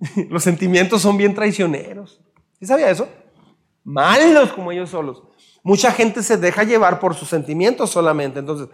Los 0.30 0.44
sentimientos 0.44 1.02
son 1.02 1.16
bien 1.16 1.34
traicioneros. 1.34 2.20
¿Sí 2.60 2.66
sabía 2.66 2.88
eso? 2.88 3.08
Malos 3.82 4.52
como 4.52 4.70
ellos 4.70 4.90
solos. 4.90 5.24
Mucha 5.64 5.90
gente 5.90 6.22
se 6.22 6.36
deja 6.36 6.62
llevar 6.62 7.00
por 7.00 7.16
sus 7.16 7.28
sentimientos 7.28 7.90
solamente. 7.90 8.38
Entonces, 8.38 8.68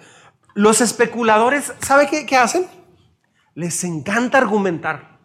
los 0.52 0.82
especuladores, 0.82 1.72
¿sabe 1.80 2.06
qué, 2.08 2.26
qué 2.26 2.36
hacen? 2.36 2.66
Les 3.54 3.84
encanta 3.84 4.36
argumentar. 4.36 5.17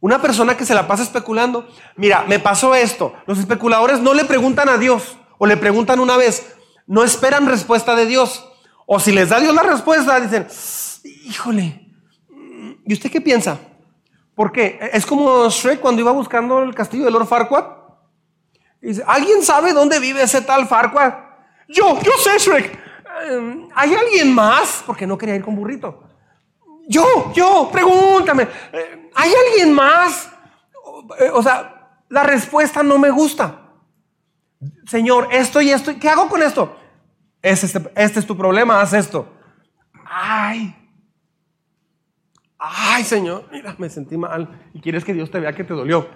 Una 0.00 0.20
persona 0.20 0.56
que 0.56 0.66
se 0.66 0.74
la 0.74 0.86
pasa 0.86 1.02
especulando, 1.02 1.68
mira, 1.96 2.24
me 2.28 2.38
pasó 2.38 2.74
esto. 2.74 3.14
Los 3.26 3.38
especuladores 3.38 4.00
no 4.00 4.14
le 4.14 4.24
preguntan 4.24 4.68
a 4.68 4.76
Dios 4.76 5.16
o 5.38 5.46
le 5.46 5.56
preguntan 5.56 6.00
una 6.00 6.16
vez, 6.16 6.54
no 6.86 7.02
esperan 7.02 7.46
respuesta 7.46 7.94
de 7.94 8.06
Dios. 8.06 8.46
O 8.86 9.00
si 9.00 9.12
les 9.12 9.30
da 9.30 9.40
Dios 9.40 9.54
la 9.54 9.62
respuesta, 9.62 10.20
dicen, 10.20 10.46
híjole, 11.24 11.88
¿y 12.84 12.92
usted 12.92 13.10
qué 13.10 13.20
piensa? 13.20 13.58
¿Por 14.34 14.52
qué? 14.52 14.78
Es 14.92 15.06
como 15.06 15.48
Shrek 15.48 15.80
cuando 15.80 16.02
iba 16.02 16.12
buscando 16.12 16.62
el 16.62 16.74
castillo 16.74 17.06
de 17.06 17.10
Lord 17.10 17.26
Farquaad. 17.26 17.64
¿alguien 19.06 19.42
sabe 19.42 19.72
dónde 19.72 19.98
vive 19.98 20.22
ese 20.22 20.42
tal 20.42 20.68
Farquaad? 20.68 21.14
Yo, 21.68 21.98
yo 22.02 22.12
sé 22.22 22.38
Shrek. 22.38 22.78
Em, 23.28 23.68
¿Hay 23.74 23.94
alguien 23.94 24.32
más? 24.32 24.84
Porque 24.86 25.06
no 25.06 25.16
quería 25.18 25.34
ir 25.34 25.42
con 25.42 25.56
burrito. 25.56 26.05
Yo, 26.86 27.32
yo, 27.34 27.68
pregúntame. 27.72 28.44
Eh, 28.72 29.10
¿Hay 29.14 29.32
alguien 29.34 29.74
más? 29.74 30.30
O 31.32 31.42
sea, 31.42 32.00
la 32.08 32.22
respuesta 32.22 32.82
no 32.82 32.98
me 32.98 33.10
gusta. 33.10 33.62
Señor, 34.86 35.28
esto 35.32 35.60
y 35.60 35.70
esto, 35.70 35.92
¿qué 35.98 36.08
hago 36.08 36.28
con 36.28 36.42
esto? 36.42 36.76
Este, 37.42 37.66
este, 37.94 38.20
es 38.20 38.26
tu 38.26 38.36
problema, 38.36 38.80
haz 38.80 38.92
esto. 38.92 39.28
Ay, 40.04 40.74
ay, 42.58 43.04
Señor, 43.04 43.44
mira, 43.50 43.74
me 43.78 43.90
sentí 43.90 44.16
mal. 44.16 44.68
Y 44.72 44.80
quieres 44.80 45.04
que 45.04 45.12
Dios 45.12 45.30
te 45.30 45.40
vea 45.40 45.52
que 45.52 45.64
te 45.64 45.74
dolió. 45.74 46.08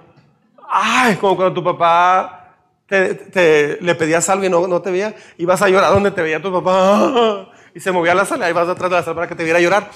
Ay, 0.69 1.17
como 1.17 1.37
cuando 1.37 1.55
tu 1.55 1.65
papá 1.65 2.55
te, 2.87 3.79
le 3.81 3.95
pedías 3.95 4.29
algo 4.29 4.45
y 4.45 4.51
no, 4.51 4.67
no 4.67 4.83
te 4.83 4.91
veía, 4.91 5.15
y 5.37 5.45
vas 5.45 5.63
a 5.63 5.69
llorar 5.69 5.93
donde 5.93 6.11
te 6.11 6.23
veía 6.23 6.41
tu 6.41 6.53
papá. 6.53 7.49
Y 7.73 7.79
se 7.79 7.93
movía 7.93 8.17
la 8.17 8.25
sala 8.25 8.51
y 8.51 8.53
vas 8.53 8.69
atrás 8.69 8.91
de 8.91 8.97
la 8.97 9.03
sala 9.05 9.15
para 9.15 9.29
que 9.29 9.37
te 9.37 9.45
viera 9.45 9.61
llorar. 9.61 9.89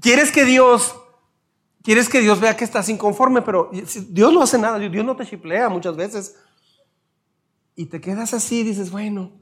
Quieres 0.00 0.32
que 0.32 0.44
Dios, 0.44 0.94
quieres 1.82 2.08
que 2.08 2.20
Dios 2.20 2.40
vea 2.40 2.56
que 2.56 2.64
estás 2.64 2.88
inconforme, 2.88 3.42
pero 3.42 3.70
Dios 4.08 4.32
no 4.32 4.42
hace 4.42 4.58
nada, 4.58 4.78
Dios 4.78 5.04
no 5.04 5.16
te 5.16 5.26
chiplea 5.26 5.68
muchas 5.68 5.96
veces. 5.96 6.36
Y 7.74 7.86
te 7.86 8.00
quedas 8.00 8.34
así 8.34 8.62
dices, 8.62 8.90
bueno, 8.90 9.32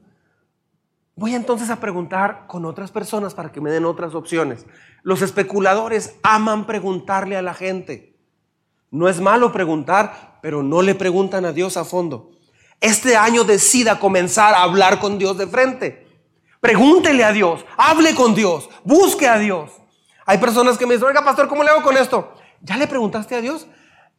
Voy 1.15 1.35
entonces 1.35 1.69
a 1.69 1.79
preguntar 1.79 2.45
con 2.47 2.65
otras 2.65 2.89
personas 2.89 3.33
para 3.33 3.51
que 3.51 3.61
me 3.61 3.69
den 3.69 3.85
otras 3.85 4.15
opciones. 4.15 4.65
Los 5.03 5.21
especuladores 5.21 6.15
aman 6.23 6.65
preguntarle 6.65 7.35
a 7.35 7.41
la 7.41 7.53
gente. 7.53 8.17
No 8.89 9.09
es 9.09 9.19
malo 9.19 9.51
preguntar, 9.51 10.39
pero 10.41 10.63
no 10.63 10.81
le 10.81 10.95
preguntan 10.95 11.45
a 11.45 11.51
Dios 11.51 11.77
a 11.77 11.85
fondo. 11.85 12.31
Este 12.79 13.17
año 13.17 13.43
decida 13.43 13.99
comenzar 13.99 14.53
a 14.55 14.63
hablar 14.63 14.99
con 14.99 15.17
Dios 15.17 15.37
de 15.37 15.47
frente. 15.47 16.07
Pregúntele 16.59 17.23
a 17.23 17.33
Dios, 17.33 17.65
hable 17.77 18.15
con 18.15 18.33
Dios, 18.33 18.69
busque 18.83 19.27
a 19.27 19.37
Dios. 19.37 19.80
Hay 20.31 20.37
personas 20.37 20.77
que 20.77 20.85
me 20.85 20.93
dicen, 20.93 21.09
oiga, 21.09 21.25
pastor, 21.25 21.49
¿cómo 21.49 21.61
le 21.61 21.71
hago 21.71 21.83
con 21.83 21.97
esto? 21.97 22.33
¿Ya 22.61 22.77
le 22.77 22.87
preguntaste 22.87 23.35
a 23.35 23.41
Dios? 23.41 23.67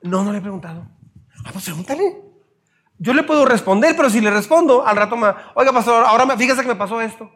No, 0.02 0.22
no 0.22 0.30
le 0.30 0.38
he 0.38 0.40
preguntado. 0.42 0.86
Ah, 1.42 1.48
pues 1.54 1.64
pregúntale. 1.64 2.20
Yo 2.98 3.14
le 3.14 3.22
puedo 3.22 3.46
responder, 3.46 3.96
pero 3.96 4.10
si 4.10 4.20
le 4.20 4.30
respondo, 4.30 4.86
al 4.86 4.94
rato 4.94 5.16
me, 5.16 5.28
oiga, 5.54 5.72
pastor, 5.72 6.04
ahora 6.04 6.26
me, 6.26 6.36
fíjese 6.36 6.60
que 6.60 6.68
me 6.68 6.74
pasó 6.74 7.00
esto. 7.00 7.30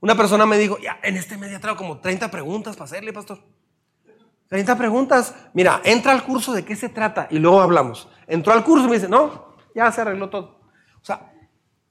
Una 0.00 0.14
persona 0.14 0.44
me 0.44 0.58
dijo, 0.58 0.76
ya, 0.80 1.00
en 1.02 1.16
este 1.16 1.38
medio 1.38 1.58
traigo 1.60 1.78
como 1.78 1.98
30 1.98 2.30
preguntas 2.30 2.76
para 2.76 2.84
hacerle, 2.84 3.14
pastor. 3.14 3.38
30 4.48 4.76
preguntas. 4.76 5.34
Mira, 5.54 5.80
entra 5.82 6.12
al 6.12 6.22
curso 6.22 6.52
de 6.52 6.62
qué 6.62 6.76
se 6.76 6.90
trata 6.90 7.26
y 7.30 7.38
luego 7.38 7.62
hablamos. 7.62 8.06
Entró 8.26 8.52
al 8.52 8.62
curso 8.62 8.84
y 8.84 8.90
me 8.90 8.96
dice, 8.96 9.08
no, 9.08 9.56
ya 9.74 9.90
se 9.92 10.02
arregló 10.02 10.28
todo. 10.28 10.60
O 11.00 11.04
sea, 11.06 11.32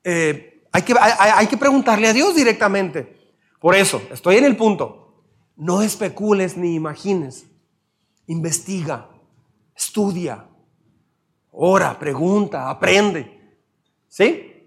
eh, 0.03 0.63
hay, 0.71 0.83
que, 0.83 0.93
hay 0.95 1.47
que 1.47 1.57
preguntarle 1.57 2.07
a 2.07 2.13
Dios 2.13 2.35
directamente. 2.35 3.33
Por 3.59 3.73
eso, 3.73 3.99
estoy 4.11 4.37
en 4.37 4.45
el 4.45 4.55
punto. 4.55 5.08
No 5.59 5.81
especules 5.81 6.55
ni 6.55 6.73
imagines. 6.75 7.45
Investiga, 8.27 9.09
estudia, 9.75 10.47
ora, 11.51 11.99
pregunta, 11.99 12.69
aprende. 12.69 13.57
¿Sí? 14.07 14.65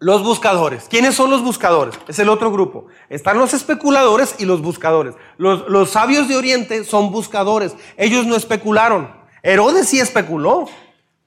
Los 0.00 0.24
buscadores. 0.24 0.88
¿Quiénes 0.88 1.14
son 1.14 1.30
los 1.30 1.44
buscadores? 1.44 1.96
Es 2.08 2.18
el 2.18 2.28
otro 2.28 2.50
grupo. 2.50 2.86
Están 3.08 3.38
los 3.38 3.54
especuladores 3.54 4.34
y 4.40 4.44
los 4.44 4.60
buscadores. 4.60 5.14
Los, 5.36 5.90
sabios 5.90 6.26
de 6.26 6.36
Oriente 6.36 6.82
son 6.82 7.12
buscadores. 7.12 7.76
Ellos 7.96 8.26
no 8.26 8.34
especularon. 8.34 9.08
Herodes 9.44 9.88
sí 9.88 10.00
especuló, 10.00 10.66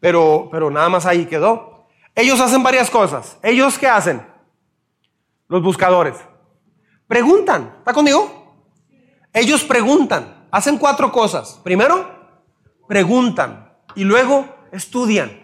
pero, 0.02 0.50
pero 0.52 0.70
nada 0.70 0.90
más 0.90 1.06
ahí 1.06 1.28
quedó. 1.28 1.88
Ellos 2.14 2.42
hacen 2.42 2.62
varias 2.62 2.90
cosas. 2.90 3.38
¿Ellos 3.42 3.80
qué 3.80 3.88
hacen? 3.88 4.22
Los 5.48 5.64
buscadores. 5.64 6.18
Preguntan. 7.12 7.76
¿Está 7.80 7.92
conmigo? 7.92 8.56
Ellos 9.34 9.66
preguntan. 9.66 10.48
Hacen 10.50 10.78
cuatro 10.78 11.12
cosas. 11.12 11.60
Primero, 11.62 12.10
preguntan. 12.88 13.70
Y 13.96 14.06
luego, 14.06 14.46
estudian. 14.72 15.38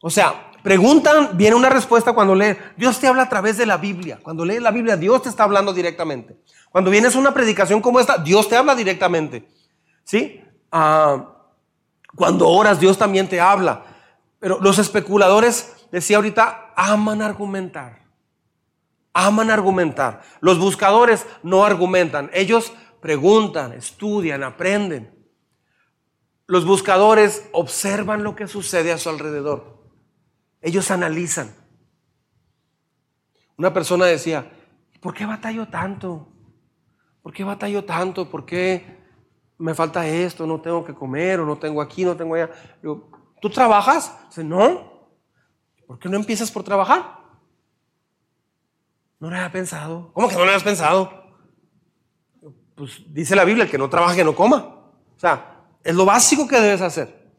O 0.00 0.08
sea, 0.08 0.52
Preguntan, 0.62 1.36
viene 1.36 1.54
una 1.54 1.68
respuesta 1.68 2.14
cuando 2.14 2.34
lee. 2.34 2.56
Dios 2.78 2.98
te 2.98 3.06
habla 3.06 3.24
a 3.24 3.28
través 3.28 3.58
de 3.58 3.66
la 3.66 3.76
Biblia. 3.76 4.18
Cuando 4.22 4.46
lees 4.46 4.62
la 4.62 4.70
Biblia, 4.70 4.96
Dios 4.96 5.20
te 5.20 5.28
está 5.28 5.44
hablando 5.44 5.74
directamente. 5.74 6.38
Cuando 6.70 6.90
vienes 6.90 7.14
a 7.14 7.18
una 7.18 7.34
predicación 7.34 7.82
como 7.82 8.00
esta, 8.00 8.16
Dios 8.16 8.48
te 8.48 8.56
habla 8.56 8.74
directamente. 8.74 9.46
¿Sí? 10.04 10.42
Ah, 10.72 11.34
cuando 12.16 12.48
oras, 12.48 12.80
Dios 12.80 12.96
también 12.96 13.28
te 13.28 13.38
habla. 13.42 13.84
Pero 14.38 14.58
los 14.62 14.78
especuladores, 14.78 15.86
decía 15.92 16.16
ahorita, 16.16 16.72
aman 16.74 17.20
argumentar. 17.20 18.03
Aman 19.14 19.50
argumentar. 19.50 20.22
Los 20.40 20.58
buscadores 20.58 21.24
no 21.44 21.64
argumentan. 21.64 22.30
Ellos 22.34 22.72
preguntan, 23.00 23.72
estudian, 23.72 24.42
aprenden. 24.42 25.14
Los 26.46 26.66
buscadores 26.66 27.48
observan 27.52 28.22
lo 28.24 28.34
que 28.34 28.48
sucede 28.48 28.92
a 28.92 28.98
su 28.98 29.08
alrededor. 29.08 29.82
Ellos 30.60 30.90
analizan. 30.90 31.54
Una 33.56 33.72
persona 33.72 34.06
decía, 34.06 34.50
¿por 35.00 35.14
qué 35.14 35.24
batallo 35.24 35.68
tanto? 35.68 36.28
¿Por 37.22 37.32
qué 37.32 37.44
batallo 37.44 37.84
tanto? 37.84 38.28
¿Por 38.28 38.44
qué 38.44 38.98
me 39.58 39.74
falta 39.74 40.06
esto? 40.06 40.46
No 40.46 40.60
tengo 40.60 40.84
que 40.84 40.92
comer 40.92 41.40
o 41.40 41.46
no 41.46 41.56
tengo 41.56 41.80
aquí, 41.80 42.04
no 42.04 42.16
tengo 42.16 42.34
allá. 42.34 42.50
¿tú 43.40 43.48
trabajas? 43.48 44.12
Dice, 44.28 44.42
no. 44.42 45.08
¿Por 45.86 45.98
qué 45.98 46.08
no 46.08 46.16
empiezas 46.16 46.50
por 46.50 46.64
trabajar? 46.64 47.23
No 49.24 49.30
lo 49.30 49.36
había 49.36 49.50
pensado. 49.50 50.10
¿Cómo 50.12 50.28
que 50.28 50.34
no 50.34 50.40
lo 50.40 50.48
habías 50.48 50.62
pensado? 50.62 51.10
Pues 52.74 53.00
dice 53.06 53.34
la 53.34 53.44
Biblia, 53.44 53.66
que 53.66 53.78
no 53.78 53.88
trabaje, 53.88 54.22
no 54.22 54.34
coma. 54.34 54.56
O 54.58 55.18
sea, 55.18 55.62
es 55.82 55.94
lo 55.94 56.04
básico 56.04 56.46
que 56.46 56.60
debes 56.60 56.82
hacer. 56.82 57.32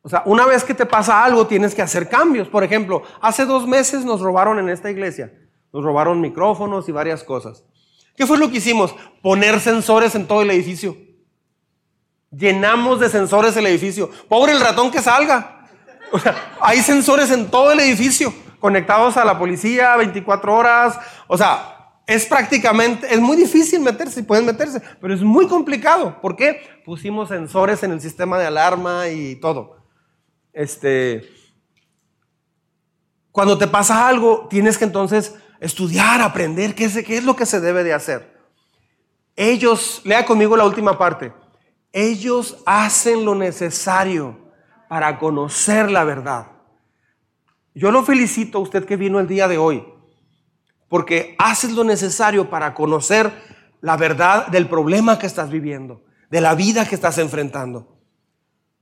O 0.00 0.08
sea, 0.08 0.22
una 0.24 0.46
vez 0.46 0.64
que 0.64 0.72
te 0.72 0.86
pasa 0.86 1.22
algo, 1.22 1.46
tienes 1.46 1.74
que 1.74 1.82
hacer 1.82 2.08
cambios. 2.08 2.48
Por 2.48 2.64
ejemplo, 2.64 3.02
hace 3.20 3.44
dos 3.44 3.66
meses 3.68 4.06
nos 4.06 4.22
robaron 4.22 4.58
en 4.58 4.70
esta 4.70 4.90
iglesia. 4.90 5.30
Nos 5.74 5.84
robaron 5.84 6.22
micrófonos 6.22 6.88
y 6.88 6.92
varias 6.92 7.22
cosas. 7.22 7.62
¿Qué 8.16 8.26
fue 8.26 8.38
lo 8.38 8.48
que 8.48 8.56
hicimos? 8.56 8.94
Poner 9.20 9.60
sensores 9.60 10.14
en 10.14 10.26
todo 10.26 10.40
el 10.40 10.50
edificio. 10.52 10.96
Llenamos 12.30 12.98
de 12.98 13.10
sensores 13.10 13.54
el 13.58 13.66
edificio. 13.66 14.10
Pobre 14.30 14.52
el 14.52 14.60
ratón 14.62 14.90
que 14.90 15.02
salga. 15.02 15.68
O 16.12 16.18
sea, 16.18 16.56
hay 16.62 16.80
sensores 16.80 17.30
en 17.30 17.50
todo 17.50 17.72
el 17.72 17.80
edificio, 17.80 18.32
conectados 18.64 19.18
a 19.18 19.26
la 19.26 19.38
policía 19.38 19.94
24 19.96 20.54
horas. 20.56 20.98
O 21.26 21.36
sea, 21.36 22.00
es 22.06 22.24
prácticamente, 22.24 23.12
es 23.12 23.20
muy 23.20 23.36
difícil 23.36 23.80
meterse, 23.80 24.24
pueden 24.24 24.46
meterse, 24.46 24.80
pero 25.02 25.12
es 25.12 25.20
muy 25.20 25.46
complicado. 25.48 26.18
¿Por 26.22 26.34
qué? 26.34 26.62
Pusimos 26.82 27.28
sensores 27.28 27.82
en 27.82 27.92
el 27.92 28.00
sistema 28.00 28.38
de 28.38 28.46
alarma 28.46 29.08
y 29.08 29.36
todo 29.36 29.84
este, 30.54 31.28
cuando 33.30 33.58
te 33.58 33.66
pasa 33.66 34.08
algo, 34.08 34.46
tienes 34.48 34.78
que 34.78 34.84
entonces 34.84 35.34
estudiar, 35.60 36.22
aprender 36.22 36.74
qué 36.74 36.86
es, 36.86 37.04
qué 37.04 37.18
es 37.18 37.24
lo 37.24 37.36
que 37.36 37.44
se 37.44 37.60
debe 37.60 37.84
de 37.84 37.92
hacer. 37.92 38.32
Ellos, 39.36 40.00
lea 40.04 40.24
conmigo 40.24 40.56
la 40.56 40.64
última 40.64 40.96
parte, 40.96 41.34
ellos 41.92 42.62
hacen 42.64 43.26
lo 43.26 43.34
necesario 43.34 44.38
para 44.88 45.18
conocer 45.18 45.90
la 45.90 46.04
verdad. 46.04 46.53
Yo 47.74 47.90
lo 47.90 48.04
felicito 48.04 48.58
a 48.58 48.60
usted 48.60 48.84
que 48.84 48.96
vino 48.96 49.18
el 49.18 49.26
día 49.26 49.48
de 49.48 49.58
hoy, 49.58 49.84
porque 50.88 51.34
haces 51.38 51.72
lo 51.72 51.82
necesario 51.82 52.48
para 52.48 52.72
conocer 52.72 53.32
la 53.80 53.96
verdad 53.96 54.46
del 54.46 54.68
problema 54.68 55.18
que 55.18 55.26
estás 55.26 55.50
viviendo, 55.50 56.04
de 56.30 56.40
la 56.40 56.54
vida 56.54 56.88
que 56.88 56.94
estás 56.94 57.18
enfrentando. 57.18 57.98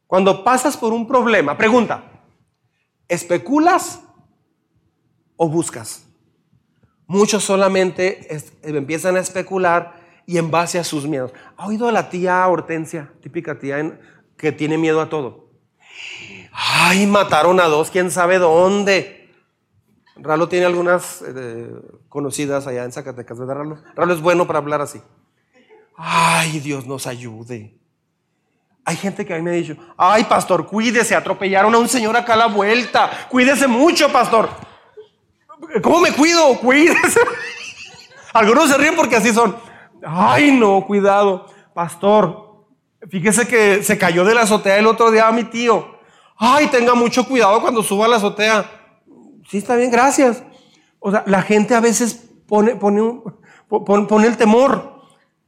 Cuando 0.07 0.45
pasas 0.45 0.77
por 0.77 0.93
un 0.93 1.09
problema, 1.09 1.57
pregunta, 1.57 2.05
¿especulas 3.09 4.03
o 5.37 5.49
buscas? 5.49 6.07
Muchos 7.07 7.43
solamente 7.43 8.29
empiezan 8.63 9.17
a 9.17 9.21
especular 9.21 9.95
y 10.27 10.37
en 10.37 10.51
base 10.51 10.79
a 10.79 10.85
sus 10.85 11.07
miedos. 11.07 11.33
¿Ha 11.57 11.67
oído 11.67 11.89
a 11.89 11.93
la 11.93 12.11
tía 12.11 12.47
Hortensia, 12.47 13.11
típica 13.23 13.59
tía 13.59 13.99
que 14.37 14.53
tiene 14.53 14.77
miedo 14.77 15.01
a 15.01 15.09
todo? 15.09 15.51
Ay, 16.53 17.07
mataron 17.07 17.61
a 17.61 17.65
dos, 17.65 17.91
quién 17.91 18.11
sabe 18.11 18.39
dónde. 18.39 19.31
Ralo 20.17 20.49
tiene 20.49 20.67
algunas 20.67 21.25
eh, 21.27 21.71
conocidas 22.09 22.67
allá 22.67 22.85
en 22.85 22.93
Zacatecas, 22.93 23.39
¿verdad, 23.39 23.57
Ralo? 23.57 23.79
Ralo 23.95 24.13
es 24.13 24.21
bueno 24.21 24.47
para 24.47 24.59
hablar 24.59 24.81
así. 24.81 25.01
Ay, 25.97 26.61
Dios 26.61 26.87
nos 26.87 27.07
ayude. 27.07 27.75
Hay 28.85 28.97
gente 28.97 29.25
que 29.25 29.33
a 29.33 29.37
mí 29.37 29.43
me 29.43 29.51
ha 29.51 29.55
dicho, 29.55 29.77
ay 29.97 30.25
pastor, 30.25 30.67
cuídese, 30.67 31.15
atropellaron 31.15 31.73
a 31.73 31.79
un 31.79 31.89
señor 31.89 32.17
acá 32.17 32.35
a 32.35 32.37
la 32.37 32.47
vuelta, 32.47 33.29
cuídese 33.31 33.69
mucho, 33.69 34.11
pastor. 34.11 34.49
¿Cómo 35.83 36.01
me 36.01 36.13
cuido? 36.13 36.59
Cuídese. 36.59 37.21
Algunos 38.33 38.69
se 38.69 38.77
ríen 38.79 38.97
porque 38.97 39.17
así 39.17 39.33
son. 39.33 39.57
Ay, 40.05 40.51
no, 40.51 40.85
cuidado. 40.85 41.47
Pastor, 41.73 42.67
fíjese 43.09 43.47
que 43.47 43.83
se 43.85 43.97
cayó 43.97 44.25
de 44.25 44.35
la 44.35 44.43
azotea 44.43 44.77
el 44.77 44.87
otro 44.87 45.11
día 45.11 45.29
a 45.29 45.33
mi 45.33 45.45
tío. 45.45 45.92
Ay, 46.45 46.67
tenga 46.67 46.97
mucho 46.97 47.25
cuidado 47.25 47.61
cuando 47.61 47.85
suba 47.85 48.07
a 48.07 48.09
la 48.09 48.17
azotea. 48.17 48.69
Sí, 49.49 49.59
está 49.59 49.77
bien, 49.77 49.93
gracias. 49.93 50.43
O 50.99 51.13
sea, 51.13 51.23
la 51.29 51.41
gente 51.41 51.73
a 51.73 51.79
veces 51.79 52.31
pone, 52.49 52.75
pone, 52.75 53.23
pone 53.69 54.27
el 54.27 54.37
temor. 54.37 55.05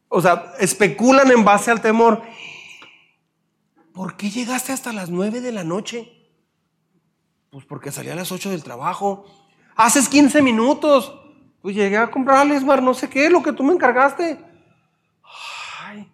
O 0.09 0.23
sea, 0.23 0.53
especulan 0.61 1.33
en 1.33 1.45
base 1.45 1.73
al 1.73 1.81
temor. 1.81 2.23
¿por 3.93 4.17
qué 4.17 4.31
llegaste 4.31 4.71
hasta 4.71 4.93
las 4.93 5.11
nueve 5.11 5.41
de 5.41 5.51
la 5.51 5.65
noche? 5.65 6.13
Pues 7.51 7.65
porque 7.65 7.91
salí 7.91 8.11
a 8.11 8.15
las 8.15 8.31
ocho 8.31 8.51
del 8.51 8.63
trabajo. 8.63 9.25
Haces 9.75 10.09
15 10.09 10.43
minutos. 10.43 11.13
Pues 11.61 11.75
llegué 11.75 11.97
a 11.97 12.09
comprar 12.09 12.47
Esmar, 12.53 12.81
no 12.81 12.95
sé 12.95 13.11
qué, 13.11 13.29
lo 13.29 13.43
que 13.43 13.53
tú 13.53 13.65
me 13.65 13.73
encargaste. 13.73 14.39
Ay, 15.85 16.09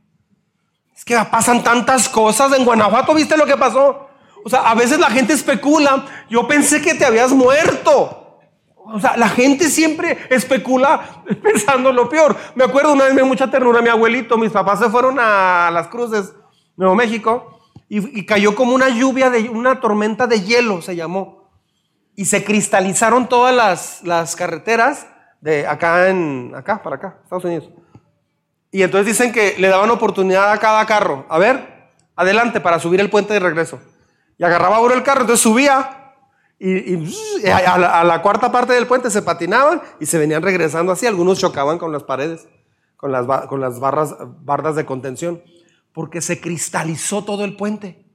es 0.96 1.04
que 1.04 1.18
pasan 1.30 1.62
tantas 1.62 2.08
cosas. 2.08 2.54
En 2.54 2.64
Guanajuato, 2.64 3.12
¿viste 3.12 3.36
lo 3.36 3.44
que 3.44 3.58
pasó? 3.58 4.09
O 4.44 4.48
sea, 4.48 4.70
a 4.70 4.74
veces 4.74 4.98
la 4.98 5.10
gente 5.10 5.32
especula. 5.32 6.06
Yo 6.28 6.46
pensé 6.46 6.80
que 6.80 6.94
te 6.94 7.04
habías 7.04 7.32
muerto. 7.32 8.38
O 8.76 8.98
sea, 8.98 9.16
la 9.16 9.28
gente 9.28 9.68
siempre 9.68 10.18
especula 10.30 11.22
pensando 11.42 11.92
lo 11.92 12.08
peor. 12.08 12.36
Me 12.54 12.64
acuerdo 12.64 12.92
una 12.92 13.04
vez 13.04 13.14
me 13.14 13.20
dio 13.20 13.26
mucha 13.26 13.50
ternura 13.50 13.82
mi 13.82 13.88
abuelito. 13.88 14.36
Mis 14.38 14.52
papás 14.52 14.78
se 14.78 14.88
fueron 14.88 15.18
a 15.20 15.70
Las 15.72 15.88
Cruces, 15.88 16.32
Nuevo 16.76 16.94
México 16.94 17.60
y, 17.92 18.24
cayó 18.24 18.54
como 18.54 18.72
una 18.72 18.88
lluvia, 18.88 19.30
de 19.30 19.48
una 19.48 19.80
tormenta 19.80 20.28
de 20.28 20.42
hielo, 20.42 20.80
se 20.80 20.94
llamó. 20.94 21.50
Y 22.14 22.26
se 22.26 22.44
cristalizaron 22.44 23.28
todas 23.28 23.52
las, 23.52 24.02
las 24.04 24.36
carreteras 24.36 25.08
de 25.40 25.66
acá 25.66 26.08
en, 26.08 26.52
acá, 26.54 26.84
para 26.84 26.96
acá, 26.96 27.18
Estados 27.24 27.44
Unidos. 27.44 27.68
Y 28.70 28.82
entonces 28.82 29.06
dicen 29.06 29.32
que 29.32 29.56
le 29.58 29.66
daban 29.66 29.90
oportunidad 29.90 30.52
a 30.52 30.58
cada 30.58 30.86
carro. 30.86 31.26
A 31.28 31.38
ver, 31.38 31.90
adelante 32.14 32.60
para 32.60 32.78
subir 32.78 33.00
el 33.00 33.10
puente 33.10 33.34
de 33.34 33.40
regreso. 33.40 33.80
Y 34.40 34.44
agarraba 34.44 34.80
uno 34.80 34.94
el 34.94 35.02
carro, 35.02 35.20
entonces 35.20 35.42
subía 35.42 36.14
y, 36.58 36.96
a, 37.50 38.04
la, 38.04 38.22
cuarta 38.22 38.50
parte 38.50 38.72
del 38.72 38.86
puente 38.86 39.10
se 39.10 39.20
patinaban 39.20 39.82
y 40.00 40.06
se 40.06 40.16
venían 40.18 40.42
regresando 40.42 40.92
así. 40.92 41.06
Algunos 41.06 41.38
chocaban 41.38 41.76
con 41.76 41.92
las 41.92 42.04
paredes, 42.04 42.48
con 42.96 43.12
las, 43.12 43.26
con 43.48 43.60
las 43.60 43.80
barras, 43.80 44.14
bardas 44.42 44.76
de 44.76 44.86
contención 44.86 45.42
porque 45.92 46.22
se 46.22 46.40
cristalizó 46.40 47.22
todo 47.22 47.44
el 47.44 47.54
puente. 47.54 48.06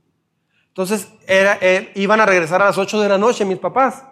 Entonces 0.69 1.07
era, 1.28 1.59
eh, 1.61 1.91
iban 1.93 2.19
a 2.19 2.26
regresar 2.26 2.59
a 2.63 2.65
las 2.65 2.80
8 2.80 3.01
de 3.01 3.09
la 3.09 3.19
noche 3.19 3.45
mis 3.45 3.59
papás. 3.59 4.03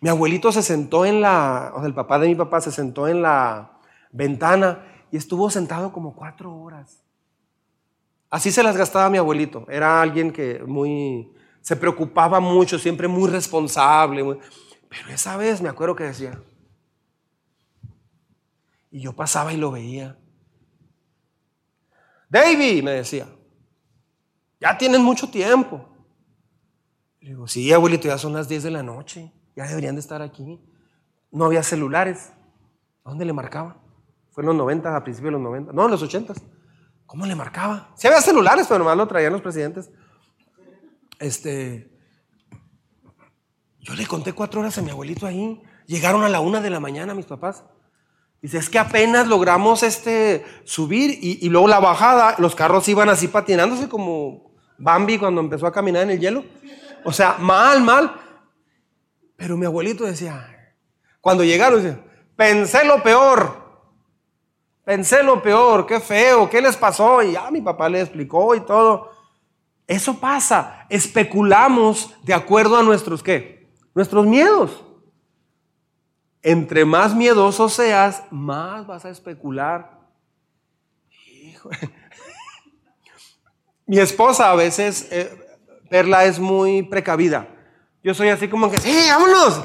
Mi 0.00 0.08
abuelito 0.08 0.52
se 0.52 0.62
sentó 0.62 1.04
en 1.04 1.20
la, 1.20 1.72
o 1.74 1.80
sea, 1.80 1.86
el 1.86 1.94
papá 1.94 2.18
de 2.18 2.28
mi 2.28 2.36
papá 2.36 2.62
se 2.62 2.72
sentó 2.72 3.06
en 3.06 3.20
la 3.20 3.78
ventana 4.12 4.86
y 5.12 5.18
estuvo 5.18 5.50
sentado 5.50 5.92
como 5.92 6.14
cuatro 6.14 6.56
horas. 6.56 7.02
Así 8.30 8.50
se 8.50 8.62
las 8.62 8.78
gastaba 8.78 9.10
mi 9.10 9.18
abuelito. 9.18 9.66
Era 9.68 10.00
alguien 10.00 10.32
que 10.32 10.62
muy 10.66 11.34
se 11.60 11.76
preocupaba 11.76 12.40
mucho, 12.40 12.78
siempre 12.78 13.08
muy 13.08 13.28
responsable. 13.28 14.38
Pero 14.88 15.08
esa 15.10 15.36
vez 15.36 15.60
me 15.60 15.68
acuerdo 15.68 15.94
que 15.94 16.04
decía, 16.04 16.40
y 18.90 19.00
yo 19.00 19.12
pasaba 19.12 19.52
y 19.52 19.56
lo 19.56 19.70
veía. 19.70 20.18
David, 22.28 22.82
me 22.82 22.92
decía, 22.92 23.28
ya 24.60 24.76
tienen 24.76 25.02
mucho 25.02 25.30
tiempo. 25.30 25.86
Le 27.20 27.30
digo, 27.30 27.46
sí, 27.46 27.72
abuelito, 27.72 28.08
ya 28.08 28.18
son 28.18 28.32
las 28.32 28.48
10 28.48 28.62
de 28.64 28.70
la 28.70 28.82
noche, 28.82 29.32
ya 29.54 29.66
deberían 29.66 29.94
de 29.94 30.00
estar 30.00 30.22
aquí. 30.22 30.60
No 31.30 31.44
había 31.44 31.62
celulares. 31.62 32.32
¿A 33.04 33.10
dónde 33.10 33.24
le 33.24 33.32
marcaba? 33.32 33.80
Fue 34.30 34.42
en 34.42 34.48
los 34.48 34.56
90, 34.56 34.96
a 34.96 35.04
principios 35.04 35.28
de 35.28 35.32
los 35.32 35.40
90. 35.40 35.72
No, 35.72 35.84
en 35.84 35.90
los 35.90 36.02
80. 36.02 36.34
¿Cómo 37.06 37.26
le 37.26 37.34
marcaba? 37.34 37.90
Sí 37.96 38.06
había 38.06 38.20
celulares, 38.20 38.66
pero 38.68 38.78
nomás 38.78 38.96
lo 38.96 39.06
traían 39.08 39.32
los 39.32 39.42
presidentes. 39.42 39.90
Este, 41.20 41.90
yo 43.78 43.94
le 43.94 44.06
conté 44.06 44.32
cuatro 44.32 44.60
horas 44.60 44.76
a 44.78 44.82
mi 44.82 44.90
abuelito 44.90 45.26
ahí. 45.26 45.62
Llegaron 45.86 46.24
a 46.24 46.30
la 46.30 46.40
una 46.40 46.60
de 46.60 46.70
la 46.70 46.80
mañana 46.80 47.14
mis 47.14 47.26
papás. 47.26 47.62
Dice, 48.40 48.56
es 48.56 48.70
que 48.70 48.78
apenas 48.78 49.28
logramos 49.28 49.82
este, 49.82 50.46
subir 50.64 51.18
y, 51.20 51.46
luego 51.50 51.68
la 51.68 51.78
bajada, 51.78 52.36
los 52.38 52.54
carros 52.54 52.88
iban 52.88 53.10
así 53.10 53.28
patinándose 53.28 53.86
como 53.86 54.54
Bambi 54.78 55.18
cuando 55.18 55.42
empezó 55.42 55.66
a 55.66 55.72
caminar 55.72 56.04
en 56.04 56.10
el 56.10 56.20
hielo. 56.20 56.44
O 57.04 57.12
sea, 57.12 57.36
mal, 57.38 57.82
mal. 57.82 58.14
Pero 59.36 59.58
mi 59.58 59.66
abuelito 59.66 60.04
decía, 60.04 60.74
cuando 61.20 61.44
llegaron, 61.44 62.02
pensé 62.34 62.82
lo 62.86 63.02
peor. 63.02 63.60
Pensé 64.84 65.22
lo 65.22 65.42
peor, 65.42 65.86
qué 65.86 66.00
feo, 66.00 66.48
qué 66.48 66.62
les 66.62 66.78
pasó. 66.78 67.22
Y 67.22 67.32
ya 67.32 67.50
mi 67.50 67.60
papá 67.60 67.90
le 67.90 68.00
explicó 68.00 68.54
y 68.54 68.60
todo. 68.60 69.19
Eso 69.90 70.20
pasa. 70.20 70.86
Especulamos 70.88 72.14
de 72.22 72.32
acuerdo 72.32 72.76
a 72.76 72.82
nuestros 72.84 73.24
qué? 73.24 73.74
Nuestros 73.92 74.24
miedos. 74.24 74.84
Entre 76.42 76.84
más 76.84 77.12
miedoso 77.12 77.68
seas, 77.68 78.22
más 78.30 78.86
vas 78.86 79.04
a 79.04 79.10
especular. 79.10 79.98
Mi 83.86 83.98
esposa 83.98 84.52
a 84.52 84.54
veces, 84.54 85.08
eh, 85.10 85.28
Perla 85.90 86.24
es 86.24 86.38
muy 86.38 86.84
precavida. 86.84 87.48
Yo 88.04 88.14
soy 88.14 88.28
así 88.28 88.46
como 88.46 88.70
que, 88.70 88.78
sí, 88.78 88.96
vámonos. 89.08 89.60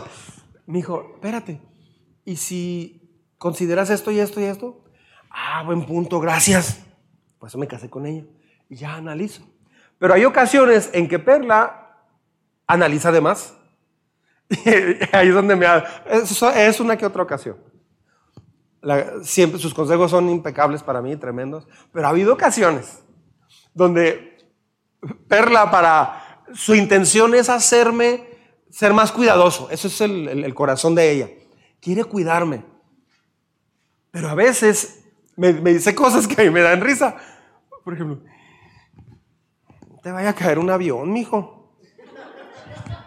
Me 0.66 0.80
dijo, 0.80 1.12
espérate, 1.14 1.62
¿y 2.26 2.38
si 2.38 3.16
consideras 3.38 3.92
esto 3.92 4.10
y 4.10 4.20
esto 4.20 4.42
y 4.42 4.46
esto? 4.46 4.86
Ah, 5.30 5.62
buen 5.64 5.86
punto, 5.86 6.20
gracias. 6.20 6.84
Pues 7.38 7.52
eso 7.52 7.60
me 7.60 7.68
casé 7.68 7.92
con 7.92 8.08
ella 8.08 8.24
y 8.68 8.78
ya 8.78 8.96
analizo. 8.96 9.55
Pero 9.98 10.14
hay 10.14 10.26
ocasiones 10.26 10.90
en 10.94 11.08
que 11.08 11.20
Perla 11.20 11.86
analiza 12.68 13.12
de 13.12 13.22
más. 13.22 13.56
ahí 15.12 15.30
es 15.30 15.34
donde 15.34 15.56
me... 15.56 15.66
Es 16.06 16.80
una 16.80 16.98
que 16.98 17.06
otra 17.06 17.24
ocasión. 17.24 17.58
siempre 19.24 19.60
sus 19.60 19.74
consejos 19.74 20.12
son 20.12 20.30
impecables 20.30 20.84
para 20.84 21.02
mí, 21.02 21.16
tremendos. 21.16 21.68
Pero 21.92 22.08
ha 22.08 22.10
habido 22.10 22.34
ocasiones 22.34 23.04
donde 23.74 24.38
Perla 25.28 25.72
para... 25.72 26.22
Su 26.54 26.76
intención 26.76 27.34
es 27.34 27.50
hacerme 27.50 28.30
ser 28.70 28.94
más 28.94 29.12
cuidadoso. 29.12 29.70
Eso 29.72 29.88
es 29.88 30.00
el, 30.02 30.54
corazón 30.54 30.94
de 30.94 31.12
ella. 31.12 31.30
Quiere 31.82 32.04
cuidarme. 32.04 32.64
Pero 34.12 34.30
a 34.30 34.36
veces 34.36 35.04
me, 35.36 35.54
me 35.54 35.74
dice 35.74 35.96
cosas 35.96 36.28
que 36.28 36.40
a 36.40 36.46
mí 36.46 36.52
me 36.52 36.62
dan 36.62 36.82
risa. 36.82 37.16
Por 37.84 37.96
ejemplo, 37.96 38.22
te 40.06 40.12
vaya 40.12 40.30
a 40.30 40.36
caer 40.36 40.60
un 40.60 40.70
avión, 40.70 41.12
mijo. 41.12 41.74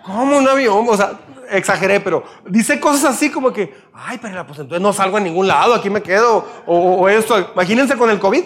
¿Cómo 0.04 0.36
un 0.36 0.48
avión? 0.48 0.84
O 0.88 0.96
sea, 0.96 1.20
exageré, 1.48 2.00
pero 2.00 2.24
dice 2.50 2.80
cosas 2.80 3.14
así 3.14 3.30
como 3.30 3.52
que, 3.52 3.72
ay, 3.92 4.18
pero 4.20 4.44
pues 4.44 4.58
entonces 4.58 4.82
no 4.82 4.92
salgo 4.92 5.16
a 5.16 5.20
ningún 5.20 5.46
lado, 5.46 5.74
aquí 5.74 5.88
me 5.90 6.02
quedo, 6.02 6.44
o, 6.66 7.08
esto. 7.08 7.52
Imagínense 7.52 7.96
con 7.96 8.10
el 8.10 8.18
COVID. 8.18 8.42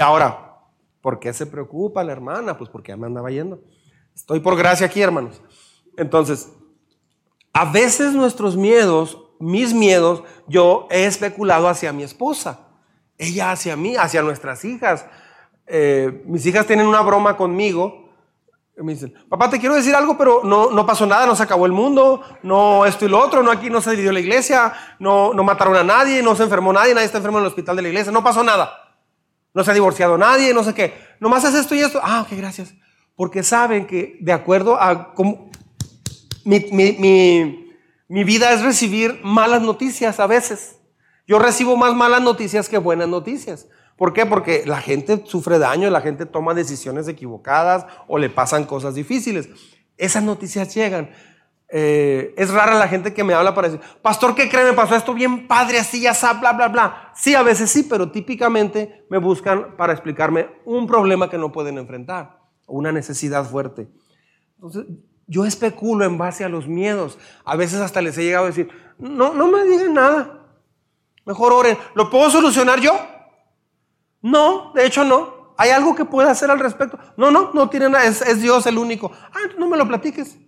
ahora, 0.00 0.56
¿por 1.02 1.18
qué 1.18 1.34
se 1.34 1.44
preocupa 1.44 2.02
la 2.02 2.12
hermana? 2.12 2.56
Pues 2.56 2.70
porque 2.70 2.92
ya 2.92 2.96
me 2.96 3.08
andaba 3.08 3.30
yendo. 3.30 3.60
Estoy 4.14 4.40
por 4.40 4.56
gracia 4.56 4.86
aquí, 4.86 5.02
hermanos. 5.02 5.42
Entonces, 5.98 6.50
a 7.52 7.66
veces 7.66 8.14
nuestros 8.14 8.56
miedos, 8.56 9.18
mis 9.38 9.74
miedos, 9.74 10.22
yo 10.48 10.88
he 10.90 11.04
especulado 11.04 11.68
hacia 11.68 11.92
mi 11.92 12.04
esposa, 12.04 12.58
ella 13.18 13.50
hacia 13.50 13.76
mí, 13.76 13.96
hacia 13.96 14.22
nuestras 14.22 14.64
hijas. 14.64 15.04
Eh, 15.66 16.22
mis 16.26 16.44
hijas 16.46 16.66
tienen 16.66 16.86
una 16.86 17.00
broma 17.02 17.36
conmigo 17.36 18.06
me 18.84 18.92
dicen, 18.92 19.14
papá, 19.28 19.48
te 19.48 19.58
quiero 19.58 19.74
decir 19.74 19.94
algo, 19.94 20.18
pero 20.18 20.42
no, 20.44 20.70
no 20.70 20.84
pasó 20.84 21.06
nada, 21.06 21.24
no 21.24 21.34
se 21.34 21.42
acabó 21.42 21.64
el 21.64 21.72
mundo, 21.72 22.22
no 22.42 22.84
esto 22.84 23.06
y 23.06 23.08
lo 23.08 23.18
otro, 23.18 23.42
no 23.42 23.50
aquí 23.50 23.70
no 23.70 23.80
se 23.80 23.92
dividió 23.92 24.12
la 24.12 24.20
iglesia, 24.20 24.74
no, 24.98 25.32
no 25.32 25.44
mataron 25.44 25.76
a 25.76 25.82
nadie, 25.82 26.22
no 26.22 26.36
se 26.36 26.42
enfermó 26.42 26.72
nadie, 26.74 26.92
nadie 26.92 27.06
está 27.06 27.18
enfermo 27.18 27.38
en 27.38 27.44
el 27.44 27.48
hospital 27.48 27.76
de 27.76 27.82
la 27.82 27.88
iglesia, 27.88 28.12
no 28.12 28.22
pasó 28.22 28.42
nada. 28.42 28.70
No 29.54 29.64
se 29.64 29.70
ha 29.70 29.74
divorciado 29.74 30.18
nadie, 30.18 30.52
no 30.52 30.62
sé 30.62 30.74
qué. 30.74 30.92
Nomás 31.18 31.44
es 31.44 31.54
esto 31.54 31.74
y 31.74 31.80
esto. 31.80 31.98
Ah, 32.02 32.20
ok, 32.20 32.36
gracias. 32.36 32.74
Porque 33.14 33.42
saben 33.42 33.86
que 33.86 34.18
de 34.20 34.32
acuerdo 34.32 34.78
a 34.78 35.14
cómo 35.14 35.50
mi, 36.44 36.60
mi, 36.70 37.74
mi 38.06 38.24
vida 38.24 38.52
es 38.52 38.60
recibir 38.60 39.18
malas 39.24 39.62
noticias 39.62 40.20
a 40.20 40.26
veces. 40.26 40.78
Yo 41.26 41.38
recibo 41.38 41.78
más 41.78 41.94
malas 41.94 42.20
noticias 42.20 42.68
que 42.68 42.76
buenas 42.76 43.08
noticias. 43.08 43.66
¿Por 43.96 44.12
qué? 44.12 44.26
Porque 44.26 44.64
la 44.66 44.80
gente 44.80 45.22
sufre 45.24 45.58
daño, 45.58 45.88
la 45.90 46.02
gente 46.02 46.26
toma 46.26 46.52
decisiones 46.54 47.08
equivocadas 47.08 47.86
o 48.06 48.18
le 48.18 48.28
pasan 48.28 48.64
cosas 48.64 48.94
difíciles. 48.94 49.48
Esas 49.96 50.22
noticias 50.22 50.74
llegan. 50.74 51.10
Eh, 51.68 52.34
es 52.36 52.50
rara 52.50 52.74
la 52.74 52.86
gente 52.86 53.12
que 53.12 53.24
me 53.24 53.34
habla 53.34 53.54
para 53.54 53.68
decir, 53.68 53.84
pastor, 54.02 54.34
¿qué 54.34 54.48
cree? 54.48 54.64
Me 54.64 54.74
pasó 54.74 54.94
esto 54.94 55.14
bien 55.14 55.48
padre, 55.48 55.78
así, 55.80 56.00
ya 56.00 56.14
sabe, 56.14 56.40
bla, 56.40 56.52
bla, 56.52 56.68
bla. 56.68 57.12
Sí, 57.14 57.34
a 57.34 57.42
veces 57.42 57.70
sí, 57.70 57.82
pero 57.82 58.10
típicamente 58.10 59.06
me 59.08 59.18
buscan 59.18 59.76
para 59.76 59.92
explicarme 59.92 60.48
un 60.64 60.86
problema 60.86 61.28
que 61.28 61.38
no 61.38 61.50
pueden 61.50 61.78
enfrentar 61.78 62.38
o 62.66 62.76
una 62.76 62.92
necesidad 62.92 63.44
fuerte. 63.44 63.88
Entonces, 64.56 64.84
yo 65.26 65.44
especulo 65.44 66.04
en 66.04 66.18
base 66.18 66.44
a 66.44 66.48
los 66.48 66.68
miedos. 66.68 67.18
A 67.44 67.56
veces 67.56 67.80
hasta 67.80 68.00
les 68.00 68.16
he 68.18 68.24
llegado 68.24 68.44
a 68.44 68.48
decir, 68.48 68.68
no, 68.98 69.34
no 69.34 69.48
me 69.48 69.64
digan 69.64 69.94
nada. 69.94 70.46
Mejor 71.24 71.52
oren. 71.52 71.76
¿Lo 71.94 72.10
puedo 72.10 72.30
solucionar 72.30 72.80
yo? 72.80 72.92
No, 74.22 74.72
de 74.74 74.86
hecho 74.86 75.04
no. 75.04 75.54
¿Hay 75.58 75.70
algo 75.70 75.94
que 75.94 76.04
pueda 76.04 76.30
hacer 76.30 76.50
al 76.50 76.58
respecto? 76.58 76.98
No, 77.16 77.30
no, 77.30 77.50
no 77.52 77.70
tiene 77.70 77.88
nada. 77.88 78.04
Es, 78.04 78.42
Dios 78.42 78.66
el 78.66 78.78
único. 78.78 79.10
Ah, 79.12 79.52
no 79.58 79.68
me 79.68 79.76
lo 79.76 79.86
platiques. 79.86 80.38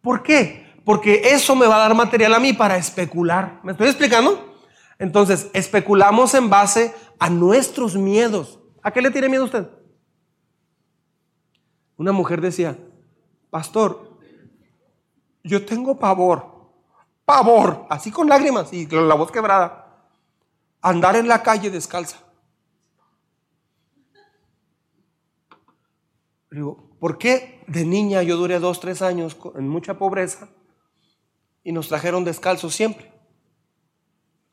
¿Por 0.00 0.22
qué? 0.22 0.74
Porque 0.84 1.20
eso 1.24 1.54
me 1.54 1.66
va 1.66 1.76
a 1.76 1.80
dar 1.80 1.94
material 1.94 2.34
a 2.34 2.40
mí 2.40 2.52
para 2.52 2.76
especular. 2.76 3.60
¿Me 3.62 3.72
estoy 3.72 3.88
explicando? 3.88 4.54
Entonces, 4.98 5.50
especulamos 5.52 6.34
en 6.34 6.48
base 6.48 6.94
a 7.18 7.28
nuestros 7.28 7.96
miedos. 7.96 8.60
¿A 8.82 8.90
qué 8.90 9.02
le 9.02 9.10
tiene 9.10 9.28
miedo 9.28 9.44
usted? 9.44 9.68
Una 11.96 12.12
mujer 12.12 12.40
decía, 12.40 12.76
pastor, 13.50 14.18
yo 15.42 15.64
tengo 15.64 15.98
pavor, 15.98 16.72
pavor, 17.24 17.86
así 17.88 18.10
con 18.10 18.28
lágrimas 18.28 18.72
y 18.72 18.86
con 18.86 19.08
la 19.08 19.14
voz 19.14 19.30
quebrada, 19.30 20.08
andar 20.80 21.16
en 21.16 21.28
la 21.28 21.42
calle 21.42 21.70
descalza. 21.70 22.23
Digo, 26.54 26.96
¿por 27.00 27.18
qué 27.18 27.62
de 27.66 27.84
niña 27.84 28.22
yo 28.22 28.36
duré 28.36 28.58
dos, 28.58 28.80
tres 28.80 29.02
años 29.02 29.36
en 29.56 29.68
mucha 29.68 29.98
pobreza 29.98 30.48
y 31.62 31.72
nos 31.72 31.88
trajeron 31.88 32.24
descalzos 32.24 32.74
siempre? 32.74 33.12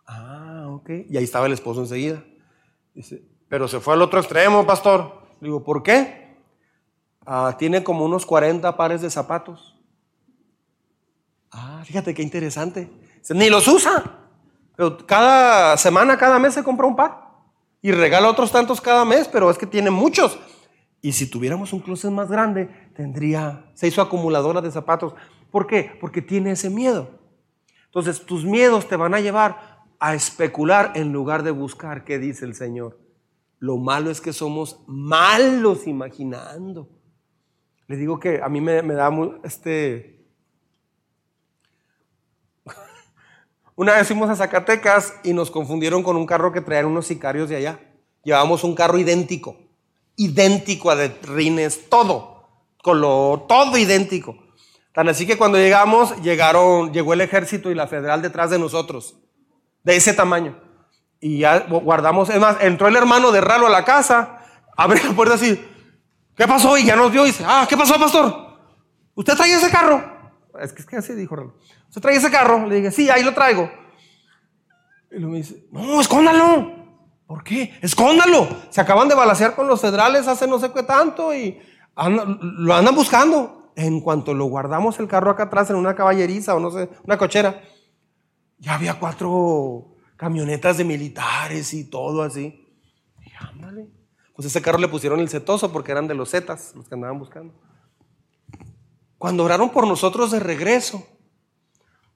Ah, 0.07 0.67
ok. 0.69 0.89
Y 1.09 1.17
ahí 1.17 1.23
estaba 1.23 1.45
el 1.45 1.53
esposo 1.53 1.81
enseguida. 1.81 2.23
Dice, 2.93 3.23
pero 3.47 3.67
se 3.67 3.79
fue 3.79 3.93
al 3.93 4.01
otro 4.01 4.19
extremo, 4.19 4.65
pastor. 4.65 5.21
Digo, 5.39 5.63
¿por 5.63 5.83
qué? 5.83 6.37
Ah, 7.25 7.55
tiene 7.57 7.83
como 7.83 8.05
unos 8.05 8.25
40 8.25 8.75
pares 8.75 9.01
de 9.01 9.09
zapatos. 9.09 9.79
Ah, 11.51 11.83
fíjate 11.85 12.13
qué 12.13 12.23
interesante. 12.23 12.89
ni 13.29 13.49
los 13.49 13.67
usa. 13.67 14.19
Pero 14.75 15.05
cada 15.05 15.77
semana, 15.77 16.17
cada 16.17 16.39
mes 16.39 16.53
se 16.53 16.63
compra 16.63 16.87
un 16.87 16.95
par. 16.95 17.29
Y 17.81 17.91
regala 17.91 18.29
otros 18.29 18.51
tantos 18.51 18.79
cada 18.79 19.05
mes, 19.05 19.27
pero 19.27 19.49
es 19.49 19.57
que 19.57 19.65
tiene 19.65 19.91
muchos. 19.91 20.39
Y 21.01 21.13
si 21.13 21.27
tuviéramos 21.27 21.73
un 21.73 21.79
closet 21.79 22.11
más 22.11 22.29
grande, 22.29 22.69
tendría, 22.95 23.65
se 23.73 23.87
hizo 23.87 24.01
acumuladora 24.01 24.61
de 24.61 24.71
zapatos. 24.71 25.13
¿Por 25.49 25.65
qué? 25.65 25.97
Porque 25.99 26.21
tiene 26.21 26.51
ese 26.51 26.69
miedo. 26.69 27.09
Entonces, 27.85 28.23
tus 28.25 28.45
miedos 28.45 28.87
te 28.87 28.95
van 28.95 29.15
a 29.15 29.19
llevar 29.19 29.81
a 29.99 30.13
especular 30.13 30.91
en 30.95 31.11
lugar 31.11 31.41
de 31.43 31.51
buscar 31.51 32.03
qué 32.03 32.19
dice 32.19 32.45
el 32.45 32.53
Señor. 32.53 32.99
Lo 33.57 33.77
malo 33.77 34.11
es 34.11 34.21
que 34.21 34.31
somos 34.31 34.83
malos 34.87 35.87
imaginando. 35.87 36.87
Le 37.87 37.97
digo 37.97 38.19
que 38.19 38.41
a 38.41 38.47
mí 38.47 38.61
me, 38.61 38.83
me 38.83 38.93
da 38.93 39.11
este... 39.43 40.23
Una 43.75 43.95
vez 43.95 44.05
fuimos 44.07 44.29
a 44.29 44.35
Zacatecas 44.35 45.15
y 45.23 45.33
nos 45.33 45.49
confundieron 45.49 46.03
con 46.03 46.15
un 46.15 46.27
carro 46.27 46.51
que 46.51 46.61
traían 46.61 46.85
unos 46.85 47.07
sicarios 47.07 47.49
de 47.49 47.55
allá. 47.55 47.79
Llevamos 48.23 48.63
un 48.63 48.75
carro 48.75 48.99
idéntico 48.99 49.70
idéntico 50.15 50.91
a 50.91 50.95
de 50.95 51.09
rines, 51.23 51.89
todo, 51.89 52.47
color, 52.83 53.47
todo 53.47 53.77
idéntico. 53.77 54.37
Tan 54.93 55.07
así 55.07 55.25
que 55.25 55.37
cuando 55.37 55.57
llegamos, 55.57 56.21
llegaron, 56.21 56.91
llegó 56.91 57.13
el 57.13 57.21
ejército 57.21 57.71
y 57.71 57.75
la 57.75 57.87
federal 57.87 58.21
detrás 58.21 58.49
de 58.49 58.59
nosotros, 58.59 59.15
de 59.83 59.95
ese 59.95 60.13
tamaño. 60.13 60.59
Y 61.19 61.39
ya 61.39 61.59
guardamos, 61.59 62.29
es 62.29 62.39
más, 62.39 62.57
entró 62.61 62.87
el 62.87 62.95
hermano 62.95 63.31
de 63.31 63.41
Ralo 63.41 63.67
a 63.67 63.69
la 63.69 63.85
casa, 63.85 64.39
abrió 64.75 65.03
la 65.03 65.13
puerta 65.13 65.35
así, 65.35 65.59
¿qué 66.35 66.47
pasó? 66.47 66.77
Y 66.77 66.85
ya 66.85 66.95
nos 66.95 67.11
vio 67.11 67.23
dice, 67.23 67.43
ah, 67.47 67.65
¿qué 67.69 67.77
pasó, 67.77 67.97
pastor? 67.99 68.57
¿Usted 69.15 69.35
trae 69.35 69.53
ese 69.53 69.69
carro? 69.69 70.03
Es 70.59 70.73
que, 70.73 70.81
es 70.81 70.87
que 70.87 70.97
así 70.97 71.13
dijo 71.13 71.35
Ralo. 71.35 71.55
¿Usted 71.87 72.01
trae 72.01 72.15
ese 72.15 72.31
carro? 72.31 72.67
Le 72.67 72.75
dije, 72.75 72.91
sí, 72.91 73.09
ahí 73.09 73.23
lo 73.23 73.33
traigo. 73.33 73.71
Y 75.11 75.15
luego 75.15 75.31
me 75.31 75.37
dice, 75.37 75.67
no, 75.71 76.01
escóndalo. 76.01 76.80
¿Por 77.31 77.45
qué? 77.45 77.79
Escóndalo. 77.81 78.45
Se 78.71 78.81
acaban 78.81 79.07
de 79.07 79.15
balasear 79.15 79.55
con 79.55 79.65
los 79.65 79.79
federales 79.79 80.27
hace 80.27 80.47
no 80.47 80.59
sé 80.59 80.69
qué 80.73 80.83
tanto 80.83 81.33
y 81.33 81.57
lo 81.95 82.73
andan 82.73 82.93
buscando. 82.93 83.71
En 83.77 84.01
cuanto 84.01 84.33
lo 84.33 84.47
guardamos 84.47 84.99
el 84.99 85.07
carro 85.07 85.31
acá 85.31 85.43
atrás 85.43 85.69
en 85.69 85.77
una 85.77 85.95
caballeriza 85.95 86.53
o 86.55 86.59
no 86.59 86.71
sé, 86.71 86.89
una 87.05 87.17
cochera, 87.17 87.61
ya 88.57 88.73
había 88.75 88.99
cuatro 88.99 89.95
camionetas 90.17 90.77
de 90.77 90.83
militares 90.83 91.73
y 91.73 91.89
todo 91.89 92.21
así. 92.21 92.67
Y 93.21 93.31
ándale. 93.39 93.87
Pues 94.35 94.47
ese 94.47 94.61
carro 94.61 94.79
le 94.79 94.89
pusieron 94.89 95.21
el 95.21 95.29
setoso 95.29 95.71
porque 95.71 95.93
eran 95.93 96.09
de 96.09 96.15
los 96.15 96.31
Zetas, 96.31 96.73
los 96.75 96.89
que 96.89 96.95
andaban 96.95 97.17
buscando. 97.17 97.53
Cuando 99.17 99.45
oraron 99.45 99.69
por 99.69 99.87
nosotros 99.87 100.31
de 100.31 100.41
regreso, 100.41 101.07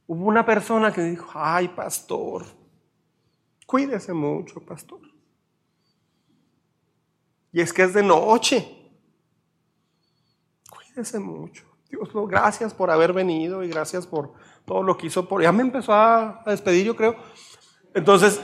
hubo 0.08 0.26
una 0.26 0.46
persona 0.46 0.92
que 0.92 1.04
dijo, 1.04 1.30
ay 1.36 1.70
pastor, 1.70 2.65
cuídese 3.66 4.14
mucho, 4.14 4.60
pastor. 4.62 5.00
Y 7.52 7.62
es 7.62 7.72
que 7.72 7.84
es 7.84 7.94
de 7.94 8.04
noche. 8.04 8.68
Cuídese 10.70 11.20
mucho. 11.20 11.64
Dios, 11.90 12.10
gracias 12.28 12.74
por 12.74 12.92
haber 12.92 13.14
venido 13.14 13.64
y 13.64 13.70
gracias 13.70 14.06
por 14.06 14.34
todo 14.66 14.84
lo 14.84 14.98
que 14.98 15.08
hizo. 15.08 15.28
Por... 15.28 15.42
Ya 15.42 15.52
me 15.52 15.62
empezó 15.62 15.94
a 15.94 16.44
despedir, 16.46 16.86
yo 16.86 16.96
creo. 16.96 17.16
Entonces, 17.94 18.42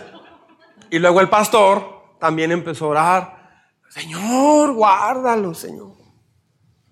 y 0.89 0.99
luego 0.99 1.19
el 1.19 1.29
pastor 1.29 2.15
también 2.19 2.51
empezó 2.51 2.85
a 2.85 2.89
orar. 2.89 3.41
Señor, 3.89 4.73
guárdalo, 4.73 5.53
Señor. 5.53 5.93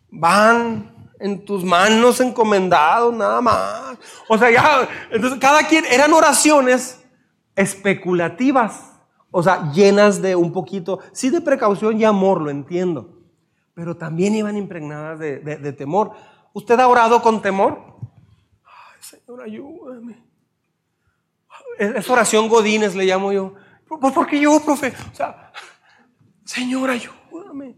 Van 0.09 1.13
en 1.19 1.45
tus 1.45 1.63
manos 1.63 2.19
encomendados, 2.19 3.13
nada 3.13 3.41
más. 3.41 3.97
O 4.27 4.37
sea, 4.37 4.49
ya, 4.51 4.89
entonces 5.11 5.39
cada 5.39 5.67
quien, 5.67 5.85
eran 5.85 6.11
oraciones 6.13 6.99
especulativas, 7.59 8.93
o 9.31 9.43
sea, 9.43 9.71
llenas 9.73 10.21
de 10.21 10.35
un 10.35 10.53
poquito, 10.53 10.99
sí 11.11 11.29
de 11.29 11.41
precaución 11.41 11.99
y 11.99 12.05
amor, 12.05 12.41
lo 12.41 12.49
entiendo, 12.49 13.19
pero 13.73 13.97
también 13.97 14.33
iban 14.33 14.55
impregnadas 14.55 15.19
de, 15.19 15.39
de 15.39 15.73
temor. 15.73 16.13
¿Usted 16.53 16.79
ha 16.79 16.87
orado 16.87 17.21
con 17.21 17.41
temor? 17.41 17.97
Ay, 18.63 19.01
Señor, 19.01 19.41
ayúdame. 19.41 20.23
Es 21.77 22.09
oración 22.09 22.47
Godínez, 22.47 22.95
le 22.95 23.05
llamo 23.05 23.31
yo. 23.33 23.53
Pues 23.87 24.13
porque 24.13 24.39
yo, 24.39 24.59
profe. 24.63 24.93
O 25.11 25.15
sea, 25.15 25.51
Señor, 26.45 26.89
ayúdame. 26.89 27.75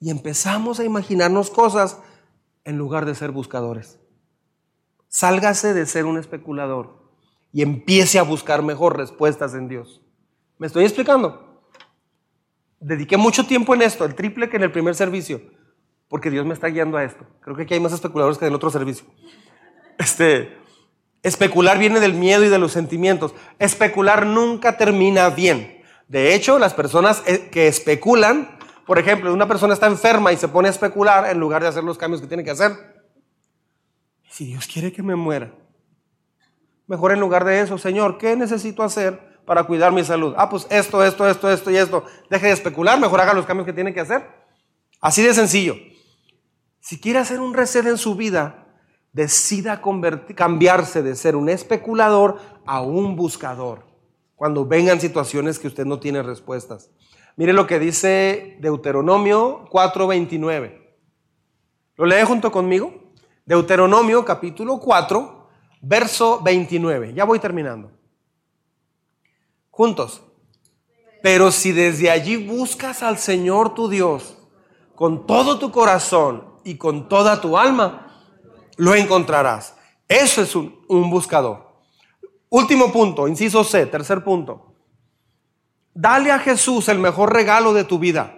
Y 0.00 0.10
empezamos 0.10 0.80
a 0.80 0.84
imaginarnos 0.84 1.50
cosas 1.50 2.00
en 2.64 2.78
lugar 2.78 3.04
de 3.04 3.14
ser 3.14 3.30
buscadores. 3.30 3.98
Sálgase 5.08 5.74
de 5.74 5.84
ser 5.84 6.06
un 6.06 6.18
especulador 6.18 6.97
y 7.58 7.62
empiece 7.62 8.20
a 8.20 8.22
buscar 8.22 8.62
mejor 8.62 8.96
respuestas 8.96 9.52
en 9.52 9.66
Dios. 9.66 10.00
¿Me 10.58 10.68
estoy 10.68 10.84
explicando? 10.84 11.60
Dediqué 12.78 13.16
mucho 13.16 13.44
tiempo 13.46 13.74
en 13.74 13.82
esto, 13.82 14.04
el 14.04 14.14
triple 14.14 14.48
que 14.48 14.58
en 14.58 14.62
el 14.62 14.70
primer 14.70 14.94
servicio, 14.94 15.40
porque 16.06 16.30
Dios 16.30 16.46
me 16.46 16.54
está 16.54 16.68
guiando 16.68 16.98
a 16.98 17.02
esto. 17.02 17.26
Creo 17.40 17.56
que 17.56 17.64
aquí 17.64 17.74
hay 17.74 17.80
más 17.80 17.92
especuladores 17.92 18.38
que 18.38 18.46
en 18.46 18.54
otro 18.54 18.70
servicio. 18.70 19.06
Este, 19.98 20.56
Especular 21.24 21.80
viene 21.80 21.98
del 21.98 22.14
miedo 22.14 22.44
y 22.44 22.48
de 22.48 22.60
los 22.60 22.70
sentimientos. 22.70 23.34
Especular 23.58 24.24
nunca 24.24 24.76
termina 24.76 25.28
bien. 25.28 25.82
De 26.06 26.36
hecho, 26.36 26.60
las 26.60 26.74
personas 26.74 27.24
eh, 27.26 27.48
que 27.50 27.66
especulan, 27.66 28.56
por 28.86 29.00
ejemplo, 29.00 29.34
una 29.34 29.48
persona 29.48 29.74
está 29.74 29.88
enferma 29.88 30.32
y 30.32 30.36
se 30.36 30.46
pone 30.46 30.68
a 30.68 30.70
especular 30.70 31.28
en 31.28 31.40
lugar 31.40 31.62
de 31.62 31.66
hacer 31.70 31.82
los 31.82 31.98
cambios 31.98 32.20
que 32.20 32.28
tiene 32.28 32.44
que 32.44 32.52
hacer. 32.52 32.70
Si 34.30 34.46
Dios 34.46 34.68
quiere 34.72 34.92
que 34.92 35.02
me 35.02 35.16
muera, 35.16 35.57
mejor 36.88 37.12
en 37.12 37.20
lugar 37.20 37.44
de 37.44 37.60
eso, 37.60 37.78
Señor, 37.78 38.18
¿qué 38.18 38.34
necesito 38.34 38.82
hacer 38.82 39.38
para 39.44 39.64
cuidar 39.64 39.92
mi 39.92 40.02
salud? 40.02 40.34
Ah, 40.36 40.48
pues 40.48 40.66
esto, 40.70 41.04
esto, 41.04 41.28
esto, 41.28 41.48
esto 41.48 41.70
y 41.70 41.76
esto. 41.76 42.04
Deje 42.28 42.46
de 42.48 42.52
especular, 42.52 42.98
mejor 42.98 43.20
haga 43.20 43.34
los 43.34 43.46
cambios 43.46 43.66
que 43.66 43.72
tiene 43.72 43.94
que 43.94 44.00
hacer. 44.00 44.26
Así 45.00 45.22
de 45.22 45.32
sencillo. 45.32 45.76
Si 46.80 47.00
quiere 47.00 47.20
hacer 47.20 47.40
un 47.40 47.54
reset 47.54 47.86
en 47.86 47.98
su 47.98 48.16
vida, 48.16 48.66
decida 49.12 49.80
cambiarse 50.34 51.02
de 51.02 51.14
ser 51.14 51.36
un 51.36 51.48
especulador 51.48 52.38
a 52.66 52.80
un 52.80 53.14
buscador 53.14 53.86
cuando 54.34 54.66
vengan 54.66 55.00
situaciones 55.00 55.58
que 55.58 55.66
usted 55.66 55.84
no 55.84 55.98
tiene 55.98 56.22
respuestas. 56.22 56.90
Mire 57.36 57.52
lo 57.52 57.66
que 57.66 57.78
dice 57.78 58.56
Deuteronomio 58.60 59.68
4:29. 59.70 60.96
¿Lo 61.96 62.06
lee 62.06 62.24
junto 62.24 62.50
conmigo? 62.50 63.12
Deuteronomio 63.44 64.24
capítulo 64.24 64.78
4, 64.78 65.37
verso 65.80 66.40
29. 66.42 67.14
Ya 67.14 67.24
voy 67.24 67.38
terminando. 67.38 67.90
Juntos. 69.70 70.22
Pero 71.22 71.50
si 71.50 71.72
desde 71.72 72.10
allí 72.10 72.36
buscas 72.36 73.02
al 73.02 73.18
Señor 73.18 73.74
tu 73.74 73.88
Dios 73.88 74.36
con 74.94 75.26
todo 75.26 75.58
tu 75.58 75.70
corazón 75.70 76.54
y 76.64 76.76
con 76.76 77.08
toda 77.08 77.40
tu 77.40 77.56
alma, 77.56 78.08
lo 78.76 78.94
encontrarás. 78.94 79.76
Eso 80.08 80.42
es 80.42 80.56
un, 80.56 81.10
buscador. 81.10 81.68
Último 82.48 82.90
punto, 82.90 83.28
inciso 83.28 83.62
C, 83.62 83.86
tercer 83.86 84.24
punto. 84.24 84.74
Dale 85.94 86.32
a 86.32 86.38
Jesús 86.38 86.88
el 86.88 86.98
mejor 86.98 87.32
regalo 87.32 87.72
de 87.72 87.84
tu 87.84 87.98
vida. 87.98 88.34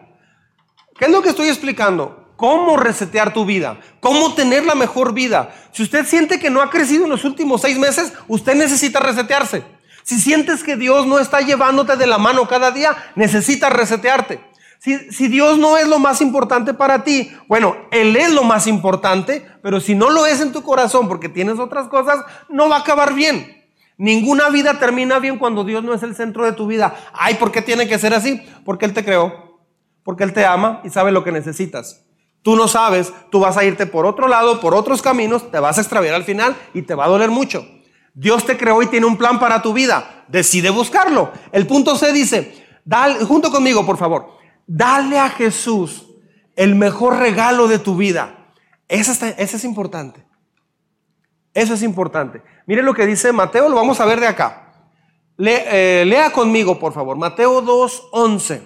¿Qué 0.98 1.06
es 1.06 1.10
lo 1.10 1.22
que 1.22 1.30
estoy 1.30 1.48
explicando? 1.48 2.19
¿Cómo 2.40 2.78
resetear 2.78 3.34
tu 3.34 3.44
vida? 3.44 3.80
¿Cómo 4.00 4.32
tener 4.32 4.64
la 4.64 4.74
mejor 4.74 5.12
vida? 5.12 5.54
Si 5.72 5.82
usted 5.82 6.06
siente 6.06 6.38
que 6.38 6.48
no 6.48 6.62
ha 6.62 6.70
crecido 6.70 7.04
en 7.04 7.10
los 7.10 7.26
últimos 7.26 7.60
seis 7.60 7.78
meses, 7.78 8.14
usted 8.28 8.54
necesita 8.54 8.98
resetearse. 8.98 9.62
Si 10.04 10.18
sientes 10.18 10.64
que 10.64 10.76
Dios 10.76 11.06
no 11.06 11.18
está 11.18 11.42
llevándote 11.42 11.96
de 11.96 12.06
la 12.06 12.16
mano 12.16 12.48
cada 12.48 12.70
día, 12.70 12.96
necesitas 13.14 13.70
resetearte. 13.70 14.40
Si, 14.78 15.28
Dios 15.28 15.58
no 15.58 15.76
es 15.76 15.86
lo 15.86 15.98
más 15.98 16.22
importante 16.22 16.72
para 16.72 17.04
ti, 17.04 17.30
bueno, 17.46 17.76
Él 17.90 18.16
es 18.16 18.32
lo 18.32 18.42
más 18.42 18.66
importante, 18.66 19.46
pero 19.62 19.78
si 19.78 19.94
no 19.94 20.08
lo 20.08 20.24
es 20.24 20.40
en 20.40 20.52
tu 20.52 20.62
corazón 20.62 21.08
porque 21.08 21.28
tienes 21.28 21.58
otras 21.58 21.88
cosas, 21.88 22.24
no 22.48 22.70
va 22.70 22.76
a 22.76 22.80
acabar 22.80 23.12
bien. 23.12 23.66
Ninguna 23.98 24.48
vida 24.48 24.78
termina 24.78 25.18
bien 25.18 25.36
cuando 25.36 25.62
Dios 25.62 25.84
no 25.84 25.92
es 25.92 26.02
el 26.02 26.16
centro 26.16 26.46
de 26.46 26.54
tu 26.54 26.66
vida. 26.66 26.94
Ay, 27.12 27.34
¿por 27.34 27.52
qué 27.52 27.60
tiene 27.60 27.86
que 27.86 27.98
ser 27.98 28.14
así? 28.14 28.40
Porque 28.64 28.86
Él 28.86 28.94
te 28.94 29.04
creó, 29.04 29.60
porque 30.04 30.24
Él 30.24 30.32
te 30.32 30.46
ama 30.46 30.80
y 30.84 30.88
sabe 30.88 31.12
lo 31.12 31.22
que 31.22 31.32
necesitas. 31.32 32.06
Tú 32.42 32.56
no 32.56 32.68
sabes, 32.68 33.12
tú 33.30 33.40
vas 33.40 33.56
a 33.56 33.64
irte 33.64 33.86
por 33.86 34.06
otro 34.06 34.26
lado, 34.26 34.60
por 34.60 34.74
otros 34.74 35.02
caminos, 35.02 35.50
te 35.50 35.60
vas 35.60 35.76
a 35.76 35.82
extraviar 35.82 36.14
al 36.14 36.24
final 36.24 36.56
y 36.72 36.82
te 36.82 36.94
va 36.94 37.04
a 37.04 37.08
doler 37.08 37.30
mucho. 37.30 37.66
Dios 38.14 38.44
te 38.44 38.56
creó 38.56 38.82
y 38.82 38.86
tiene 38.86 39.06
un 39.06 39.16
plan 39.16 39.38
para 39.38 39.62
tu 39.62 39.72
vida. 39.72 40.24
Decide 40.28 40.70
buscarlo. 40.70 41.32
El 41.52 41.66
punto 41.66 41.96
C 41.96 42.12
dice, 42.12 42.66
dale, 42.84 43.24
junto 43.24 43.50
conmigo, 43.50 43.84
por 43.84 43.98
favor. 43.98 44.38
Dale 44.66 45.18
a 45.18 45.28
Jesús 45.28 46.06
el 46.56 46.74
mejor 46.74 47.18
regalo 47.18 47.68
de 47.68 47.78
tu 47.78 47.96
vida. 47.96 48.52
Eso, 48.88 49.12
es 49.36 49.64
importante. 49.64 50.26
Eso 51.54 51.74
es 51.74 51.82
importante. 51.82 52.42
Mire 52.66 52.82
lo 52.82 52.94
que 52.94 53.06
dice 53.06 53.32
Mateo, 53.32 53.68
lo 53.68 53.76
vamos 53.76 54.00
a 54.00 54.04
ver 54.04 54.20
de 54.20 54.26
acá. 54.26 54.72
Eh, 55.38 56.04
lea 56.06 56.32
conmigo, 56.32 56.78
por 56.78 56.92
favor. 56.92 57.16
Mateo 57.16 57.62
2.11. 57.62 58.62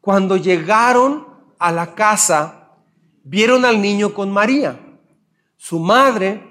Cuando 0.00 0.36
llegaron 0.36 1.28
a 1.58 1.70
la 1.70 1.94
casa, 1.94 2.59
vieron 3.24 3.64
al 3.64 3.80
niño 3.80 4.14
con 4.14 4.30
María, 4.30 4.80
su 5.56 5.78
madre, 5.78 6.50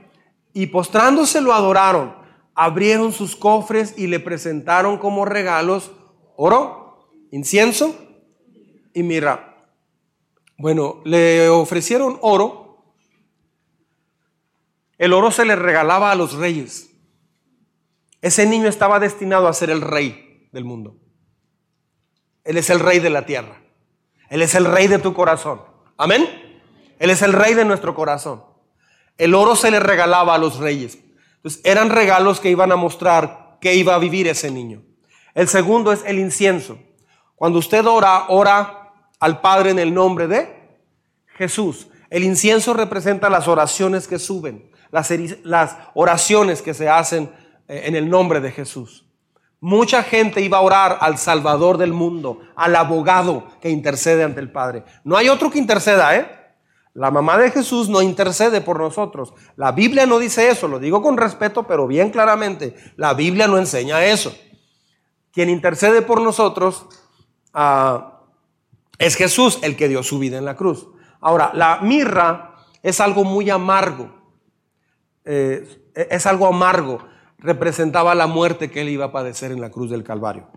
y 0.53 0.67
postrándose 0.67 1.41
lo 1.41 1.53
adoraron. 1.53 2.15
Abrieron 2.55 3.13
sus 3.13 3.35
cofres 3.35 3.93
y 3.97 4.07
le 4.07 4.19
presentaron 4.19 4.97
como 4.97 5.25
regalos 5.25 5.91
oro, 6.35 7.09
incienso 7.31 7.95
y 8.93 9.03
mira, 9.03 9.67
bueno, 10.57 11.01
le 11.05 11.47
ofrecieron 11.47 12.17
oro. 12.21 12.93
El 14.97 15.13
oro 15.13 15.31
se 15.31 15.45
le 15.45 15.55
regalaba 15.55 16.11
a 16.11 16.15
los 16.15 16.33
reyes. 16.33 16.89
Ese 18.21 18.45
niño 18.45 18.67
estaba 18.67 18.99
destinado 18.99 19.47
a 19.47 19.53
ser 19.53 19.69
el 19.69 19.81
rey 19.81 20.49
del 20.51 20.65
mundo. 20.65 20.97
Él 22.43 22.57
es 22.57 22.69
el 22.69 22.81
rey 22.81 22.99
de 22.99 23.09
la 23.09 23.25
tierra. 23.25 23.61
Él 24.29 24.41
es 24.41 24.55
el 24.55 24.65
rey 24.65 24.87
de 24.87 24.99
tu 24.99 25.13
corazón. 25.13 25.61
Amén. 25.97 26.48
Él 26.99 27.09
es 27.09 27.21
el 27.21 27.33
rey 27.33 27.55
de 27.55 27.65
nuestro 27.65 27.95
corazón. 27.95 28.43
El 29.17 29.33
oro 29.33 29.55
se 29.55 29.71
le 29.71 29.79
regalaba 29.79 30.35
a 30.35 30.37
los 30.37 30.57
reyes. 30.59 30.99
Entonces 31.37 31.61
eran 31.63 31.89
regalos 31.89 32.39
que 32.39 32.49
iban 32.49 32.71
a 32.71 32.75
mostrar 32.75 33.57
que 33.61 33.73
iba 33.73 33.95
a 33.95 33.99
vivir 33.99 34.27
ese 34.27 34.51
niño. 34.51 34.83
El 35.33 35.47
segundo 35.47 35.91
es 35.91 36.03
el 36.05 36.19
incienso. 36.19 36.77
Cuando 37.35 37.59
usted 37.59 37.85
ora, 37.85 38.25
ora 38.27 38.91
al 39.19 39.41
Padre 39.41 39.71
en 39.71 39.79
el 39.79 39.93
nombre 39.93 40.27
de 40.27 40.77
Jesús. 41.37 41.87
El 42.09 42.23
incienso 42.23 42.73
representa 42.73 43.29
las 43.29 43.47
oraciones 43.47 44.07
que 44.07 44.19
suben, 44.19 44.69
las, 44.91 45.11
las 45.43 45.77
oraciones 45.93 46.61
que 46.61 46.73
se 46.73 46.89
hacen 46.89 47.31
eh, 47.67 47.83
en 47.85 47.95
el 47.95 48.09
nombre 48.09 48.41
de 48.41 48.51
Jesús. 48.51 49.05
Mucha 49.61 50.03
gente 50.03 50.41
iba 50.41 50.57
a 50.57 50.61
orar 50.61 50.97
al 51.01 51.17
Salvador 51.17 51.77
del 51.77 51.91
mundo, 51.93 52.39
al 52.55 52.75
abogado 52.75 53.47
que 53.61 53.69
intercede 53.69 54.23
ante 54.23 54.39
el 54.39 54.51
Padre. 54.51 54.83
No 55.03 55.17
hay 55.17 55.29
otro 55.29 55.51
que 55.51 55.59
interceda, 55.59 56.15
¿eh? 56.15 56.38
La 56.99 57.11
mamá 57.11 57.37
de 57.37 57.49
Jesús 57.49 57.87
no 57.87 58.01
intercede 58.01 58.59
por 58.59 58.77
nosotros. 58.77 59.33
La 59.55 59.71
Biblia 59.71 60.05
no 60.05 60.19
dice 60.19 60.49
eso, 60.49 60.67
lo 60.67 60.79
digo 60.79 61.01
con 61.01 61.15
respeto, 61.15 61.63
pero 61.63 61.87
bien 61.87 62.09
claramente. 62.09 62.75
La 62.97 63.13
Biblia 63.13 63.47
no 63.47 63.57
enseña 63.57 64.03
eso. 64.03 64.35
Quien 65.31 65.49
intercede 65.49 66.01
por 66.01 66.21
nosotros 66.21 66.87
ah, 67.53 68.19
es 68.97 69.15
Jesús, 69.15 69.59
el 69.61 69.77
que 69.77 69.87
dio 69.87 70.03
su 70.03 70.19
vida 70.19 70.37
en 70.37 70.43
la 70.43 70.57
cruz. 70.57 70.89
Ahora, 71.21 71.51
la 71.53 71.79
mirra 71.81 72.55
es 72.83 72.99
algo 72.99 73.23
muy 73.23 73.49
amargo. 73.49 74.13
Eh, 75.23 75.93
es 75.95 76.25
algo 76.25 76.47
amargo. 76.47 76.99
Representaba 77.37 78.13
la 78.13 78.27
muerte 78.27 78.69
que 78.69 78.81
él 78.81 78.89
iba 78.89 79.05
a 79.05 79.11
padecer 79.13 79.53
en 79.53 79.61
la 79.61 79.71
cruz 79.71 79.89
del 79.89 80.03
Calvario. 80.03 80.49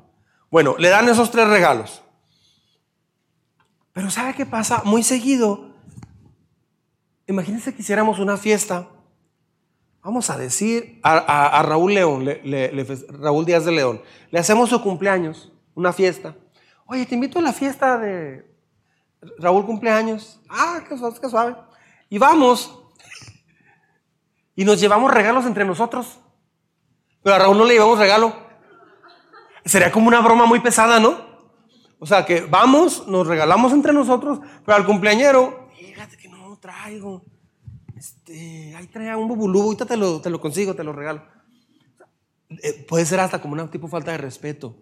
Bueno, 0.50 0.74
le 0.76 0.88
dan 0.88 1.08
esos 1.08 1.30
tres 1.30 1.46
regalos. 1.46 2.02
Pero 3.92 4.10
¿sabe 4.10 4.34
qué 4.34 4.44
pasa? 4.44 4.82
Muy 4.84 5.04
seguido 5.04 5.71
Imagínense 7.26 7.74
que 7.74 7.82
hiciéramos 7.82 8.18
una 8.18 8.36
fiesta. 8.36 8.88
Vamos 10.02 10.30
a 10.30 10.36
decir 10.36 11.00
a, 11.04 11.62
Raúl 11.62 11.94
León, 11.94 12.28
Raúl 13.20 13.44
Díaz 13.44 13.64
de 13.64 13.72
León, 13.72 14.02
le 14.30 14.40
hacemos 14.40 14.68
su 14.68 14.82
cumpleaños, 14.82 15.52
una 15.74 15.92
fiesta. 15.92 16.34
Oye, 16.86 17.06
te 17.06 17.14
invito 17.14 17.38
a 17.38 17.42
la 17.42 17.52
fiesta 17.52 17.98
de 17.98 18.44
Raúl 19.38 19.64
cumpleaños. 19.64 20.40
Ah, 20.48 20.82
qué 20.88 20.98
suave, 20.98 21.16
qué 21.20 21.28
suave. 21.28 21.56
Y 22.08 22.18
vamos. 22.18 22.78
Y 24.54 24.66
nos 24.66 24.78
llevamos 24.78 25.10
regalos 25.10 25.46
entre 25.46 25.64
nosotros. 25.64 26.18
Pero 27.22 27.36
a 27.36 27.38
Raúl 27.38 27.56
no 27.56 27.64
le 27.64 27.72
llevamos 27.72 27.98
regalo. 27.98 28.36
Sería 29.64 29.90
como 29.90 30.08
una 30.08 30.20
broma 30.20 30.44
muy 30.44 30.60
pesada, 30.60 31.00
¿no? 31.00 31.16
O 31.98 32.06
sea, 32.06 32.26
que 32.26 32.40
vamos, 32.42 33.06
nos 33.06 33.26
regalamos 33.26 33.72
entre 33.72 33.92
nosotros, 33.92 34.40
pero 34.66 34.76
al 34.76 34.84
cumpleañero, 34.84 35.61
traigo. 36.62 37.24
Este, 37.96 38.74
ahí 38.74 38.86
trae 38.86 39.14
un 39.16 39.28
bubulú, 39.28 39.62
ahorita 39.62 39.84
te 39.84 39.96
lo, 39.96 40.20
te 40.20 40.30
lo 40.30 40.40
consigo, 40.40 40.74
te 40.74 40.84
lo 40.84 40.92
regalo. 40.92 41.22
Eh, 42.48 42.86
puede 42.88 43.04
ser 43.04 43.20
hasta 43.20 43.42
como 43.42 43.54
una 43.54 43.70
tipo 43.70 43.88
falta 43.88 44.12
de 44.12 44.18
respeto. 44.18 44.74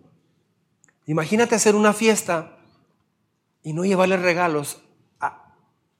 Imagínate 1.06 1.54
hacer 1.56 1.74
una 1.74 1.92
fiesta 1.92 2.58
y 3.62 3.72
no 3.72 3.84
llevarle 3.84 4.16
regalos 4.16 4.82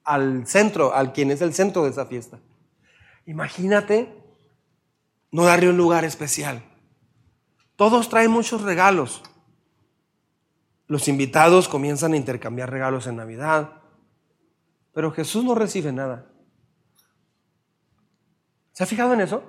al 0.04 0.46
centro, 0.46 0.94
al 0.94 1.12
quien 1.12 1.30
es 1.30 1.40
el 1.40 1.54
centro 1.54 1.84
de 1.84 1.90
esa 1.90 2.06
fiesta. 2.06 2.38
Imagínate 3.26 4.12
no 5.30 5.44
darle 5.44 5.70
un 5.70 5.76
lugar 5.76 6.04
especial. 6.04 6.62
Todos 7.76 8.08
traen 8.08 8.30
muchos 8.30 8.62
regalos. 8.62 9.22
Los 10.86 11.08
invitados 11.08 11.68
comienzan 11.68 12.12
a 12.12 12.16
intercambiar 12.16 12.70
regalos 12.70 13.06
en 13.06 13.16
Navidad. 13.16 13.79
Pero 14.92 15.12
Jesús 15.12 15.44
no 15.44 15.54
recibe 15.54 15.92
nada. 15.92 16.26
¿Se 18.72 18.84
ha 18.84 18.86
fijado 18.86 19.14
en 19.14 19.20
eso? 19.20 19.42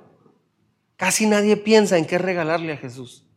Casi 0.98 1.26
nadie 1.26 1.58
piensa 1.58 1.98
en 1.98 2.06
qué 2.06 2.18
regalarle 2.18 2.74
a 2.74 2.78
Jesús. 2.78 3.28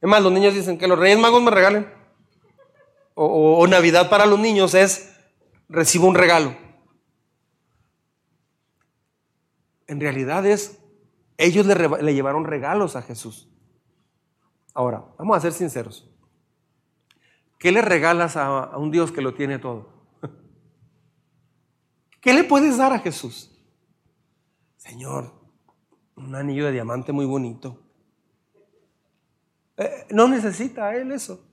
Es 0.00 0.08
más, 0.08 0.22
los 0.22 0.32
niños 0.32 0.54
dicen 0.54 0.78
que 0.78 0.88
los 0.88 0.98
Reyes 0.98 1.18
Magos 1.18 1.42
me 1.42 1.50
regalen. 1.50 1.92
O, 3.14 3.66
Navidad 3.66 4.08
para 4.08 4.26
los 4.26 4.38
niños 4.38 4.74
es 4.74 5.16
recibo 5.68 6.06
un 6.06 6.14
regalo. 6.14 6.56
En 9.88 10.00
realidad 10.00 10.46
es, 10.46 10.78
ellos 11.36 11.66
le, 11.66 12.14
llevaron 12.14 12.44
regalos 12.44 12.94
a 12.94 13.02
Jesús. 13.02 13.48
Ahora, 14.72 15.04
vamos 15.18 15.36
a 15.36 15.40
ser 15.40 15.52
sinceros. 15.52 16.08
¿Qué 17.58 17.72
le 17.72 17.82
regalas 17.82 18.36
a 18.36 18.76
un 18.76 18.92
Dios 18.92 19.10
que 19.10 19.20
lo 19.20 19.34
tiene 19.34 19.58
todo? 19.58 19.97
¿Qué 22.20 22.32
le 22.32 22.44
puedes 22.44 22.76
dar 22.76 22.92
a 22.92 22.98
Jesús? 22.98 23.50
Señor, 24.76 25.32
un 26.16 26.34
anillo 26.34 26.66
de 26.66 26.72
diamante 26.72 27.12
muy 27.12 27.26
bonito. 27.26 27.80
Eh, 29.76 30.06
no 30.10 30.26
necesita 30.26 30.94
él 30.96 31.12
eso. 31.12 31.44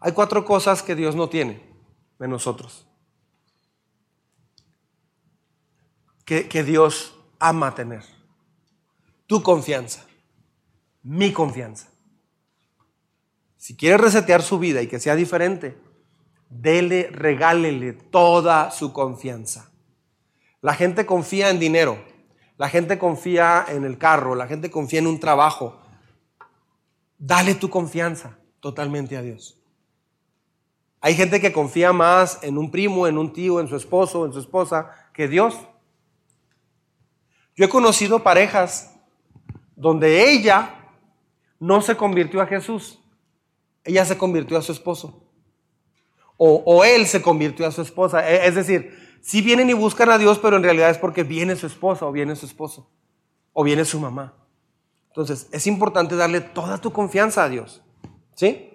Hay 0.00 0.12
cuatro 0.12 0.44
cosas 0.44 0.82
que 0.82 0.94
Dios 0.94 1.16
no 1.16 1.28
tiene 1.28 1.62
de 2.18 2.28
nosotros. 2.28 2.86
Que, 6.24 6.48
que 6.48 6.62
Dios 6.62 7.18
ama 7.38 7.74
tener. 7.74 8.04
Tu 9.26 9.42
confianza. 9.42 10.04
Mi 11.02 11.32
confianza. 11.32 11.88
Si 13.56 13.76
quieres 13.76 14.00
resetear 14.00 14.42
su 14.42 14.58
vida 14.58 14.82
y 14.82 14.86
que 14.86 15.00
sea 15.00 15.16
diferente, 15.16 15.76
dele, 16.48 17.08
regálele 17.12 17.92
toda 17.92 18.70
su 18.70 18.92
confianza. 18.92 19.70
La 20.60 20.74
gente 20.74 21.06
confía 21.06 21.50
en 21.50 21.58
dinero, 21.58 21.98
la 22.56 22.68
gente 22.68 22.98
confía 22.98 23.64
en 23.68 23.84
el 23.84 23.98
carro, 23.98 24.34
la 24.34 24.46
gente 24.46 24.70
confía 24.70 24.98
en 24.98 25.06
un 25.06 25.20
trabajo. 25.20 25.80
Dale 27.18 27.54
tu 27.54 27.70
confianza 27.70 28.38
totalmente 28.60 29.16
a 29.16 29.22
Dios. 29.22 29.60
Hay 31.00 31.14
gente 31.14 31.40
que 31.40 31.52
confía 31.52 31.92
más 31.92 32.40
en 32.42 32.58
un 32.58 32.70
primo, 32.70 33.06
en 33.06 33.18
un 33.18 33.32
tío, 33.32 33.60
en 33.60 33.68
su 33.68 33.76
esposo, 33.76 34.26
en 34.26 34.32
su 34.32 34.40
esposa, 34.40 34.90
que 35.14 35.28
Dios. 35.28 35.56
Yo 37.54 37.64
he 37.64 37.68
conocido 37.68 38.22
parejas 38.22 38.96
donde 39.76 40.30
ella 40.30 40.74
no 41.60 41.80
se 41.82 41.96
convirtió 41.96 42.40
a 42.40 42.46
Jesús, 42.46 43.00
ella 43.84 44.04
se 44.04 44.18
convirtió 44.18 44.58
a 44.58 44.62
su 44.62 44.72
esposo 44.72 45.27
o, 46.40 46.84
él 46.84 47.06
se 47.06 47.20
convirtió 47.20 47.66
a 47.66 47.72
su 47.72 47.82
esposa. 47.82 48.28
E, 48.30 48.46
es 48.46 48.54
decir, 48.54 49.18
si 49.20 49.42
vienen 49.42 49.68
y 49.68 49.74
buscan 49.74 50.10
a 50.10 50.18
Dios, 50.18 50.38
pero 50.38 50.56
en 50.56 50.62
realidad 50.62 50.90
es 50.90 50.98
porque 50.98 51.24
viene 51.24 51.56
su 51.56 51.66
esposa 51.66 52.06
o 52.06 52.12
viene 52.12 52.36
su 52.36 52.46
esposo 52.46 52.88
o 53.52 53.64
viene 53.64 53.84
su 53.84 53.98
mamá. 53.98 54.34
Entonces, 55.08 55.48
es 55.50 55.66
importante 55.66 56.14
darle 56.14 56.40
toda 56.40 56.78
tu 56.78 56.92
confianza 56.92 57.42
a 57.42 57.48
Dios. 57.48 57.82
¿Sí? 58.36 58.70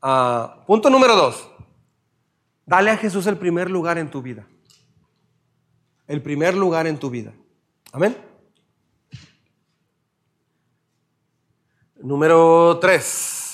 Ah, 0.00 0.64
punto 0.66 0.88
número 0.88 1.14
dos. 1.14 1.50
Dale 2.64 2.90
a 2.90 2.96
Jesús 2.96 3.26
el 3.26 3.36
primer 3.36 3.70
lugar 3.70 3.98
en 3.98 4.10
tu 4.10 4.22
vida. 4.22 4.46
El 6.06 6.22
primer 6.22 6.54
lugar 6.54 6.86
en 6.86 6.98
tu 6.98 7.10
vida. 7.10 7.34
Amén. 7.92 8.16
Número 11.96 12.78
tres. 12.80 13.45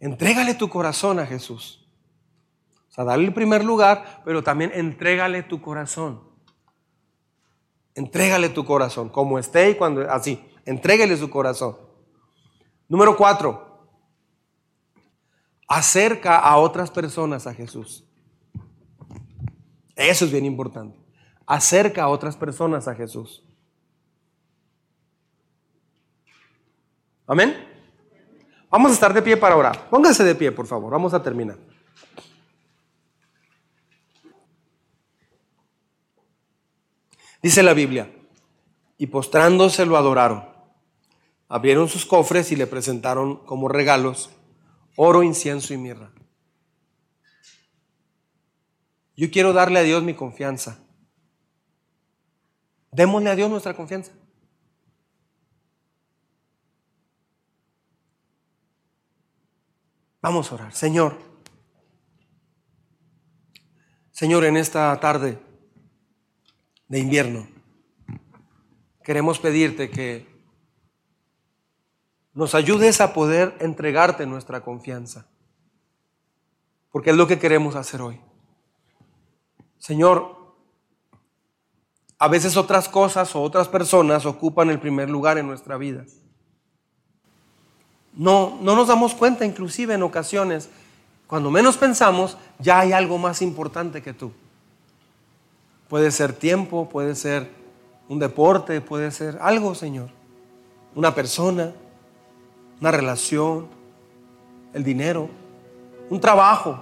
Entrégale 0.00 0.54
tu 0.54 0.68
corazón 0.68 1.18
a 1.18 1.26
Jesús. 1.26 1.86
O 2.88 2.92
sea, 2.92 3.04
dale 3.04 3.24
el 3.24 3.34
primer 3.34 3.64
lugar, 3.64 4.22
pero 4.24 4.42
también 4.42 4.72
entrégale 4.74 5.42
tu 5.42 5.60
corazón. 5.60 6.22
Entrégale 7.94 8.48
tu 8.48 8.64
corazón, 8.64 9.10
como 9.10 9.38
esté 9.38 9.70
y 9.70 9.74
cuando 9.76 10.10
así. 10.10 10.42
Entrégale 10.64 11.16
su 11.16 11.28
corazón. 11.30 11.76
Número 12.88 13.16
cuatro, 13.16 13.88
acerca 15.68 16.38
a 16.38 16.56
otras 16.56 16.90
personas 16.90 17.46
a 17.46 17.54
Jesús. 17.54 18.04
Eso 19.94 20.24
es 20.24 20.32
bien 20.32 20.44
importante. 20.44 20.98
Acerca 21.46 22.04
a 22.04 22.08
otras 22.08 22.36
personas 22.36 22.88
a 22.88 22.94
Jesús. 22.94 23.44
Amén. 27.26 27.69
Vamos 28.70 28.92
a 28.92 28.94
estar 28.94 29.12
de 29.12 29.20
pie 29.20 29.36
para 29.36 29.56
orar. 29.56 29.90
Pónganse 29.90 30.22
de 30.22 30.34
pie, 30.34 30.52
por 30.52 30.66
favor. 30.66 30.92
Vamos 30.92 31.12
a 31.12 31.22
terminar. 31.22 31.58
Dice 37.42 37.62
la 37.62 37.72
Biblia, 37.72 38.12
y 38.98 39.06
postrándose 39.06 39.86
lo 39.86 39.96
adoraron. 39.96 40.44
Abrieron 41.48 41.88
sus 41.88 42.06
cofres 42.06 42.52
y 42.52 42.56
le 42.56 42.66
presentaron 42.66 43.44
como 43.44 43.68
regalos 43.68 44.30
oro, 44.94 45.22
incienso 45.22 45.72
y 45.72 45.78
mirra. 45.78 46.12
Yo 49.16 49.30
quiero 49.30 49.52
darle 49.52 49.78
a 49.78 49.82
Dios 49.82 50.02
mi 50.02 50.14
confianza. 50.14 50.78
Démosle 52.92 53.30
a 53.30 53.36
Dios 53.36 53.50
nuestra 53.50 53.74
confianza. 53.74 54.12
Vamos 60.22 60.50
a 60.50 60.54
orar. 60.56 60.72
Señor, 60.74 61.16
Señor, 64.10 64.44
en 64.44 64.58
esta 64.58 65.00
tarde 65.00 65.38
de 66.88 66.98
invierno, 66.98 67.48
queremos 69.02 69.38
pedirte 69.38 69.88
que 69.88 70.28
nos 72.34 72.54
ayudes 72.54 73.00
a 73.00 73.14
poder 73.14 73.56
entregarte 73.60 74.26
nuestra 74.26 74.60
confianza. 74.62 75.26
Porque 76.90 77.10
es 77.10 77.16
lo 77.16 77.26
que 77.26 77.38
queremos 77.38 77.76
hacer 77.76 78.02
hoy. 78.02 78.20
Señor, 79.78 80.54
a 82.18 82.28
veces 82.28 82.58
otras 82.58 82.90
cosas 82.90 83.34
o 83.34 83.40
otras 83.40 83.68
personas 83.68 84.26
ocupan 84.26 84.68
el 84.68 84.80
primer 84.80 85.08
lugar 85.08 85.38
en 85.38 85.46
nuestra 85.46 85.78
vida. 85.78 86.04
No, 88.20 88.58
no 88.60 88.76
nos 88.76 88.88
damos 88.88 89.14
cuenta, 89.14 89.46
inclusive 89.46 89.94
en 89.94 90.02
ocasiones, 90.02 90.68
cuando 91.26 91.50
menos 91.50 91.78
pensamos, 91.78 92.36
ya 92.58 92.80
hay 92.80 92.92
algo 92.92 93.16
más 93.16 93.40
importante 93.40 94.02
que 94.02 94.12
tú. 94.12 94.30
Puede 95.88 96.10
ser 96.10 96.34
tiempo, 96.34 96.86
puede 96.86 97.14
ser 97.14 97.48
un 98.10 98.18
deporte, 98.18 98.82
puede 98.82 99.10
ser 99.10 99.38
algo, 99.40 99.74
Señor. 99.74 100.10
Una 100.94 101.14
persona, 101.14 101.72
una 102.78 102.90
relación, 102.90 103.68
el 104.74 104.84
dinero, 104.84 105.30
un 106.10 106.20
trabajo, 106.20 106.78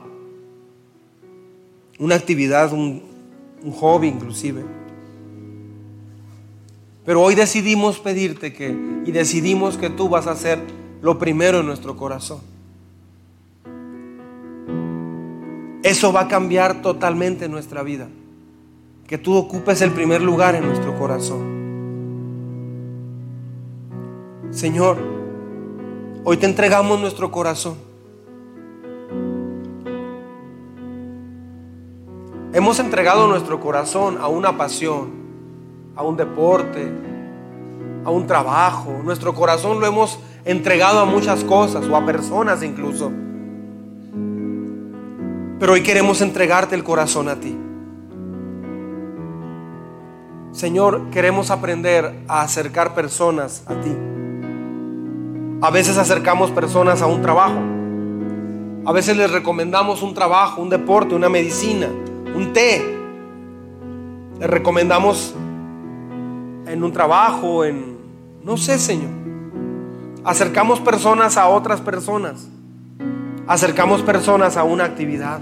una 2.01 2.16
actividad, 2.16 2.72
un, 2.72 3.01
un 3.62 3.72
hobby 3.74 4.09
inclusive. 4.09 4.64
Pero 7.05 7.22
hoy 7.22 7.36
decidimos 7.36 8.01
pedirte 8.01 8.53
que 8.53 8.76
y 9.07 9.12
decidimos 9.12 9.78
que 9.78 9.89
tú 9.89 10.09
vas 10.09 10.26
a 10.26 10.34
ser 10.34 10.59
lo 11.01 11.18
primero 11.18 11.61
en 11.61 11.66
nuestro 11.66 11.96
corazón. 11.96 12.40
Eso 15.82 16.12
va 16.12 16.22
a 16.22 16.28
cambiar 16.28 16.82
totalmente 16.82 17.49
nuestra 17.49 17.82
vida. 17.82 18.09
Que 19.07 19.16
tú 19.16 19.36
ocupes 19.36 19.80
el 19.80 19.92
primer 19.92 20.20
lugar 20.20 20.55
en 20.55 20.66
nuestro 20.66 20.99
corazón. 20.99 21.59
Señor, 24.51 24.99
hoy 26.24 26.36
te 26.36 26.46
entregamos 26.46 27.01
nuestro 27.01 27.30
corazón. 27.30 27.76
Hemos 32.53 32.80
entregado 32.80 33.28
nuestro 33.28 33.61
corazón 33.61 34.18
a 34.20 34.26
una 34.26 34.57
pasión, 34.57 35.11
a 35.94 36.03
un 36.03 36.16
deporte, 36.16 36.90
a 38.05 38.11
un 38.11 38.26
trabajo. 38.26 39.01
Nuestro 39.05 39.32
corazón 39.34 39.80
lo 39.80 39.86
hemos 39.86 40.18
entregado 40.49 41.01
a 41.01 41.05
muchas 41.05 41.44
cosas 41.44 41.86
o 41.86 41.94
a 41.94 42.07
personas 42.07 42.62
incluso. 42.62 43.12
Pero 45.61 45.74
hoy 45.74 45.82
queremos 45.82 46.22
entregarte 46.22 46.74
el 46.74 46.82
corazón 46.82 47.28
a 47.28 47.38
ti. 47.38 47.55
Señor, 50.53 51.11
queremos 51.11 51.51
aprender 51.51 52.24
a 52.28 52.40
acercar 52.40 52.94
personas 52.94 53.62
a 53.66 53.74
ti. 53.74 53.94
A 55.61 55.70
veces 55.70 55.99
acercamos 55.99 56.51
personas 56.51 57.03
a 57.03 57.07
un 57.07 57.20
trabajo. 57.20 57.61
A 58.86 58.92
veces 58.92 59.18
les 59.18 59.30
recomendamos 59.30 60.01
un 60.01 60.14
trabajo, 60.14 60.62
un 60.62 60.70
deporte, 60.70 61.14
una 61.14 61.28
medicina, 61.28 61.88
un 62.34 62.55
té. 62.55 62.82
Les 64.40 64.49
recomendamos 64.49 65.34
en 66.66 66.82
un 66.82 66.90
trabajo, 66.90 67.66
en... 67.66 67.99
No 68.42 68.57
sé, 68.57 68.78
Señor. 68.78 69.18
Acercamos 70.25 70.81
personas 70.81 71.37
a 71.37 71.49
otras 71.49 71.81
personas. 71.81 72.49
Acercamos 73.47 74.03
personas 74.03 74.57
a 74.57 74.64
una 74.64 74.85
actividad. 74.85 75.41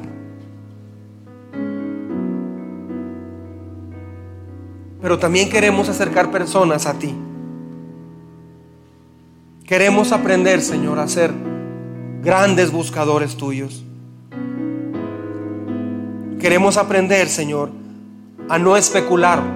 Pero 5.00 5.18
también 5.18 5.50
queremos 5.50 5.88
acercar 5.88 6.30
personas 6.30 6.86
a 6.86 6.94
ti. 6.94 7.14
Queremos 9.64 10.12
aprender, 10.12 10.62
Señor, 10.62 10.98
a 10.98 11.08
ser 11.08 11.32
grandes 12.22 12.70
buscadores 12.70 13.36
tuyos. 13.36 13.84
Queremos 16.40 16.76
aprender, 16.76 17.28
Señor, 17.28 17.70
a 18.48 18.58
no 18.58 18.76
especular. 18.76 19.55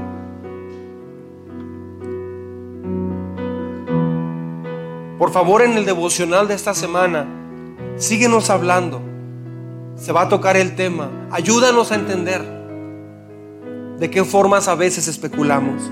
Por 5.21 5.33
favor, 5.33 5.61
en 5.61 5.77
el 5.77 5.85
devocional 5.85 6.49
de 6.49 6.55
esta 6.55 6.73
semana, 6.73 7.27
síguenos 7.99 8.49
hablando. 8.49 9.03
Se 9.95 10.13
va 10.13 10.23
a 10.23 10.29
tocar 10.31 10.57
el 10.57 10.75
tema. 10.77 11.11
Ayúdanos 11.31 11.93
a 11.93 11.97
entender 11.97 12.43
de 13.99 14.11
qué 14.11 14.25
formas 14.25 14.67
a 14.67 14.75
veces 14.75 15.09
especulamos. 15.09 15.91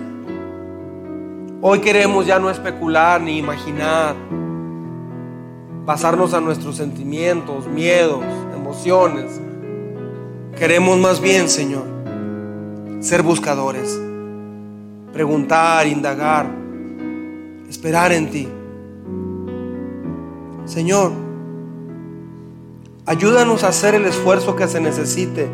Hoy 1.61 1.81
queremos 1.81 2.25
ya 2.25 2.39
no 2.39 2.49
especular 2.49 3.21
ni 3.21 3.37
imaginar, 3.37 4.15
pasarnos 5.85 6.33
a 6.33 6.41
nuestros 6.41 6.79
sentimientos, 6.79 7.67
miedos, 7.67 8.25
emociones. 8.57 9.43
Queremos 10.59 10.97
más 10.97 11.21
bien, 11.21 11.51
Señor, 11.51 11.85
ser 13.01 13.23
buscadores, 13.23 14.01
preguntar, 15.13 15.87
indagar, 15.87 16.47
esperar 17.69 18.13
en 18.13 18.31
ti. 18.31 18.49
Señor, 20.69 21.13
ayúdanos 23.07 23.65
a 23.65 23.69
hacer 23.69 23.95
el 23.95 24.05
esfuerzo 24.05 24.55
que 24.55 24.69
se 24.69 24.83
necesite 24.83 25.49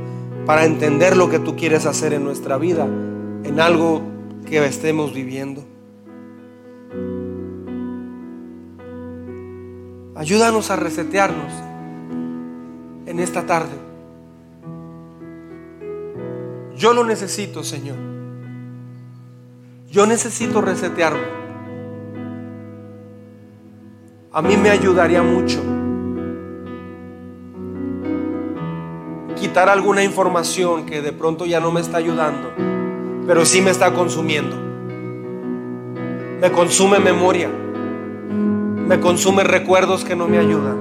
para 0.44 0.64
entender 0.64 1.16
lo 1.16 1.30
que 1.30 1.38
tú 1.38 1.54
quieres 1.54 1.86
hacer 1.86 2.12
en 2.12 2.24
nuestra 2.24 2.58
vida, 2.58 2.84
en 3.44 3.60
algo 3.60 4.02
que 4.44 4.66
estemos 4.66 5.14
viviendo. 5.14 5.62
Ayúdanos 10.16 10.72
a 10.72 10.76
resetearnos 10.76 11.52
en 13.06 13.20
esta 13.20 13.46
tarde. 13.46 13.76
Yo 16.76 16.92
lo 16.92 17.04
necesito, 17.04 17.62
Señor. 17.62 17.98
Yo 19.92 20.06
necesito 20.06 20.60
resetearme. 20.60 21.43
A 24.34 24.42
mí 24.42 24.56
me 24.56 24.68
ayudaría 24.68 25.22
mucho 25.22 25.62
quitar 29.38 29.68
alguna 29.68 30.02
información 30.02 30.84
que 30.84 31.00
de 31.00 31.12
pronto 31.12 31.46
ya 31.46 31.60
no 31.60 31.70
me 31.70 31.80
está 31.80 31.98
ayudando, 31.98 32.50
pero 33.26 33.44
sí 33.46 33.62
me 33.62 33.70
está 33.70 33.94
consumiendo. 33.94 34.56
Me 36.40 36.50
consume 36.52 36.98
memoria 36.98 37.48
me 38.86 39.00
consume 39.00 39.44
recuerdos 39.44 40.04
que 40.04 40.14
no 40.14 40.28
me 40.28 40.38
ayudan. 40.38 40.76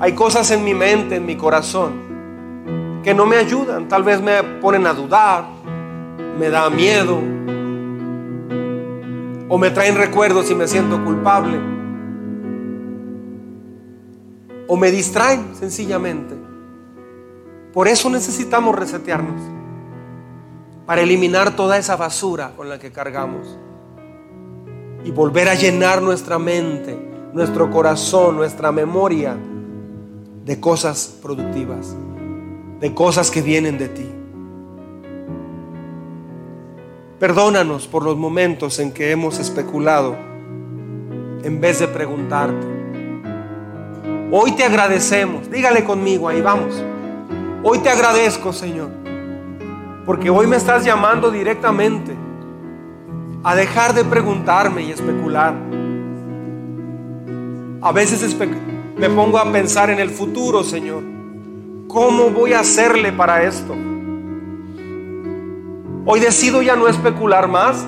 Hay 0.00 0.14
cosas 0.14 0.50
en 0.50 0.64
mi 0.64 0.72
mente, 0.72 1.16
en 1.16 1.26
mi 1.26 1.36
corazón, 1.36 1.92
que 3.02 3.12
no 3.12 3.26
me 3.26 3.36
ayudan. 3.36 3.88
Tal 3.88 4.02
vez 4.02 4.22
me 4.22 4.42
ponen 4.42 4.86
a 4.86 4.94
dudar, 4.94 5.44
me 6.38 6.48
da 6.48 6.70
miedo, 6.70 7.20
o 9.48 9.58
me 9.58 9.70
traen 9.70 9.96
recuerdos 9.96 10.50
y 10.50 10.54
me 10.54 10.66
siento 10.66 11.04
culpable, 11.04 11.58
o 14.68 14.76
me 14.76 14.92
distraen 14.92 15.56
sencillamente. 15.58 16.36
Por 17.72 17.88
eso 17.88 18.08
necesitamos 18.10 18.76
resetearnos, 18.76 19.40
para 20.86 21.02
eliminar 21.02 21.56
toda 21.56 21.76
esa 21.76 21.96
basura 21.96 22.52
con 22.56 22.68
la 22.68 22.78
que 22.78 22.92
cargamos 22.92 23.58
y 25.04 25.10
volver 25.10 25.48
a 25.48 25.54
llenar 25.54 26.00
nuestra 26.00 26.38
mente, 26.38 26.98
nuestro 27.32 27.70
corazón, 27.70 28.36
nuestra 28.36 28.72
memoria 28.72 29.36
de 30.44 30.60
cosas 30.60 31.18
productivas, 31.20 31.94
de 32.80 32.94
cosas 32.94 33.30
que 33.30 33.42
vienen 33.42 33.76
de 33.76 33.88
ti. 33.88 34.06
Perdónanos 37.18 37.86
por 37.86 38.04
los 38.04 38.16
momentos 38.16 38.78
en 38.78 38.92
que 38.92 39.10
hemos 39.10 39.38
especulado 39.38 40.16
en 41.42 41.60
vez 41.60 41.80
de 41.80 41.88
preguntarte. 41.88 42.77
Hoy 44.30 44.52
te 44.52 44.62
agradecemos, 44.62 45.50
dígale 45.50 45.84
conmigo, 45.84 46.28
ahí 46.28 46.42
vamos. 46.42 46.84
Hoy 47.62 47.78
te 47.78 47.88
agradezco, 47.88 48.52
Señor, 48.52 48.90
porque 50.04 50.28
hoy 50.28 50.46
me 50.46 50.56
estás 50.56 50.84
llamando 50.84 51.30
directamente 51.30 52.14
a 53.42 53.54
dejar 53.54 53.94
de 53.94 54.04
preguntarme 54.04 54.82
y 54.82 54.90
especular. 54.90 55.54
A 57.80 57.90
veces 57.92 58.36
me 58.98 59.08
pongo 59.08 59.38
a 59.38 59.50
pensar 59.50 59.88
en 59.88 59.98
el 59.98 60.10
futuro, 60.10 60.62
Señor. 60.62 61.02
¿Cómo 61.86 62.28
voy 62.28 62.52
a 62.52 62.60
hacerle 62.60 63.12
para 63.12 63.44
esto? 63.44 63.74
Hoy 66.04 66.20
decido 66.20 66.60
ya 66.60 66.76
no 66.76 66.86
especular 66.86 67.48
más 67.48 67.82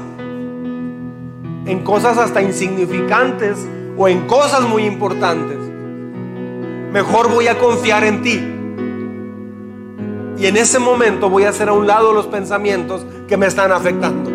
en 1.66 1.82
cosas 1.84 2.16
hasta 2.16 2.40
insignificantes 2.40 3.58
o 3.98 4.08
en 4.08 4.26
cosas 4.26 4.62
muy 4.62 4.84
importantes. 4.84 5.69
Mejor 6.92 7.30
voy 7.30 7.46
a 7.46 7.58
confiar 7.58 8.04
en 8.04 8.22
ti. 8.22 8.40
Y 10.38 10.46
en 10.46 10.56
ese 10.56 10.78
momento 10.78 11.28
voy 11.28 11.44
a 11.44 11.50
hacer 11.50 11.68
a 11.68 11.72
un 11.72 11.86
lado 11.86 12.12
los 12.12 12.26
pensamientos 12.26 13.04
que 13.28 13.36
me 13.36 13.46
están 13.46 13.70
afectando. 13.72 14.30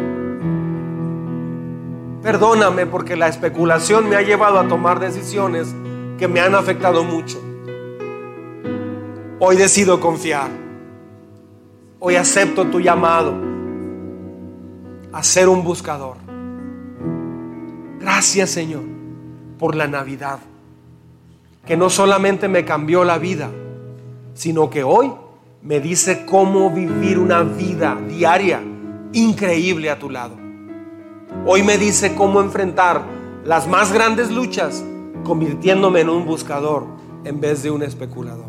Perdóname 2.22 2.86
porque 2.86 3.16
la 3.16 3.28
especulación 3.28 4.08
me 4.10 4.16
ha 4.16 4.22
llevado 4.22 4.60
a 4.60 4.68
tomar 4.68 5.00
decisiones 5.00 5.76
que 6.18 6.28
me 6.28 6.40
han 6.40 6.56
afectado 6.56 7.04
mucho. 7.04 7.42
Hoy 9.40 9.58
decido 9.58 10.00
confiar. 10.00 10.50
Hoy 12.00 12.16
acepto 12.16 12.68
tu 12.68 12.80
llamado 12.80 13.34
a 15.12 15.24
ser 15.24 15.50
un 15.50 15.64
buscador. 15.64 16.18
Gracias 18.00 18.50
Señor 18.52 18.84
por 19.58 19.76
la 19.76 19.88
Navidad, 19.88 20.40
que 21.66 21.78
no 21.78 21.90
solamente 21.90 22.48
me 22.48 22.66
cambió 22.66 23.04
la 23.04 23.18
vida, 23.18 23.50
sino 24.34 24.70
que 24.70 24.84
hoy 24.84 25.12
me 25.62 25.80
dice 25.80 26.26
cómo 26.26 26.70
vivir 26.70 27.18
una 27.18 27.44
vida 27.44 27.98
diaria 28.08 28.62
increíble 29.14 29.90
a 29.90 29.98
tu 29.98 30.10
lado. 30.10 30.36
Hoy 31.46 31.64
me 31.64 31.78
dice 31.78 32.16
cómo 32.16 32.42
enfrentar 32.42 33.04
las 33.44 33.68
más 33.68 33.92
grandes 33.92 34.32
luchas 34.32 34.84
convirtiéndome 35.24 36.02
en 36.02 36.10
un 36.10 36.26
buscador 36.26 36.86
en 37.24 37.40
vez 37.40 37.64
de 37.64 37.72
un 37.72 37.84
especulador. 37.84 38.46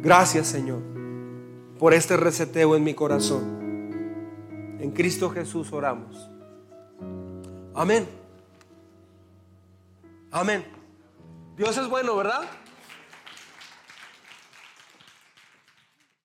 Gracias 0.00 0.48
Señor 0.48 0.80
por 1.78 1.94
este 1.94 2.16
reseteo 2.16 2.76
en 2.76 2.84
mi 2.84 2.94
corazón. 2.94 3.42
En 4.78 4.92
Cristo 4.92 5.30
Jesús 5.30 5.72
oramos. 5.72 6.30
Amén. 7.74 8.21
Amén. 10.32 10.64
Dios 11.56 11.76
es 11.76 11.86
bueno, 11.88 12.16
¿verdad? 12.16 12.40